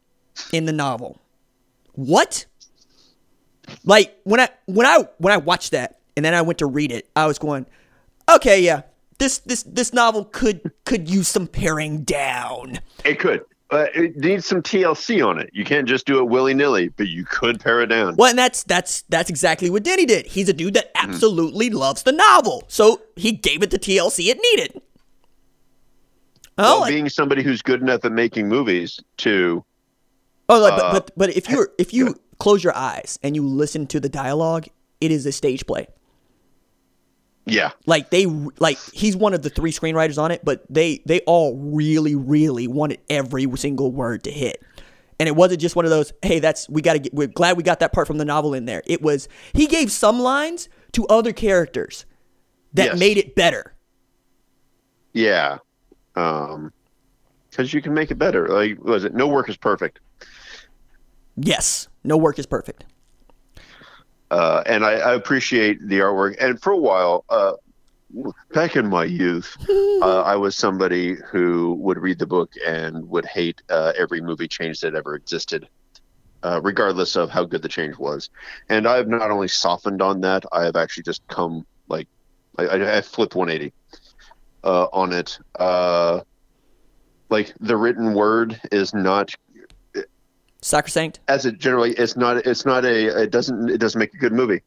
[0.52, 1.20] in the novel.
[1.92, 2.46] What?
[3.84, 6.90] Like when I when I when I watched that and then I went to read
[6.92, 7.66] it, I was going,
[8.30, 8.82] okay, yeah,
[9.18, 12.80] this this this novel could could use some paring down.
[13.04, 13.44] It could.
[13.70, 15.48] Uh, it needs some TLC on it.
[15.54, 18.16] You can't just do it willy nilly, but you could pare it down.
[18.16, 20.26] Well, and that's that's that's exactly what Denny did.
[20.26, 24.38] He's a dude that absolutely loves the novel, so he gave it the TLC it
[24.42, 24.82] needed.
[26.64, 29.64] Oh, being somebody who's good enough at making movies, to
[30.48, 33.46] oh, like, but, uh, but but if you if you close your eyes and you
[33.46, 34.66] listen to the dialogue,
[35.00, 35.86] it is a stage play.
[37.46, 41.20] yeah, like they like he's one of the three screenwriters on it but they they
[41.20, 44.62] all really really wanted every single word to hit.
[45.20, 47.56] And it wasn't just one of those hey that's we got to get we're glad
[47.56, 48.82] we got that part from the novel in there.
[48.86, 52.06] It was he gave some lines to other characters
[52.74, 52.98] that Yes.
[52.98, 53.74] made it better.
[55.12, 55.58] Yeah,
[56.16, 56.72] um,
[57.50, 58.48] because you can make it better.
[58.48, 60.00] Like, was it no work is perfect?
[61.36, 62.84] yes no work is perfect
[64.30, 66.36] uh, and I, I appreciate the artwork.
[66.40, 67.52] And for a while, uh,
[68.54, 73.26] back in my youth, uh, I was somebody who would read the book and would
[73.26, 75.68] hate uh, every movie change that ever existed,
[76.42, 78.30] uh, regardless of how good the change was.
[78.70, 82.08] And I've not only softened on that, I have actually just come like
[82.56, 83.74] I, I, I flipped 180
[84.64, 85.38] uh, on it.
[85.58, 86.20] Uh,
[87.32, 89.34] like the written word is not
[90.60, 91.18] sacrosanct?
[91.26, 94.32] as it generally it's not it's not a it doesn't it doesn't make a good
[94.32, 94.62] movie.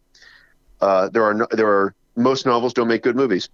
[0.81, 3.47] Uh there are no, there are most novels don't make good movies.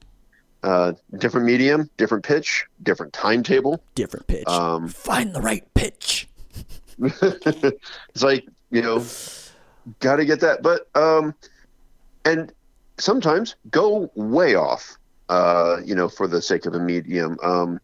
[0.64, 3.84] Uh different medium different pitch different timetable.
[3.94, 4.48] Different pitch.
[4.48, 6.28] Um find the right pitch.
[7.00, 9.04] It's like you know
[10.00, 10.64] got to get that.
[10.64, 11.36] But um
[12.26, 12.52] and
[12.98, 14.98] sometimes go way off
[15.32, 17.80] uh you know for the sake of a medium um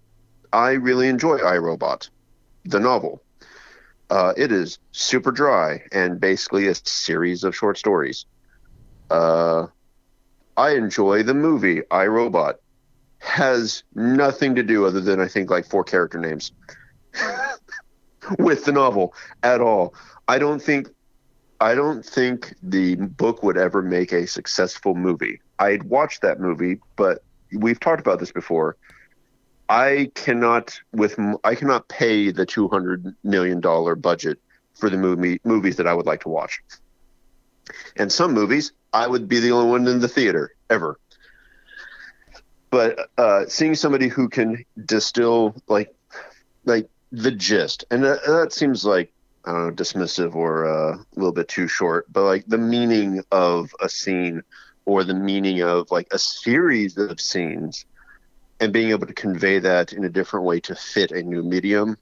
[0.53, 2.09] i really enjoy I, Robot
[2.65, 3.23] the novel
[4.09, 8.25] uh it is super dry and basically a series of short stories
[9.09, 9.67] uh
[10.57, 12.57] i enjoy the movie I, Robot
[13.19, 16.51] has nothing to do other than i think like four character names
[18.39, 19.13] with the novel
[19.43, 19.93] at all.
[20.27, 20.89] I don't think
[21.59, 25.41] I don't think the book would ever make a successful movie.
[25.57, 28.77] I'd watch that movie, but we've talked about this before.
[29.69, 34.39] I cannot with I cannot pay the 200 million dollar budget
[34.75, 36.61] for the movie movies that I would like to watch.
[37.97, 40.99] And some movies I would be the only one in the theater ever.
[42.69, 45.93] But uh, seeing somebody who can distill like
[46.65, 49.11] like the gist, and that, that seems like
[49.45, 53.23] I don't know, dismissive or uh, a little bit too short, but like the meaning
[53.31, 54.43] of a scene
[54.87, 57.85] or the meaning of like a series of scenes,
[58.61, 61.97] and being able to convey that in a different way to fit a new medium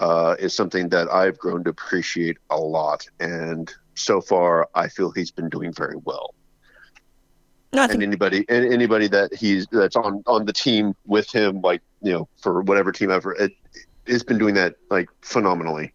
[0.00, 3.06] uh, is something that I've grown to appreciate a lot.
[3.20, 6.34] And so far, I feel he's been doing very well
[7.72, 11.60] No, I and anybody and anybody that he's that's on on the team with him
[11.60, 13.52] like you know for whatever team ever it,
[14.06, 15.92] it's been doing that like phenomenally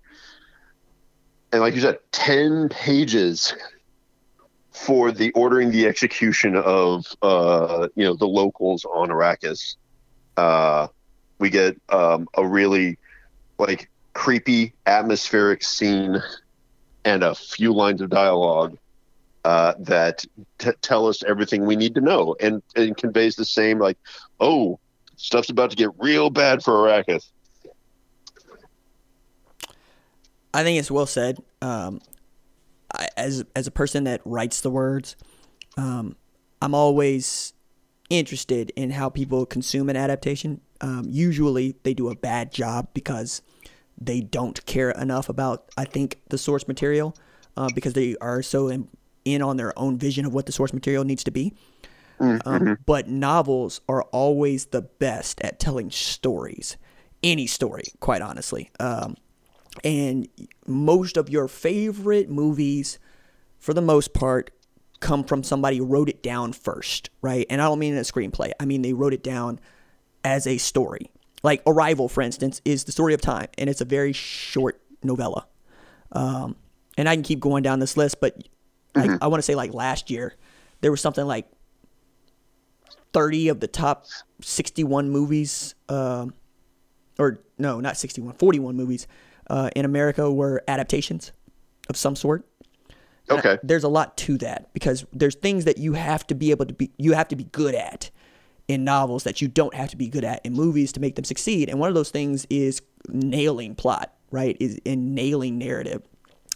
[1.51, 3.53] and like you said 10 pages
[4.79, 9.75] for the ordering the execution of uh you know the locals on arrakis
[10.37, 10.87] uh
[11.37, 12.97] we get um a really
[13.57, 16.21] like creepy atmospheric scene
[17.03, 18.77] and a few lines of dialogue
[19.45, 20.25] uh, that
[20.57, 23.97] t- tell us everything we need to know and, and conveys the same like
[24.39, 24.79] oh
[25.17, 27.29] stuff's about to get real bad for arrakis
[30.53, 31.37] I think it's well said.
[31.61, 32.01] Um,
[32.93, 35.15] I, as as a person that writes the words,
[35.77, 36.15] um,
[36.61, 37.53] I'm always
[38.09, 40.61] interested in how people consume an adaptation.
[40.81, 43.41] Um, usually, they do a bad job because
[43.99, 47.15] they don't care enough about, I think, the source material
[47.57, 48.87] uh, because they are so in,
[49.25, 51.53] in on their own vision of what the source material needs to be.
[52.45, 56.77] Um, but novels are always the best at telling stories,
[57.23, 58.71] any story, quite honestly.
[58.79, 59.15] Um,
[59.83, 60.27] and
[60.65, 62.99] most of your favorite movies,
[63.59, 64.51] for the most part,
[64.99, 67.45] come from somebody who wrote it down first, right?
[67.49, 68.51] And I don't mean in a screenplay.
[68.59, 69.59] I mean they wrote it down
[70.23, 71.09] as a story.
[71.41, 75.47] Like Arrival, for instance, is the story of time, and it's a very short novella.
[76.11, 76.57] Um,
[76.97, 78.37] and I can keep going down this list, but
[78.95, 80.35] like I want to say like last year,
[80.81, 81.49] there was something like
[83.13, 84.05] 30 of the top
[84.41, 86.33] 61 movies, um,
[87.17, 89.07] or no, not 61, 41 movies
[89.49, 91.31] uh, in America were adaptations
[91.89, 92.45] of some sort.
[93.29, 93.57] And Okay.
[93.63, 96.73] there's a lot to that because there's things that you have to be able to
[96.73, 98.09] be you have to be good at
[98.67, 101.25] in novels that you don't have to be good at in movies to make them
[101.25, 101.69] succeed.
[101.69, 104.57] And one of those things is nailing plot, right?
[104.59, 106.01] Is in nailing narrative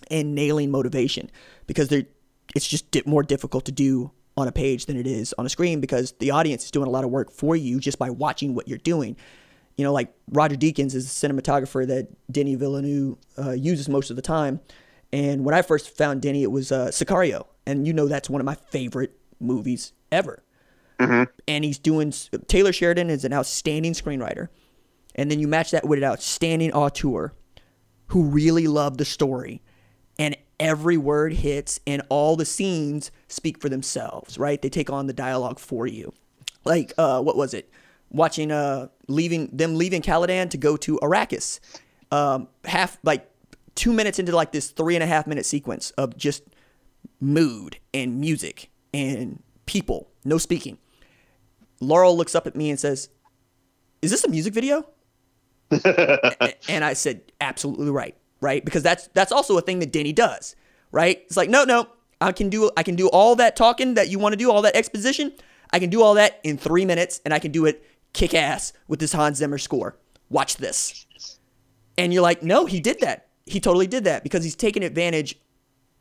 [0.09, 1.29] and nailing motivation
[1.67, 2.05] because they're
[2.55, 5.49] it's just di- more difficult to do on a page than it is on a
[5.49, 8.55] screen because the audience is doing a lot of work for you just by watching
[8.55, 9.15] what you're doing.
[9.77, 14.15] You know, like Roger Deakins is a cinematographer that Denny Villeneuve uh, uses most of
[14.15, 14.59] the time.
[15.11, 18.41] And when I first found Denny, it was uh, Sicario, and you know that's one
[18.41, 20.43] of my favorite movies ever.
[21.47, 22.13] And he's doing
[22.47, 24.47] Taylor Sheridan is an outstanding screenwriter,
[25.15, 27.33] and then you match that with an outstanding auteur
[28.07, 29.61] who really loved the story.
[30.19, 34.61] And every word hits and all the scenes speak for themselves right?
[34.61, 36.13] They take on the dialogue for you.
[36.63, 37.69] Like uh what was it
[38.13, 41.59] watching uh leaving them leaving caladan to go to arrakis
[42.11, 43.29] um half like
[43.75, 46.43] two minutes into like this three and a half minute sequence of just
[47.19, 50.77] mood and music and people no speaking
[51.81, 53.09] laurel looks up at me and says
[54.01, 54.85] is this a music video
[56.69, 58.63] and I said, absolutely right, right?
[58.63, 60.55] Because that's that's also a thing that Denny does,
[60.91, 61.21] right?
[61.25, 61.87] It's like, no, no,
[62.21, 64.61] I can do I can do all that talking that you want to do, all
[64.63, 65.33] that exposition.
[65.71, 67.83] I can do all that in three minutes, and I can do it
[68.13, 69.97] kick ass with this Hans Zimmer score.
[70.29, 71.05] Watch this.
[71.97, 73.27] And you're like, no, he did that.
[73.45, 75.37] He totally did that because he's taking advantage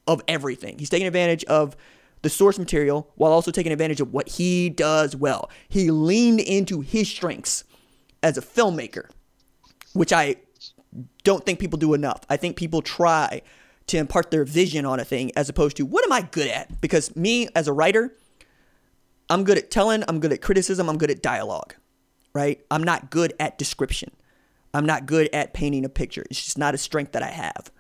[0.07, 0.79] of everything.
[0.79, 1.77] He's taking advantage of
[2.23, 5.51] the source material while also taking advantage of what he does well.
[5.69, 7.65] He leaned into his strengths
[8.23, 9.09] as a filmmaker
[9.93, 10.37] which I
[11.25, 12.21] don't think people do enough.
[12.29, 13.43] I think people try
[13.87, 16.81] to impart their vision on a thing as opposed to what am I good at?
[16.81, 18.15] Because me as a writer,
[19.29, 21.75] I'm good at telling, I'm good at criticism, I'm good at dialogue,
[22.35, 22.65] right?
[22.71, 24.11] I'm not good at description.
[24.75, 26.25] I'm not good at painting a picture.
[26.31, 27.71] It's just not a strength that I have.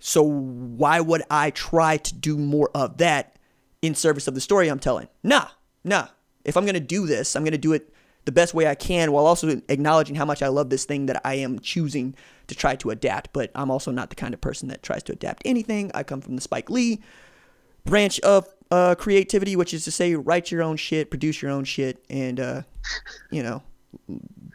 [0.00, 3.38] So why would I try to do more of that
[3.82, 5.08] in service of the story I'm telling?
[5.22, 5.48] Nah,
[5.84, 6.08] nah.
[6.44, 7.92] If I'm gonna do this, I'm gonna do it
[8.24, 11.20] the best way I can while also acknowledging how much I love this thing that
[11.24, 12.14] I am choosing
[12.48, 13.32] to try to adapt.
[13.32, 15.90] But I'm also not the kind of person that tries to adapt anything.
[15.94, 17.02] I come from the Spike Lee
[17.84, 21.64] branch of uh, creativity, which is to say, write your own shit, produce your own
[21.64, 22.62] shit, and uh,
[23.30, 23.62] you know,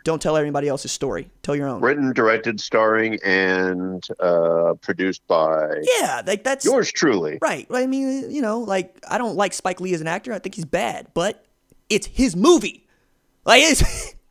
[0.03, 1.29] don't tell everybody else's story.
[1.43, 1.81] Tell your own.
[1.81, 7.37] Written, directed, starring, and uh, produced by Yeah, like that's yours truly.
[7.41, 7.67] right.
[7.71, 10.33] I mean, you know, like I don't like Spike Lee as an actor.
[10.33, 11.45] I think he's bad, but
[11.89, 12.87] it's his movie.
[13.45, 14.13] Like it's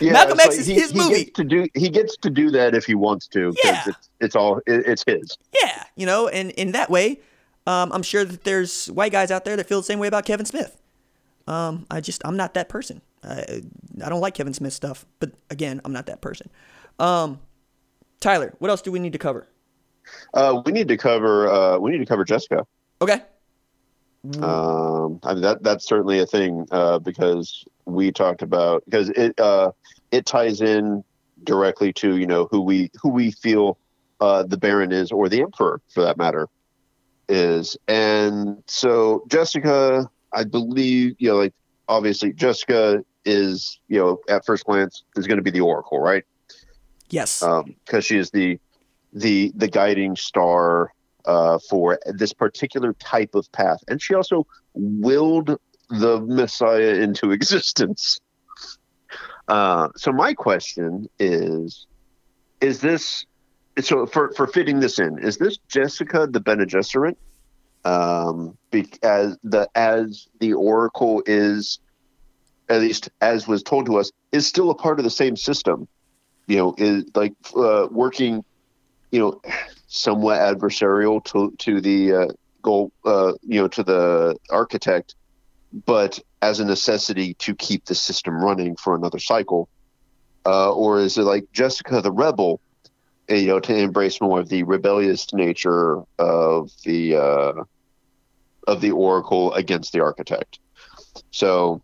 [0.00, 1.24] Yeah, Malcolm X like is he, his he movie.
[1.24, 3.54] Gets to do he gets to do that if he wants to.
[3.64, 3.82] Yeah.
[3.86, 5.36] it's, it's all it, it's his.
[5.62, 7.20] Yeah, you know, and in that way,
[7.66, 10.24] um, I'm sure that there's white guys out there that feel the same way about
[10.24, 10.80] Kevin Smith.
[11.46, 13.02] Um, I just I'm not that person.
[13.22, 13.62] I,
[14.04, 16.50] I don't like Kevin Smith stuff, but again, I'm not that person.
[16.98, 17.40] Um,
[18.20, 19.46] Tyler, what else do we need to cover?
[20.34, 22.66] Uh, we need to cover uh, we need to cover Jessica.
[23.00, 23.22] Okay.
[24.42, 29.38] Um, I mean that that's certainly a thing uh, because we talked about because it
[29.38, 29.70] uh,
[30.10, 31.04] it ties in
[31.44, 33.78] directly to you know who we who we feel
[34.20, 36.48] uh, the Baron is or the Emperor for that matter
[37.28, 41.54] is, and so Jessica, I believe you know like
[41.88, 46.24] obviously Jessica is you know at first glance is going to be the Oracle, right?
[47.10, 47.42] Yes.
[47.42, 48.58] Um, because she is the
[49.12, 50.92] the the guiding star
[51.24, 55.56] uh, for this particular type of path, and she also willed
[55.90, 58.20] the Messiah into existence.
[59.48, 61.86] Uh, so my question is:
[62.60, 63.26] Is this
[63.80, 65.18] so for for fitting this in?
[65.18, 67.16] Is this Jessica the Bene Gesserit?
[67.84, 71.78] Um, be, as the as the Oracle is,
[72.68, 75.88] at least as was told to us, is still a part of the same system
[76.46, 78.44] you know, is like uh, working,
[79.10, 79.40] you know,
[79.88, 82.26] somewhat adversarial to to the uh,
[82.62, 85.14] goal, uh, you know, to the architect,
[85.84, 89.68] but as a necessity to keep the system running for another cycle,
[90.44, 92.60] uh, or is it like Jessica the Rebel,
[93.28, 97.52] you know, to embrace more of the rebellious nature of the uh,
[98.66, 100.58] of the Oracle against the architect?
[101.30, 101.82] So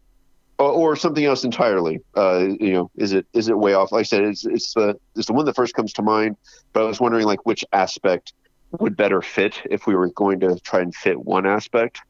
[0.62, 2.00] or, or something else entirely.
[2.16, 3.92] Uh, you know, is it is it way off?
[3.92, 6.36] Like I said, it's it's the it's the one that first comes to mind.
[6.72, 8.32] But I was wondering like which aspect
[8.78, 12.00] would better fit if we were going to try and fit one aspect.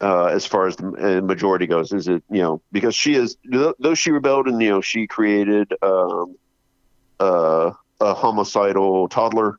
[0.00, 3.36] Uh, as far as the uh, majority goes, is it you know because she is
[3.44, 6.36] though she rebelled and you know she created um,
[7.20, 7.70] uh,
[8.04, 9.58] a homicidal toddler.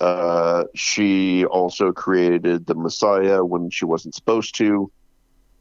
[0.00, 4.90] Uh, she also created the Messiah when she wasn't supposed to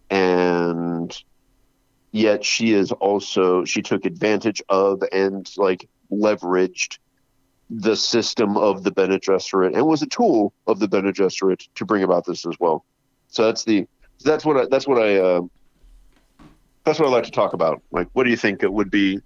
[0.09, 1.17] and
[2.11, 6.99] yet she is also she took advantage of and like leveraged
[7.69, 11.85] the system of the Bene Gesserit and was a tool of the Bene Gesserit to
[11.85, 12.85] bring about this as well.
[13.29, 13.87] So that's the
[14.23, 15.41] that's what I, that's what I uh,
[16.85, 17.81] that's what I like to talk about.
[17.91, 19.19] Like, what do you think it would be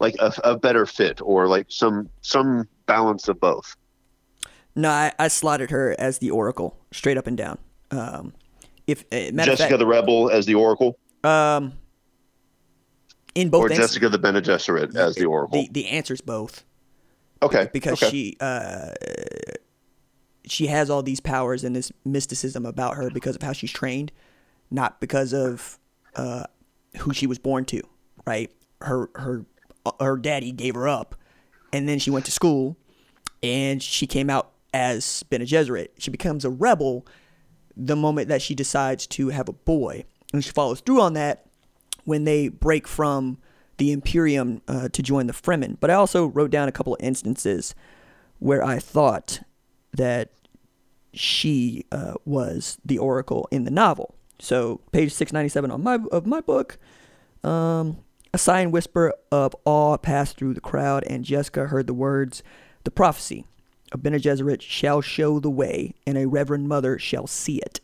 [0.00, 3.76] like a, a better fit or like some some balance of both?
[4.74, 7.58] No, I, I slotted her as the Oracle, straight up and down.
[7.90, 8.32] Um,
[8.86, 11.72] if uh, Jessica fact, the Rebel as the Oracle, um,
[13.34, 15.62] in both or Jessica the Bene Gesserit as the Oracle.
[15.62, 16.64] the the answer's both
[17.42, 18.10] okay, because okay.
[18.10, 18.90] she uh
[20.44, 24.12] she has all these powers and this mysticism about her because of how she's trained,
[24.70, 25.78] not because of
[26.16, 26.44] uh
[26.98, 27.82] who she was born to,
[28.26, 28.50] right?
[28.80, 29.44] Her her
[30.00, 31.14] her daddy gave her up,
[31.72, 32.76] and then she went to school,
[33.42, 35.88] and she came out as Bene Gesserit.
[35.98, 37.06] She becomes a rebel
[37.76, 41.46] the moment that she decides to have a boy, and she follows through on that
[42.04, 43.38] when they break from
[43.78, 45.76] the Imperium uh, to join the Fremen.
[45.80, 47.74] But I also wrote down a couple of instances
[48.38, 49.40] where I thought
[49.92, 50.30] that
[51.12, 54.14] she uh, was the Oracle in the novel.
[54.38, 56.78] So page six ninety seven on my of my book.
[57.42, 57.98] Um,
[58.32, 62.42] a sign whisper of awe passed through the crowd, and Jessica heard the words,
[62.84, 63.46] "The prophecy
[63.92, 67.80] of Bene Gesserit shall show the way, and a reverend mother shall see it."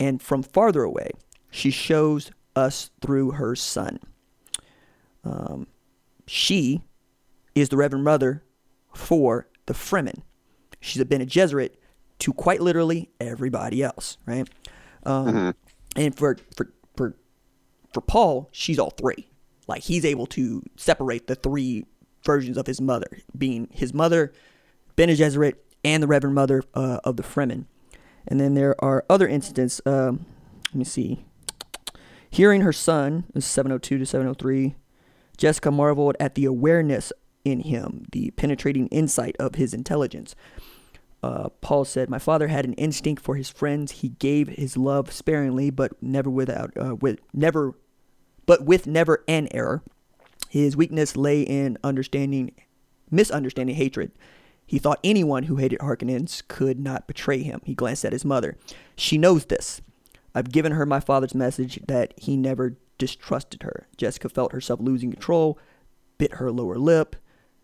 [0.00, 1.10] And from farther away,
[1.50, 4.00] she shows us through her son.
[5.24, 5.66] Um,
[6.26, 6.82] she
[7.54, 8.42] is the reverend mother
[8.94, 10.22] for the Fremen.
[10.80, 11.74] She's a Bene Gesserit
[12.20, 14.48] to quite literally everybody else, right?
[15.04, 15.54] Um,
[15.96, 17.16] And for for for
[17.92, 19.27] for Paul, she's all three.
[19.68, 21.84] Like he's able to separate the three
[22.24, 24.32] versions of his mother, being his mother,
[24.96, 25.54] Bene Gesserit,
[25.84, 27.66] and the Reverend Mother uh, of the Fremen.
[28.26, 29.80] And then there are other incidents.
[29.86, 30.26] Um,
[30.68, 31.24] let me see.
[32.30, 34.74] Hearing her son, 702 to 703,
[35.36, 37.12] Jessica marveled at the awareness
[37.44, 40.34] in him, the penetrating insight of his intelligence.
[41.22, 43.92] Uh, Paul said, "My father had an instinct for his friends.
[43.92, 47.74] He gave his love sparingly, but never without, uh, with never,
[48.48, 49.82] but with never an error.
[50.48, 52.52] His weakness lay in understanding,
[53.10, 54.10] misunderstanding hatred.
[54.66, 57.60] He thought anyone who hated Harkonnens could not betray him.
[57.64, 58.56] He glanced at his mother.
[58.96, 59.82] She knows this.
[60.34, 63.86] I've given her my father's message that he never distrusted her.
[63.98, 65.58] Jessica felt herself losing control,
[66.16, 67.16] bit her lower lip.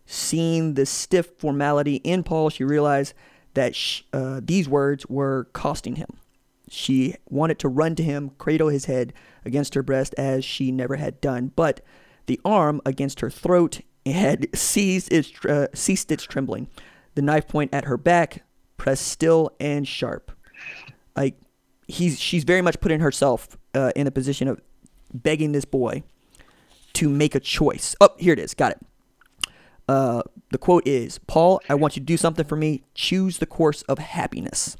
[0.05, 3.15] Seeing the stiff formality in Paul, she realized
[3.55, 3.75] that
[4.13, 6.19] uh, these words were costing him.
[6.75, 9.13] She wanted to run to him, cradle his head
[9.45, 11.81] against her breast as she never had done, but
[12.25, 16.67] the arm against her throat had ceased its, uh, ceased its trembling.
[17.15, 18.43] The knife point at her back
[18.77, 20.31] pressed still and sharp.
[21.15, 21.35] Like
[21.87, 24.59] he's she's very much putting herself uh, in a position of
[25.13, 26.03] begging this boy
[26.93, 27.95] to make a choice.
[28.01, 28.53] Oh, here it is.
[28.53, 28.79] Got it.
[29.87, 32.83] Uh, the quote is Paul, I want you to do something for me.
[32.95, 34.75] Choose the course of happiness.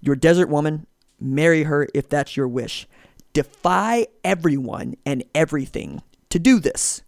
[0.00, 0.86] Your desert woman,
[1.20, 2.86] marry her if that's your wish.
[3.32, 7.02] Defy everyone and everything to do this,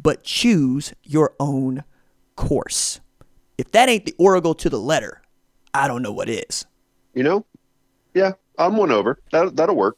[0.00, 1.84] but choose your own
[2.36, 3.00] course.
[3.58, 5.20] If that ain't the oracle to the letter,
[5.74, 6.64] I don't know what is.
[7.14, 7.44] You know,
[8.14, 9.18] yeah, I'm one over.
[9.32, 9.96] That that'll work.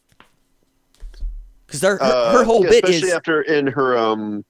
[1.67, 4.45] Because her, her, Uh, her whole yeah, bit especially is after in her um,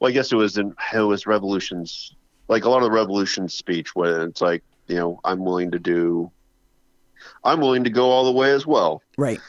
[0.00, 2.14] well, I guess it was in it was revolutions,
[2.48, 5.78] like a lot of the revolution speech, where it's like you know I'm willing to
[5.78, 6.30] do,
[7.46, 9.40] I'm willing to go all the way as well, right.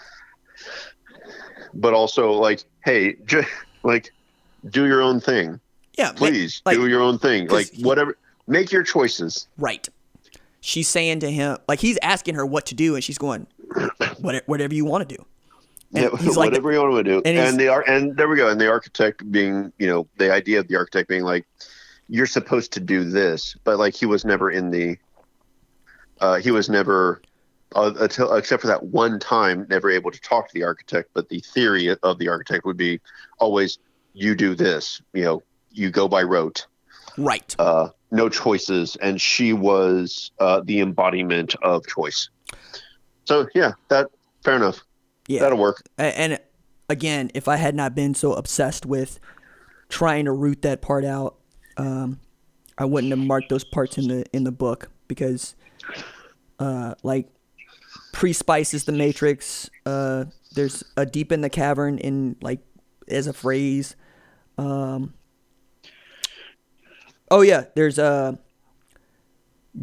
[1.74, 3.44] but also like hey, j-
[3.84, 4.14] like
[4.69, 5.60] do your own thing,
[5.98, 7.48] Yeah, please like- do your own thing.
[7.48, 8.18] like whatever,
[8.48, 9.48] make your choices.
[9.57, 9.88] Right.
[10.61, 13.48] She's saying to him, like he's asking her what to do, and she's going,
[14.19, 15.26] "What- "Whatever you want to do."
[15.94, 17.22] And Yeah, he's like, whatever you want to do.
[17.24, 18.49] and And, the ar- and there we go.
[18.49, 21.48] And the architect being, you know, the idea of the architect being like,
[22.10, 24.98] you're supposed to do this, but like he was never in the,
[26.19, 27.22] uh, he was never,
[27.76, 31.10] uh, until except for that one time, never able to talk to the architect.
[31.14, 32.99] But the theory of the architect would be
[33.39, 33.80] always,
[34.14, 36.65] you do this, you know, you go by rote,
[37.18, 42.30] "Right." uh, no choices, and she was uh, the embodiment of choice.
[43.26, 44.07] So yeah, that
[44.44, 44.84] fair enough.
[45.27, 45.41] Yeah.
[45.41, 45.84] That'll work.
[45.98, 46.39] And
[46.89, 49.19] again, if I had not been so obsessed with
[49.89, 51.35] trying to root that part out,
[51.76, 52.19] um,
[52.77, 55.56] I wouldn't have marked those parts in the in the book because,
[56.60, 57.27] uh, like,
[58.18, 59.69] pre-spice is the Matrix.
[59.85, 60.26] Uh,
[60.56, 62.60] there's a deep in the cavern in like
[63.07, 63.95] as a phrase.
[64.57, 65.14] Um,
[67.30, 68.38] oh yeah, there's uh,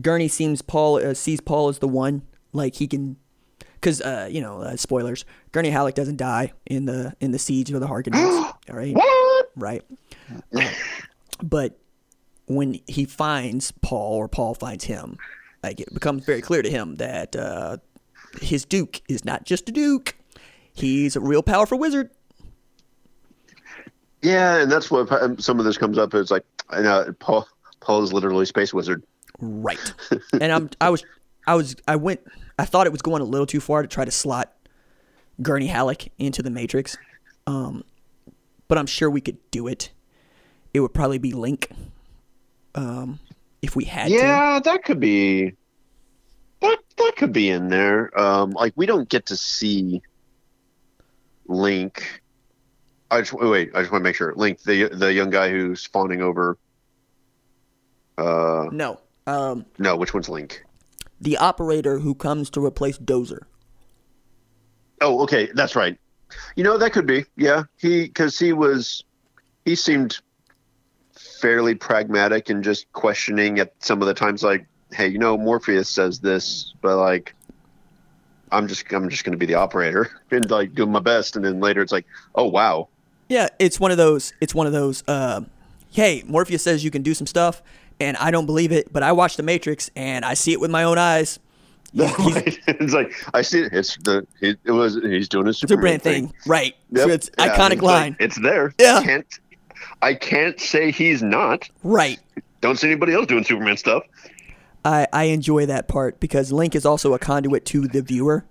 [0.02, 2.22] Gurney seems Paul uh, sees Paul as the one.
[2.52, 3.16] Like he can
[3.74, 5.24] because uh, you know, uh, spoilers.
[5.52, 8.42] Gurney Halleck doesn't die in the in the siege of the Harkonnens.
[8.68, 8.96] all right,
[9.54, 9.82] right.
[10.52, 10.70] Uh,
[11.40, 11.78] but
[12.46, 15.18] when he finds Paul or Paul finds him,
[15.62, 17.76] like it becomes very clear to him that uh,
[18.40, 20.16] his Duke is not just a Duke.
[20.72, 22.10] He's a real powerful wizard.
[24.22, 26.14] Yeah, and that's what um, some of this comes up.
[26.14, 27.46] It's like, I know Paul.
[27.84, 29.04] Paul is literally space wizard.
[29.38, 29.92] Right.
[30.40, 31.04] and I'm I was
[31.46, 32.20] I was I went
[32.58, 34.52] I thought it was going a little too far to try to slot
[35.42, 36.96] Gurney Halleck into the Matrix.
[37.46, 37.84] Um
[38.68, 39.90] but I'm sure we could do it.
[40.72, 41.68] It would probably be Link.
[42.74, 43.20] Um
[43.60, 44.14] if we had to.
[44.14, 45.54] Yeah, that could be.
[46.64, 48.18] That that could be in there.
[48.18, 50.00] Um, like we don't get to see
[51.46, 52.22] Link.
[53.10, 53.70] I just wait.
[53.74, 56.56] I just want to make sure Link, the the young guy who's fawning over.
[58.16, 59.00] Uh, No.
[59.26, 60.64] Um no, which one's Link?
[61.20, 63.42] the operator who comes to replace Dozer.
[65.00, 65.98] Oh, okay, that's right.
[66.56, 67.24] You know that could be.
[67.36, 69.04] Yeah, he because he was,
[69.64, 70.18] he seemed
[71.40, 74.42] fairly pragmatic and just questioning at some of the times.
[74.42, 77.34] Like, hey, you know, Morpheus says this, but like,
[78.52, 81.36] I'm just I'm just going to be the operator and like doing my best.
[81.36, 82.88] And then later it's like, oh wow,
[83.28, 84.32] Yeah, it's one of those.
[84.40, 85.02] It's one of those.
[85.08, 85.42] Uh,
[85.90, 87.62] hey, Morpheus says you can do some stuff,
[88.00, 90.70] and I don't believe it, but I watch The Matrix and I see it with
[90.70, 91.38] my own eyes.
[91.96, 93.72] It's like I see it.
[93.72, 96.74] It's the he, it was he's doing a a Superman brand thing, right?
[96.90, 97.04] Yep.
[97.04, 98.74] So it's Yeah, iconic it's like, line, it's there.
[98.80, 99.00] Yeah.
[99.04, 99.26] Can't
[100.02, 101.68] I can't say he's not.
[101.84, 102.18] right?
[102.62, 104.02] Don't see anybody else doing Superman stuff.
[104.84, 108.44] I I enjoy that part because Link is also a conduit to the viewer.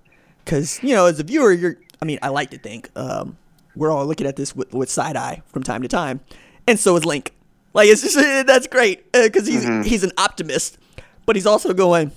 [0.44, 1.78] Because you know, as a viewer, you're.
[2.02, 3.38] I mean, I like to think um,
[3.76, 6.20] we're all looking at this with, with side eye from time to time,
[6.68, 7.34] and so is Link.
[7.74, 8.16] Like it's just
[8.48, 10.78] that's great because he's he's an optimist,
[11.26, 12.12] but he's also going.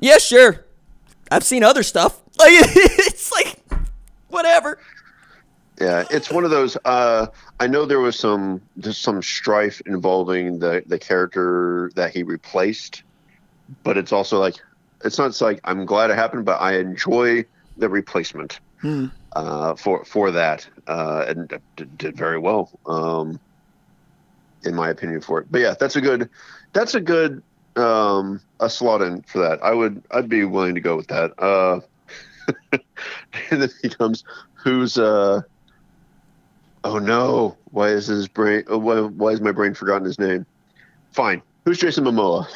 [0.00, 0.64] Yeah, sure.
[1.30, 2.22] I've seen other stuff.
[2.38, 3.56] Like it's like
[4.28, 4.78] whatever.
[5.80, 6.76] Yeah, it's one of those.
[6.84, 7.26] Uh,
[7.60, 13.02] I know there was some there's some strife involving the the character that he replaced,
[13.82, 14.56] but it's also like
[15.04, 17.44] it's not it's like I'm glad it happened, but I enjoy
[17.76, 18.58] the replacement
[19.34, 23.38] uh, for for that, uh, and did, did very well, um,
[24.64, 25.48] in my opinion for it.
[25.50, 26.30] But yeah, that's a good
[26.72, 27.42] that's a good
[27.76, 29.62] um, a slot in for that.
[29.62, 31.38] I would I'd be willing to go with that.
[31.38, 31.80] Uh,
[33.50, 34.24] and then he comes,
[34.54, 35.42] who's uh
[36.86, 37.56] Oh no!
[37.72, 38.62] Why is his brain?
[38.68, 40.46] oh, Why, why is my brain forgotten his name?
[41.12, 41.42] Fine.
[41.64, 42.46] Who's Jason Momoa?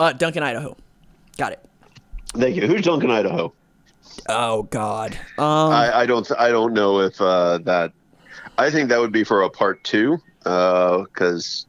[0.00, 0.76] Uh, Duncan, Idaho.
[1.36, 1.64] Got it.
[2.34, 2.66] Thank you.
[2.66, 3.52] Who's Duncan Idaho?
[4.28, 5.18] Oh God.
[5.38, 5.70] Um.
[5.72, 6.30] I, I don't.
[6.38, 7.92] I don't know if uh, that.
[8.56, 11.66] I think that would be for a part two, because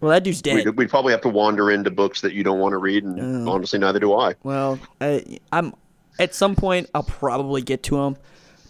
[0.00, 0.64] well, that dude's dead.
[0.66, 3.48] we'd, we'd probably have to wander into books that you don't want to read, and
[3.48, 3.52] Oh.
[3.52, 4.34] honestly, neither do I.
[4.42, 5.74] Well, I, I'm
[6.18, 8.16] at some point I'll probably get to him,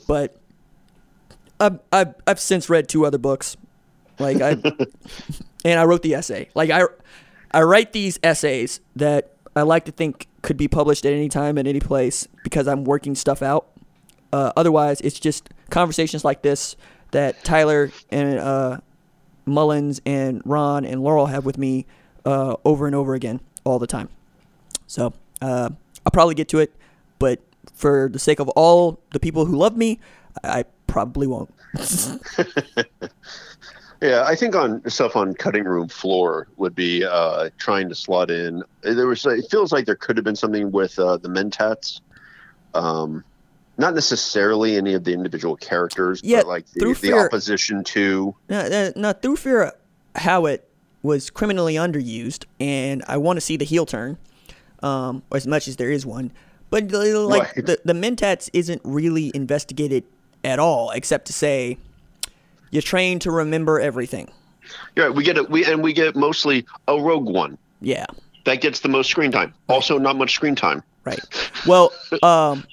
[0.07, 0.37] but
[1.61, 3.57] I've I've, I've since read two other books,
[4.19, 4.51] like I,
[5.65, 6.49] and I wrote the essay.
[6.55, 6.85] Like I,
[7.51, 11.59] I write these essays that I like to think could be published at any time
[11.59, 13.69] at any place because I'm working stuff out.
[14.33, 16.77] Uh, otherwise, it's just conversations like this
[17.13, 18.79] that Tyler and uh,
[19.47, 21.87] Mullins and Ron and Laurel have with me
[22.25, 24.09] uh, over and over again all the time.
[24.87, 25.71] So uh,
[26.05, 26.75] I'll probably get to it,
[27.19, 27.41] but
[27.75, 30.01] for the sake of all the people who love me,
[30.45, 31.53] I probably won't.
[34.03, 38.31] Yeah, I think on stuff on cutting room floor would be uh, trying to slot
[38.31, 38.63] in.
[38.83, 42.03] There was it feels like there could have been something with uh, the Mentats,
[42.75, 43.25] um,
[43.79, 47.83] not necessarily any of the individual characters, Yeah, but like the, through the fear- opposition
[47.85, 48.35] to.
[48.51, 49.73] Now, now through fear,
[50.15, 50.61] Hawat
[51.03, 54.19] was criminally underused, and I want to see the heel turn,
[54.83, 56.33] um, as much as there is one.
[56.69, 57.65] But like Right.
[57.65, 60.05] the the Mentats isn't really investigated
[60.47, 61.77] at all, except to say
[62.71, 64.31] you're trained to remember everything.
[64.97, 65.51] Yeah, we get it.
[65.51, 68.07] We and we get mostly a rogue one Yeah.
[68.45, 69.53] that gets the most screen time.
[69.69, 70.83] Also, not much screen time.
[71.05, 71.21] Right.
[71.67, 71.93] Well,
[72.23, 72.65] um,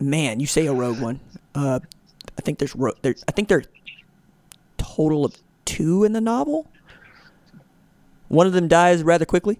[0.00, 1.20] man, you say a rogue one.
[1.54, 1.80] Uh,
[2.38, 3.14] I think there's ro- there.
[3.28, 3.64] I think there are
[4.78, 5.34] total of
[5.64, 6.66] two in the novel.
[8.28, 9.58] One of them dies rather quickly,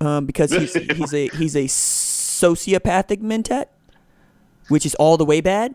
[0.00, 3.66] um, because he's he's a he's a sociopathic mentat,
[4.68, 5.74] which is all the way bad.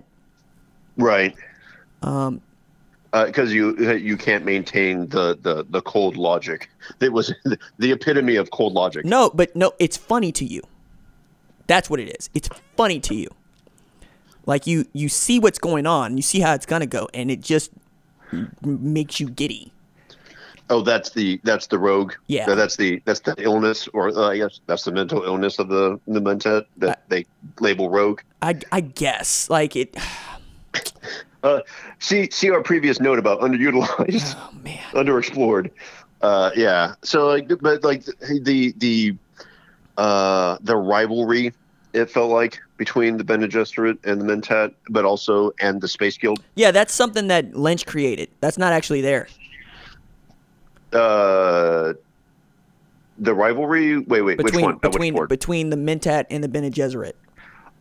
[0.98, 1.36] Right.
[2.02, 2.42] Um,
[3.12, 6.70] Because you you can't maintain the, the, the cold logic.
[7.00, 7.34] It was
[7.78, 9.06] the epitome of cold logic.
[9.06, 10.62] no, but no, it's funny to you.
[11.68, 12.30] That's what it is.
[12.34, 13.30] It's funny to you.
[14.46, 17.42] Like you you see what's going on, you see how it's gonna go, and it
[17.42, 17.72] just
[18.62, 19.72] makes you giddy.
[20.70, 22.14] Oh, that's the that's the rogue.
[22.28, 22.54] Yeah.
[22.54, 26.00] That's the that's the illness, or uh, I guess that's the mental illness of the
[26.08, 27.26] the mentat that they
[27.60, 28.22] label rogue.
[28.42, 29.96] I, I guess like it.
[31.46, 31.62] Uh,
[32.00, 34.80] see see our previous note about underutilized, Oh man.
[34.94, 35.70] underexplored.
[36.22, 36.96] Uh, yeah.
[37.04, 38.04] So like, but like
[38.42, 39.16] the the
[39.98, 41.54] uh the rivalry
[41.94, 46.18] it felt like between the Bene Gesserit and the Mentat, but also and the Space
[46.18, 46.44] Guild.
[46.56, 48.30] Yeah, that's something that Lynch created.
[48.42, 49.28] That's not actually there.
[50.92, 51.94] Uh,
[53.20, 54.00] the rivalry.
[54.00, 54.38] Wait, wait.
[54.40, 54.76] which Between one?
[54.76, 57.14] Uh, which between between the Mentat and the Bene Gesserit.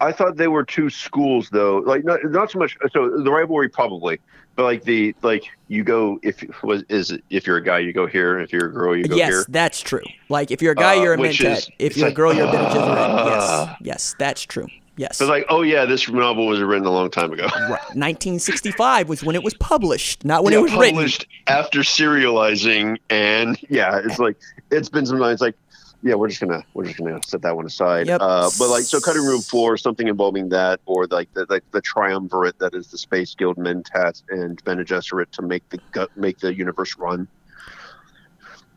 [0.04, 1.78] I thought they were two schools though.
[1.78, 2.76] Like not not so much.
[2.92, 4.20] So the rivalry probably,
[4.56, 8.06] but like the like you go if was is if you're a guy you go
[8.06, 8.38] here.
[8.38, 9.38] If you're a girl you go yes, here.
[9.38, 10.02] Yes, that's true.
[10.28, 12.46] Like if you're a guy, Uh, you're a which is- if you're a girl, you're
[12.46, 12.76] a Gesserit.
[12.76, 13.76] ah.
[13.80, 14.66] yes, yes, that's true.
[14.96, 15.16] Yes.
[15.16, 17.46] So like oh yeah, this novel was written a long time ago.
[17.46, 17.82] Right.
[17.96, 20.94] 1965 was when it was published, not when Yeah, it was written.
[20.94, 24.36] published after serializing, and yeah, it's like
[24.70, 25.32] it's been some time.
[25.32, 25.56] It's like
[26.04, 28.06] yeah, we're just gonna we're just gonna set that one aside.
[28.06, 28.20] Yep.
[28.20, 31.80] Uh, but like so, cutting room floor, something involving that, or like the like the
[31.80, 36.54] triumvirate that is the Space Guild, Mentat, and Bene Gesserit to make the make the
[36.54, 37.26] universe run.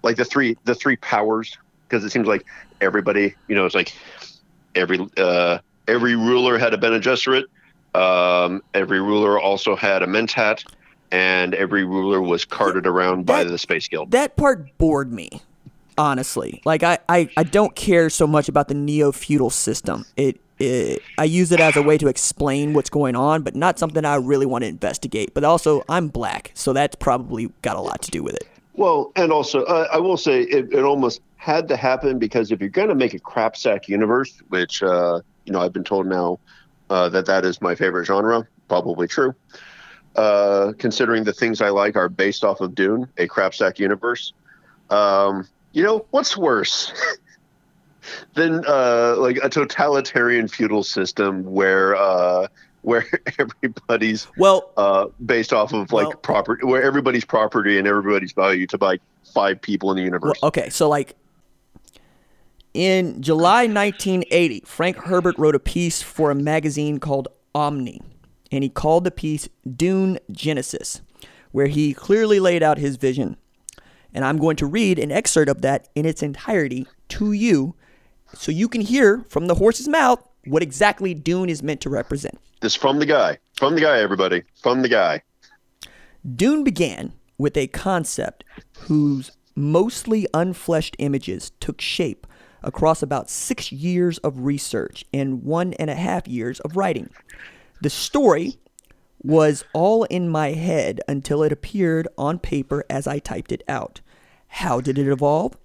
[0.04, 2.45] Like the three the three powers, because it seems like
[2.80, 3.94] everybody, you know, it's like
[4.74, 7.44] every uh, every ruler had a Bene Gesserit.
[7.94, 10.64] Um, every ruler also had a Mentat,
[11.12, 14.12] and every ruler was carted around by the Space Guild.
[14.12, 15.41] That part bored me,
[15.98, 16.61] honestly.
[16.65, 20.06] Like I, I, I don't care so much about the neo feudal system.
[20.15, 23.80] It, it I use it as a way to explain what's going on, but not
[23.80, 25.34] something I really want to investigate.
[25.34, 28.48] But also, I'm black, so that's probably got a lot to do with it.
[28.74, 32.60] Well, and also, uh, I will say it, it almost had to happen because if
[32.60, 36.07] you're going to make a crap sack universe, which uh, you know I've been told
[36.07, 36.40] now
[36.90, 39.34] uh, that that is my favorite genre, probably true.
[40.15, 44.34] Uh, considering the things I like are based off of Dune, a crap sack universe.
[44.90, 45.48] Um,
[45.78, 46.91] you know what's worse
[48.34, 52.48] than uh, like a totalitarian feudal system where uh,
[52.82, 53.06] where
[53.40, 58.66] everybody's Well, uh, based off of like Well- property, where everybody's property and everybody's value
[58.68, 59.02] to like
[59.36, 60.40] five people in the well, universe.
[60.41, 61.16] okay, so like
[62.74, 68.02] in July 1980, Frank Herbert wrote a piece for a magazine called Omni,
[68.52, 71.02] and he called the piece Dune Genesis,
[71.52, 73.38] where he clearly laid out his vision.
[74.18, 77.76] And I'm going to read an excerpt of that in its entirety to you
[78.34, 82.39] so you can hear from the horse's mouth what exactly Dune is meant to represent.
[82.61, 85.22] This from the guy, from the guy, everybody, from the guy.
[86.35, 88.44] Dune began with a concept
[88.80, 92.26] whose mostly unfleshed images took shape
[92.64, 97.11] across about six years of research and one and a half years of writing.
[97.81, 98.57] The story
[99.22, 104.02] was all in my head until it appeared on paper as I typed it out.
[104.58, 105.56] How did it evolve?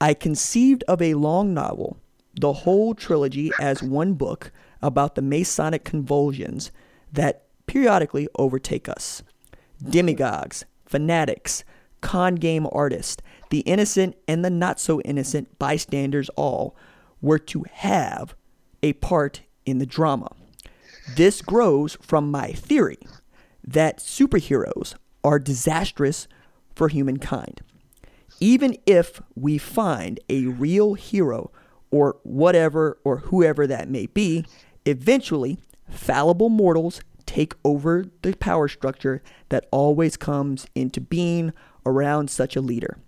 [0.00, 1.98] I conceived of a long novel,
[2.40, 6.70] the whole trilogy as one book about the messianic convulsions
[7.12, 9.24] that periodically overtake us.
[9.82, 11.64] Demagogues, fanatics,
[12.00, 13.20] con game artists,
[13.50, 16.76] the innocent and the not so innocent bystanders all
[17.20, 18.36] were to have
[18.84, 20.30] a part in the drama.
[21.16, 23.00] This grows from my theory
[23.66, 24.94] that superheroes
[25.24, 26.28] are disastrous
[26.76, 27.62] for humankind.
[28.40, 31.50] Even if we find a real hero
[31.90, 34.44] or whatever or whoever that may be,
[34.84, 35.58] eventually
[35.90, 41.52] fallible mortals take over the power structure that always comes into being
[41.84, 42.98] around such a leader.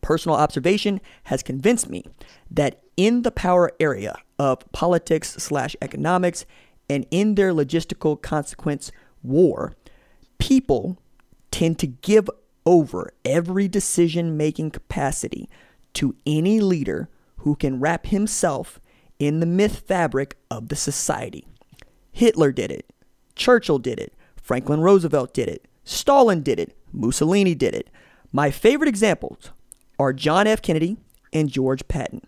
[0.00, 2.04] Personal observation has convinced me
[2.50, 6.44] that in the power area of politics slash economics
[6.88, 9.74] and in their logistical consequence, war,
[10.38, 10.98] people
[11.50, 12.28] tend to give
[12.66, 15.48] over every decision making capacity
[15.94, 17.08] to any leader
[17.38, 18.80] who can wrap himself
[19.18, 21.46] in the myth fabric of the society.
[22.12, 22.90] Hitler did it,
[23.34, 27.90] Churchill did it, Franklin Roosevelt did it, Stalin did it, Mussolini did it.
[28.32, 29.50] My favorite examples
[29.98, 30.62] are John F.
[30.62, 30.96] Kennedy
[31.32, 32.22] and George Patton.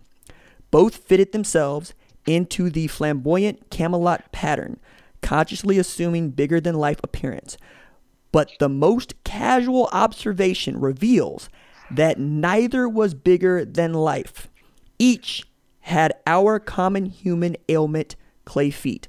[0.71, 1.93] Both fitted themselves
[2.25, 4.79] into the flamboyant Camelot pattern,
[5.21, 7.57] consciously assuming bigger than life appearance.
[8.31, 11.49] But the most casual observation reveals
[11.91, 14.49] that neither was bigger than life.
[14.99, 15.45] Each
[15.81, 19.07] had our common human ailment, clay feet.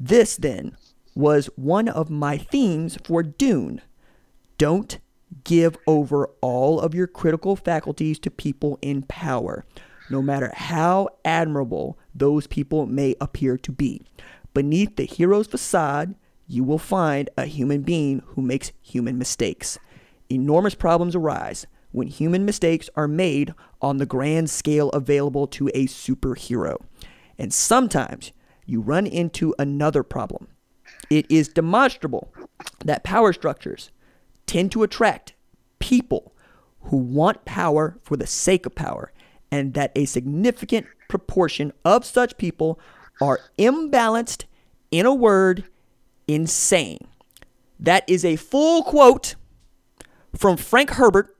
[0.00, 0.76] This, then,
[1.14, 3.80] was one of my themes for Dune.
[4.58, 4.98] Don't
[5.44, 9.64] give over all of your critical faculties to people in power,
[10.10, 14.02] no matter how admirable those people may appear to be.
[14.54, 16.14] Beneath the hero's facade,
[16.46, 19.78] you will find a human being who makes human mistakes.
[20.30, 25.86] Enormous problems arise when human mistakes are made on the grand scale available to a
[25.86, 26.76] superhero.
[27.38, 28.32] And sometimes
[28.66, 30.48] you run into another problem.
[31.10, 32.32] It is demonstrable
[32.84, 33.90] that power structures
[34.46, 35.34] tend to attract
[35.78, 36.34] people
[36.84, 39.12] who want power for the sake of power,
[39.50, 42.78] and that a significant proportion of such people
[43.20, 44.44] are imbalanced,
[44.90, 45.64] in a word,
[46.26, 47.06] insane.
[47.78, 49.34] That is a full quote
[50.34, 51.36] from Frank Herbert,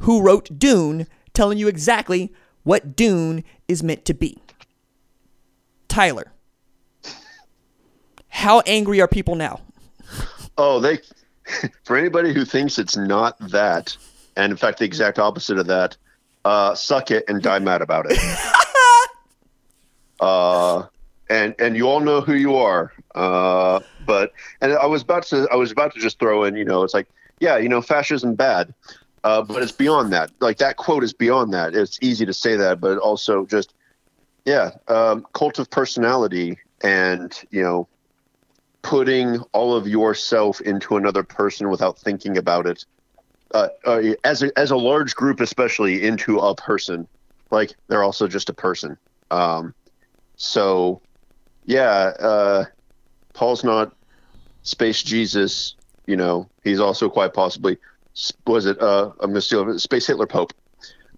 [0.00, 2.32] who wrote Dune, telling you exactly
[2.62, 4.38] what Dune is meant to be.
[5.88, 6.32] Tyler,
[8.28, 9.60] how angry are people now?
[10.58, 10.98] Oh, they.
[11.84, 13.96] For anybody who thinks it's not that,
[14.36, 15.96] and in fact the exact opposite of that,
[16.44, 18.18] uh, suck it and die mad about it.
[20.20, 20.84] uh,
[21.28, 22.92] and and you all know who you are.
[23.14, 26.64] Uh, but and I was about to I was about to just throw in, you
[26.64, 27.08] know, it's like,
[27.40, 28.74] yeah, you know, fascism bad.
[29.24, 30.30] Uh, but it's beyond that.
[30.40, 31.74] Like that quote is beyond that.
[31.74, 33.74] It's easy to say that, but also just,
[34.44, 37.88] yeah, um, cult of personality and you know,
[38.82, 42.84] putting all of yourself into another person without thinking about it.
[43.52, 47.06] Uh, uh, as a, as a large group, especially into a person,
[47.50, 48.96] like they're also just a person.
[49.30, 49.74] Um,
[50.36, 51.00] so,
[51.66, 52.64] yeah, uh,
[53.34, 53.94] Paul's not
[54.62, 55.74] space Jesus.
[56.06, 57.78] You know, he's also quite possibly
[58.46, 58.80] was it?
[58.80, 59.78] Uh, I'm gonna steal it.
[59.78, 60.52] Space Hitler Pope.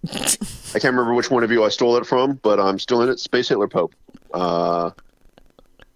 [0.11, 3.09] I can't remember which one of you I stole it from, but I'm still in
[3.09, 3.19] it.
[3.19, 3.93] Space Hitler Pope.
[4.33, 4.91] Uh,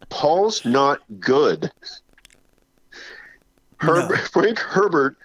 [0.09, 1.71] Paul's not good.
[3.79, 4.15] Herb, No.
[4.31, 5.17] Frank Herbert,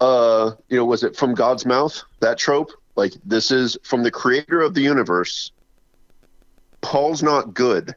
[0.00, 2.02] uh, you know, was it from God's mouth?
[2.20, 2.70] That trope?
[2.96, 5.52] Like, this is from the creator of the universe.
[6.82, 7.94] Paul's not good.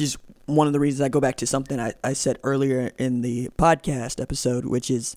[0.00, 2.90] Which is one of the reasons I go back to something I, I said earlier
[2.96, 5.14] in the podcast episode, which is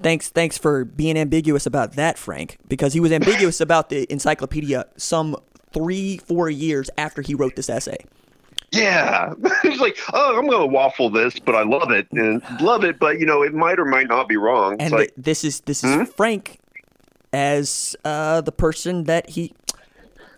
[0.00, 4.86] thanks thanks for being ambiguous about that, Frank, because he was ambiguous about the encyclopedia
[4.96, 5.36] some
[5.74, 7.98] three, four years after he wrote this essay.
[8.72, 9.34] Yeah.
[9.62, 12.10] He's like, oh, I'm going to waffle this, but I love it.
[12.10, 14.76] And love it, but, you know, it might or might not be wrong.
[14.76, 16.58] It's And like, th- this is this is Frank
[17.34, 19.52] as uh, the person that he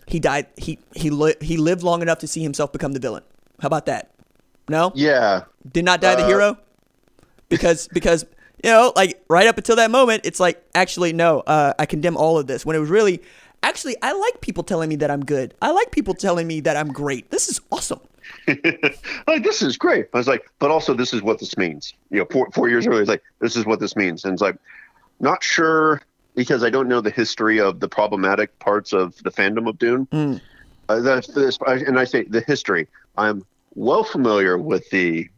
[0.05, 3.23] he died he he li- he lived long enough to see himself become the villain.
[3.63, 4.11] How about that?
[4.67, 4.91] No?
[4.93, 5.43] yeah.
[5.71, 6.57] did not die the Uh, hero
[7.47, 8.25] because because
[8.61, 12.15] you know like right up until that moment it's like actually no uh, i condemn
[12.17, 13.21] all of this when it was really
[13.61, 16.77] actually i like people telling me that i'm good i like people telling me that
[16.77, 17.99] i'm great this is awesome
[19.27, 20.07] like, this is great.
[20.13, 21.93] I was like, but also, this is what this means.
[22.09, 24.23] You know, four, four years earlier, it's like, this is what this means.
[24.23, 24.55] And it's like,
[25.19, 26.01] not sure
[26.33, 30.07] because I don't know the history of the problematic parts of the fandom of Dune.
[30.07, 30.41] Mm.
[30.89, 32.87] Uh, that's this, and I say the history.
[33.17, 33.45] I'm
[33.75, 35.29] well familiar with the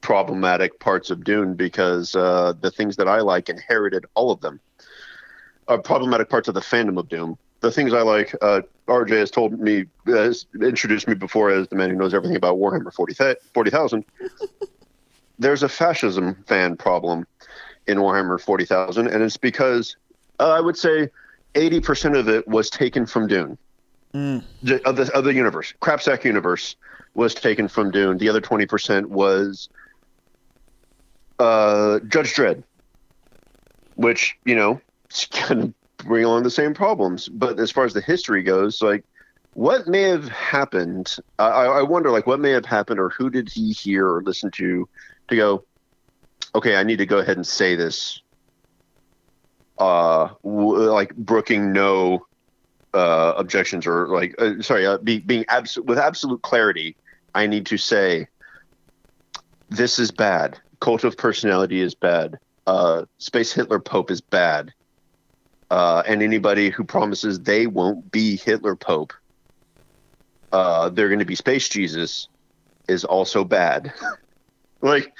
[0.00, 4.60] problematic parts of Dune because uh, the things that I like inherited all of them.
[5.66, 7.36] Are problematic parts of the fandom of Doom.
[7.60, 11.76] The things I like, uh, RJ has told me, has introduced me before as the
[11.76, 13.36] man who knows everything about Warhammer 40,000.
[13.52, 14.06] 40,
[15.38, 17.26] There's a fascism fan problem
[17.86, 19.96] in Warhammer 40,000, and it's because
[20.40, 21.10] uh, I would say
[21.54, 23.58] 80% of it was taken from Dune
[24.62, 25.74] the, of the of the universe.
[25.80, 26.76] Crapsack universe
[27.18, 28.16] was taken from Dune.
[28.16, 29.68] The other twenty percent was
[31.40, 32.62] uh, Judge Dredd,
[33.96, 34.80] which you know
[35.50, 37.28] of bring along the same problems.
[37.28, 39.04] But as far as the history goes, like
[39.54, 43.48] what may have happened, I, I wonder like what may have happened, or who did
[43.52, 44.88] he hear or listen to
[45.28, 45.64] to go,
[46.54, 48.22] okay, I need to go ahead and say this.
[49.76, 52.26] Uh, w- like brooking no
[52.94, 56.96] uh, objections or like uh, sorry uh, be, being abs- with absolute clarity
[57.34, 58.26] i need to say
[59.70, 60.58] this is bad.
[60.80, 62.38] Cult of personality is bad.
[62.66, 64.72] Uh, space hitler pope is bad.
[65.70, 69.12] Uh, and anybody who promises they won't be hitler pope
[70.50, 72.28] uh, they're going to be space jesus
[72.88, 73.92] is also bad.
[74.80, 75.12] Like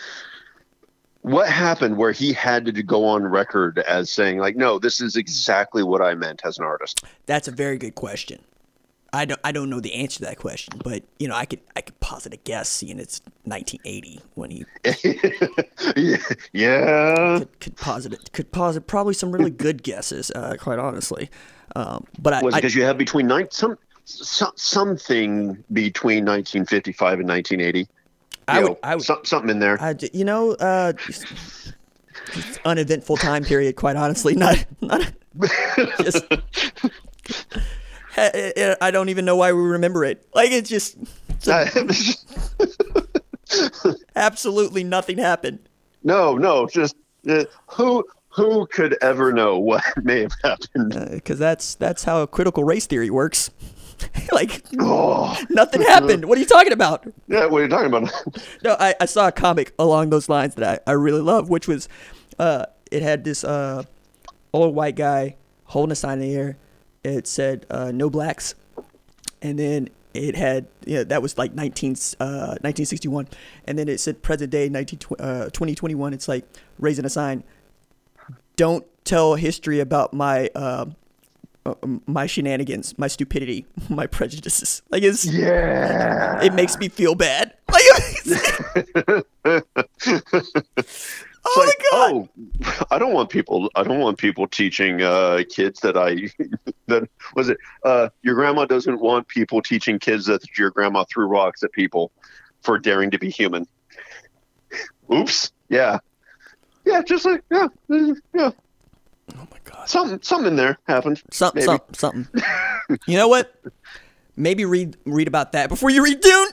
[1.22, 5.16] what happened where he had to go on record as saying like no this is
[5.16, 7.05] exactly what i meant as an artist?
[7.26, 8.39] That's a very good question
[9.12, 11.60] i don't i don't know the answer to that question but you know i could
[11.76, 14.64] i could posit a guess seeing it's 1980 when he
[16.52, 17.39] yeah.
[17.39, 21.30] could, could posit it could posit probably some really good guesses uh, quite honestly
[21.76, 27.28] um, but I, Was because you have between nine some, some something between 1955 and
[27.28, 27.89] 1980.
[28.48, 29.80] I would- know, I would- some, something in there.
[29.80, 30.93] I you know, uh,
[32.64, 33.76] uneventful time period.
[33.76, 35.12] Quite honestly, not not
[36.01, 36.24] just.
[38.16, 40.26] I- I I don't even know why we remember it.
[40.35, 40.97] Like it's just
[44.16, 45.59] absolutely nothing happened.
[46.02, 46.97] no, no, just
[47.28, 51.10] uh, who who could ever know what may have happened?
[51.10, 53.51] because that's that's how critical race theory works.
[54.32, 56.24] like Oh, nothing happened.
[56.26, 57.05] What are you talking about?
[57.26, 58.12] yeah, what are you talking about?
[58.62, 61.66] No, I, I saw a comic along those lines that I, I really love, which
[61.66, 61.89] was
[62.39, 63.82] uh it had this uh
[64.52, 66.56] old white guy holding a sign in the air.
[67.05, 68.55] It said uh, no blacks.
[69.41, 73.29] And then it had you know, that was like 19 uh 1961
[73.66, 76.45] and then it said present day 19 uh, 2021 it's like
[76.79, 77.45] raising a sign
[78.57, 80.87] don't tell history about my uh,
[81.65, 81.75] uh,
[82.07, 84.83] my shenanigans, my stupidity, my prejudices.
[84.91, 86.43] Like it's yeah.
[86.43, 87.55] it makes me feel bad.
[87.70, 89.25] Like,
[91.49, 92.29] oh like, my god!
[92.65, 93.70] oh, I don't want people.
[93.75, 96.29] I don't want people teaching uh, kids that I
[96.87, 97.59] that was it.
[97.85, 102.12] Uh, your grandma doesn't want people teaching kids that your grandma threw rocks at people
[102.62, 103.66] for daring to be human.
[105.12, 105.53] Oops.
[105.69, 105.99] Yeah.
[106.85, 107.03] Yeah.
[107.03, 108.51] Just like yeah, uh, yeah.
[109.37, 109.89] Oh my god!
[109.89, 111.23] Something, something in there happened.
[111.31, 111.79] Something, maybe.
[111.95, 112.99] something, something.
[113.07, 113.55] you know what?
[114.37, 116.49] Maybe read read about that before you read Dune.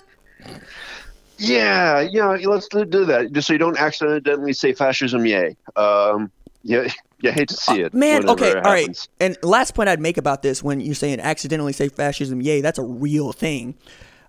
[1.37, 2.27] Yeah, yeah.
[2.27, 5.25] Let's do that, just so you don't accidentally say fascism.
[5.25, 5.55] Yay.
[5.75, 6.31] Um.
[6.63, 6.87] Yeah.
[7.21, 7.95] You hate to see it.
[7.95, 9.07] Uh, Man, okay, it all right.
[9.21, 12.77] And last point I'd make about this when you're saying accidentally say fascism, yay, that's
[12.77, 13.73] a real thing.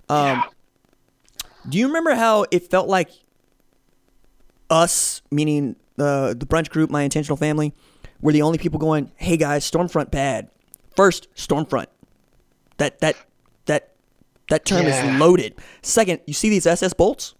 [0.08, 0.44] Um,
[1.68, 3.10] Do you remember how it felt like
[4.70, 7.74] us, meaning uh, the brunch group, my intentional family,
[8.20, 10.48] were the only people going, "Hey guys, Stormfront bad."
[10.94, 11.86] First, Stormfront.
[12.78, 13.16] That that
[14.48, 15.12] that term Yeah.
[15.14, 15.54] is loaded.
[15.82, 17.34] Second, you see these SS bolts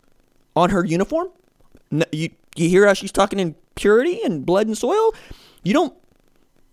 [0.54, 1.28] on her uniform?
[1.90, 5.14] No, you you hear how she's talking in purity and blood and soil?
[5.62, 5.94] You don't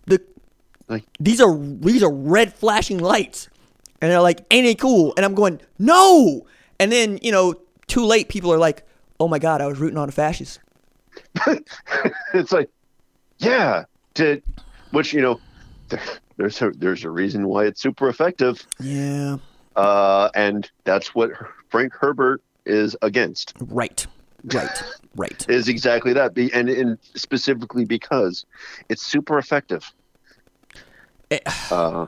[0.06, 0.20] the
[0.88, 3.48] Like- these are these are red flashing lights.
[4.00, 5.14] And they're like, ain't it cool?
[5.16, 6.46] And I'm going, no.
[6.78, 7.54] And then, you know,
[7.86, 8.82] too late, people are like,
[9.18, 10.58] oh my God, I was rooting on a fascist.
[12.34, 12.68] it's like,
[13.38, 13.84] yeah,
[14.14, 14.42] to
[14.90, 15.40] which you know,
[15.88, 16.00] there,
[16.36, 19.36] there's a there's a reason why it's super effective, Yeah.
[19.76, 21.30] Uh, and that's what
[21.68, 23.54] Frank Herbert is against.
[23.60, 24.06] Right.
[24.52, 24.82] Right.
[25.16, 25.46] Right.
[25.48, 28.44] Is exactly that, and, and specifically because
[28.88, 29.90] it's super effective.
[31.30, 31.38] Eh,
[31.70, 32.06] Uh,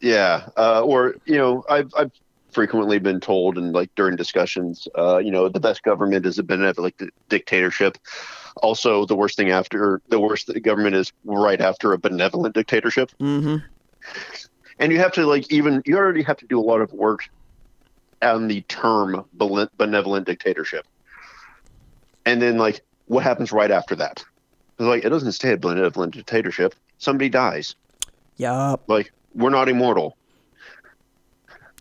[0.00, 2.12] yeah, uh, or you know, I've I've
[2.52, 6.42] frequently been told, and like during discussions, uh, you know, the best government is a
[6.42, 7.98] benevolent di- dictatorship.
[8.62, 13.56] Also, the worst thing after the worst government is right after a benevolent dictatorship, Mm-hmm.
[14.80, 17.28] And you have to like even you already have to do a lot of work
[18.22, 20.86] on the term benevolent dictatorship,
[22.26, 24.24] and then like what happens right after that?
[24.78, 26.74] It's like it doesn't stay a benevolent dictatorship.
[26.98, 27.76] Somebody dies.
[28.38, 28.82] Yup.
[28.88, 30.16] Like we're not immortal.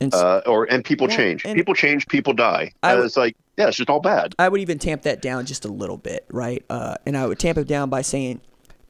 [0.02, 1.44] And uh, or and people Well, change.
[1.46, 2.08] and- people change.
[2.08, 2.74] People die.
[2.84, 4.36] I would- it's like yeah, it's just all bad.
[4.40, 6.64] I would even tamp that down just a little bit, right?
[6.70, 8.40] Uh, and I would tamp it down by saying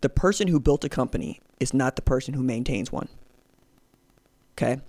[0.02, 3.07] the person who built a company is not the person who maintains one.
[4.61, 4.81] Okay?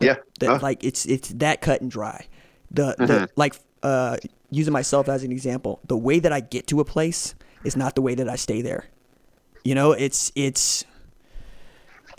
[0.00, 2.26] Yeah, That, Like it's it's that cut and dry.
[2.70, 3.06] The Mm-hmm.
[3.06, 4.16] the like uh,
[4.50, 7.34] using myself as an example, the way that I get to a place
[7.64, 8.86] is not the way that I stay there.
[9.64, 10.84] You know, it's it's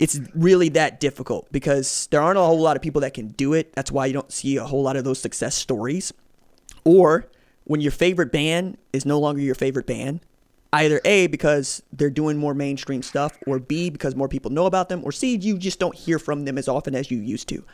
[0.00, 3.52] it's really that difficult because there aren't a whole lot of people that can do
[3.52, 3.72] it.
[3.74, 6.12] That's why you don't see a whole lot of those success stories.
[6.84, 7.28] Or
[7.64, 10.20] when your favorite band is no longer your favorite band,
[10.74, 14.88] either A, because they're doing more mainstream stuff, or B, because more people know about
[14.88, 17.64] them, or C, you just don't hear from them as often as you used to.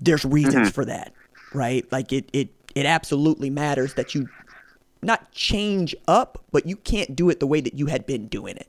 [0.00, 0.68] There's reasons mm-hmm.
[0.68, 1.12] for that,
[1.52, 1.90] right?
[1.92, 4.28] Like it, it, it absolutely matters that you
[5.02, 8.56] not change up, but you can't do it the way that you had been doing
[8.56, 8.68] it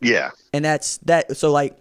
[0.00, 1.76] yeah, and that's that so like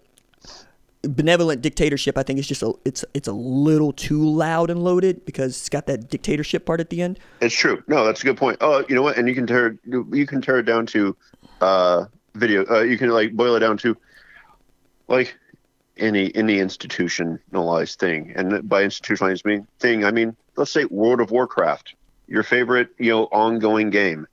[1.03, 5.23] benevolent dictatorship i think is just a it's it's a little too loud and loaded
[5.25, 7.81] because it's got that dictatorship part at the end it's true.
[7.87, 8.57] No, that's a good point.
[8.61, 9.17] Oh, you know what?
[9.17, 11.15] And you can tear you can tear it down to
[11.61, 12.05] uh,
[12.35, 12.65] video.
[12.69, 13.95] Uh, you can like boil it down to
[15.07, 15.37] like
[15.97, 18.33] any any institutionalized thing.
[18.35, 21.95] And by institutionalized mean thing, I mean let's say World of Warcraft,
[22.27, 24.27] your favorite you know ongoing game.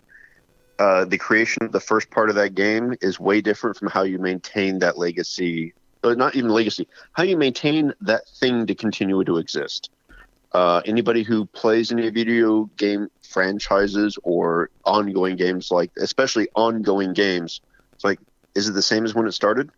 [0.79, 4.03] Uh, the creation of the first part of that game is way different from how
[4.03, 5.73] you maintain that legacy.
[6.15, 6.87] Not even legacy.
[7.13, 9.91] How you maintain that thing to continue to exist.
[10.53, 17.61] Uh, anybody who plays any video game franchises or ongoing games, like especially ongoing games,
[17.95, 18.19] it's like,
[18.55, 19.71] is it the same as when it started?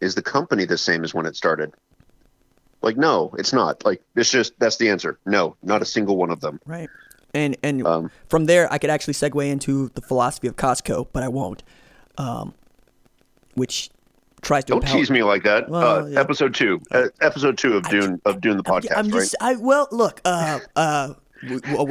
[0.00, 1.72] Is the company the same as when it started?
[2.82, 3.84] Like, no, it's not.
[3.84, 5.18] Like, it's just that's the answer.
[5.26, 6.60] No, not a single one of them.
[6.66, 6.88] right
[7.34, 11.22] and and Um, from there i could actually segue into the philosophy of costco but
[11.22, 11.62] i won't
[12.18, 12.54] um
[13.54, 13.88] which
[14.42, 15.68] tries to Don't empower- tease me like that.
[15.68, 16.20] Well, uh, yeah.
[16.20, 19.20] Episode two, uh, episode two of Dune of Dune the podcast, I'm right?
[19.20, 21.14] just I well look uh uh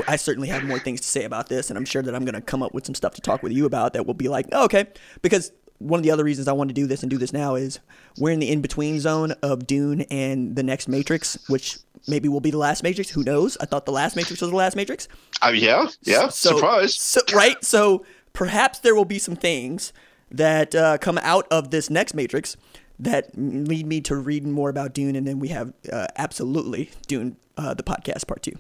[0.08, 2.36] I certainly have more things to say about this, and I'm sure that I'm going
[2.36, 4.46] to come up with some stuff to talk with you about that will be like,
[4.52, 4.86] oh, okay,
[5.24, 7.56] because one of the other reasons I want to do this and do this now
[7.56, 7.80] is
[8.20, 12.42] we're in the in between zone of Dune and the next Matrix, which maybe will
[12.42, 13.10] be the last Matrix.
[13.10, 13.58] Who knows?
[13.60, 15.08] I thought the last Matrix was the last Matrix.
[15.42, 16.30] Uh, yeah, yeah.
[16.30, 16.96] So, Surprise.
[16.96, 17.64] So, right?
[17.64, 19.94] So perhaps there will be some things
[20.32, 22.56] that uh, come out of this next Matrix
[23.00, 27.38] that lead me to reading more about Dune, and then we have uh, absolutely Dune,
[27.58, 28.54] uh, the podcast part two.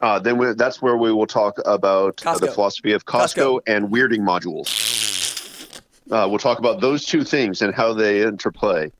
[0.00, 3.60] Uh, then we, that's where we will talk about uh, the philosophy of Costco, Costco.
[3.66, 5.80] and weirding modules.
[6.10, 8.90] Uh, we'll talk about those two things and how they interplay.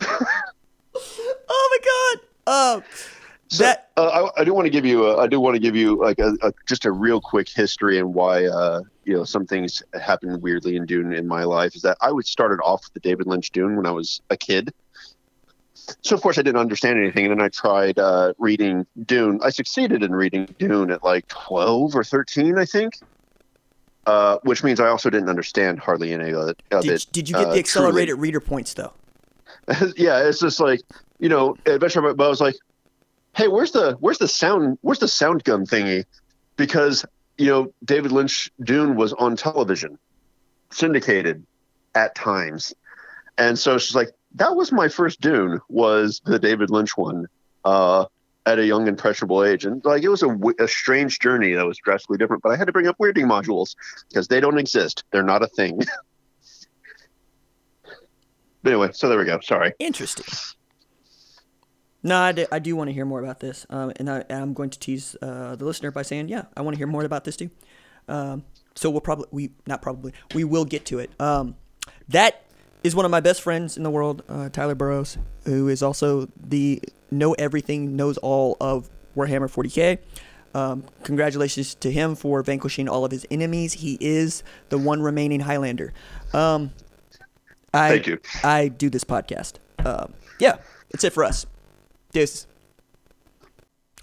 [1.54, 2.84] Oh my god!
[3.52, 5.06] So, that uh, I, I do want to give you.
[5.06, 7.98] A, I do want to give you like a, a just a real quick history
[7.98, 11.76] and why uh, you know some things happened weirdly in Dune in my life.
[11.76, 14.38] Is that I was started off with the David Lynch Dune when I was a
[14.38, 14.72] kid.
[15.74, 19.38] So of course I didn't understand anything, and then I tried uh, reading Dune.
[19.42, 22.94] I succeeded in reading Dune at like twelve or thirteen, I think.
[24.06, 26.62] Uh, which means I also didn't understand hardly any of it.
[26.80, 28.94] Did, did you get uh, the accelerated reader points though?
[29.96, 30.80] yeah, it's just like
[31.18, 32.00] you know, Adventure.
[32.14, 32.56] But I was like,
[33.34, 36.04] hey, where's the where's the sound where's the sound gun thingy?
[36.56, 37.04] Because
[37.38, 39.98] you know, David Lynch Dune was on television,
[40.70, 41.44] syndicated
[41.94, 42.74] at times,
[43.38, 47.26] and so she's like, that was my first Dune was the David Lynch one.
[47.64, 48.06] Uh,
[48.44, 51.78] at a young impressionable age and like it was a, a, strange journey that was
[51.78, 53.76] drastically different but i had to bring up weirding modules
[54.08, 55.78] because they don't exist they're not a thing
[58.64, 60.24] but anyway so there we go sorry Interesting.
[62.02, 64.54] No, I do, I do want to hear more about this, um, and, I, I'm
[64.54, 67.24] going to tease uh, the listener by saying, yeah, I want to hear more about
[67.24, 67.50] this too.
[68.08, 71.10] Um, so we'll probably, we not probably, we will get to it.
[71.20, 71.54] Um,
[72.08, 72.42] that
[72.82, 76.28] is one of my best friends in the world, uh, Tyler Burrows, who is also
[76.36, 79.98] the know everything, knows all of Warhammer 40k.
[80.54, 83.74] Um, congratulations to him for vanquishing all of his enemies.
[83.74, 85.92] He is the one remaining Highlander.
[86.34, 86.72] Um,
[87.72, 88.18] I, Thank you.
[88.44, 89.54] I do this podcast.
[89.84, 90.58] Um, yeah,
[90.90, 91.46] that's it for us.
[92.12, 92.46] This.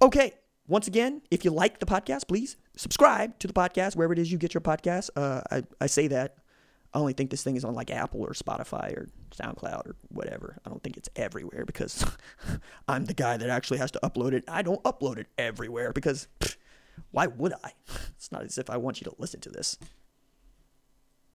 [0.01, 0.33] Okay.
[0.67, 4.31] Once again, if you like the podcast, please subscribe to the podcast wherever it is
[4.31, 5.09] you get your podcast.
[5.15, 6.35] Uh, I, I say that.
[6.93, 10.57] I only think this thing is on like Apple or Spotify or SoundCloud or whatever.
[10.65, 12.05] I don't think it's everywhere because
[12.87, 14.43] I'm the guy that actually has to upload it.
[14.47, 16.55] I don't upload it everywhere because pff,
[17.11, 17.71] why would I?
[18.17, 19.77] It's not as if I want you to listen to this.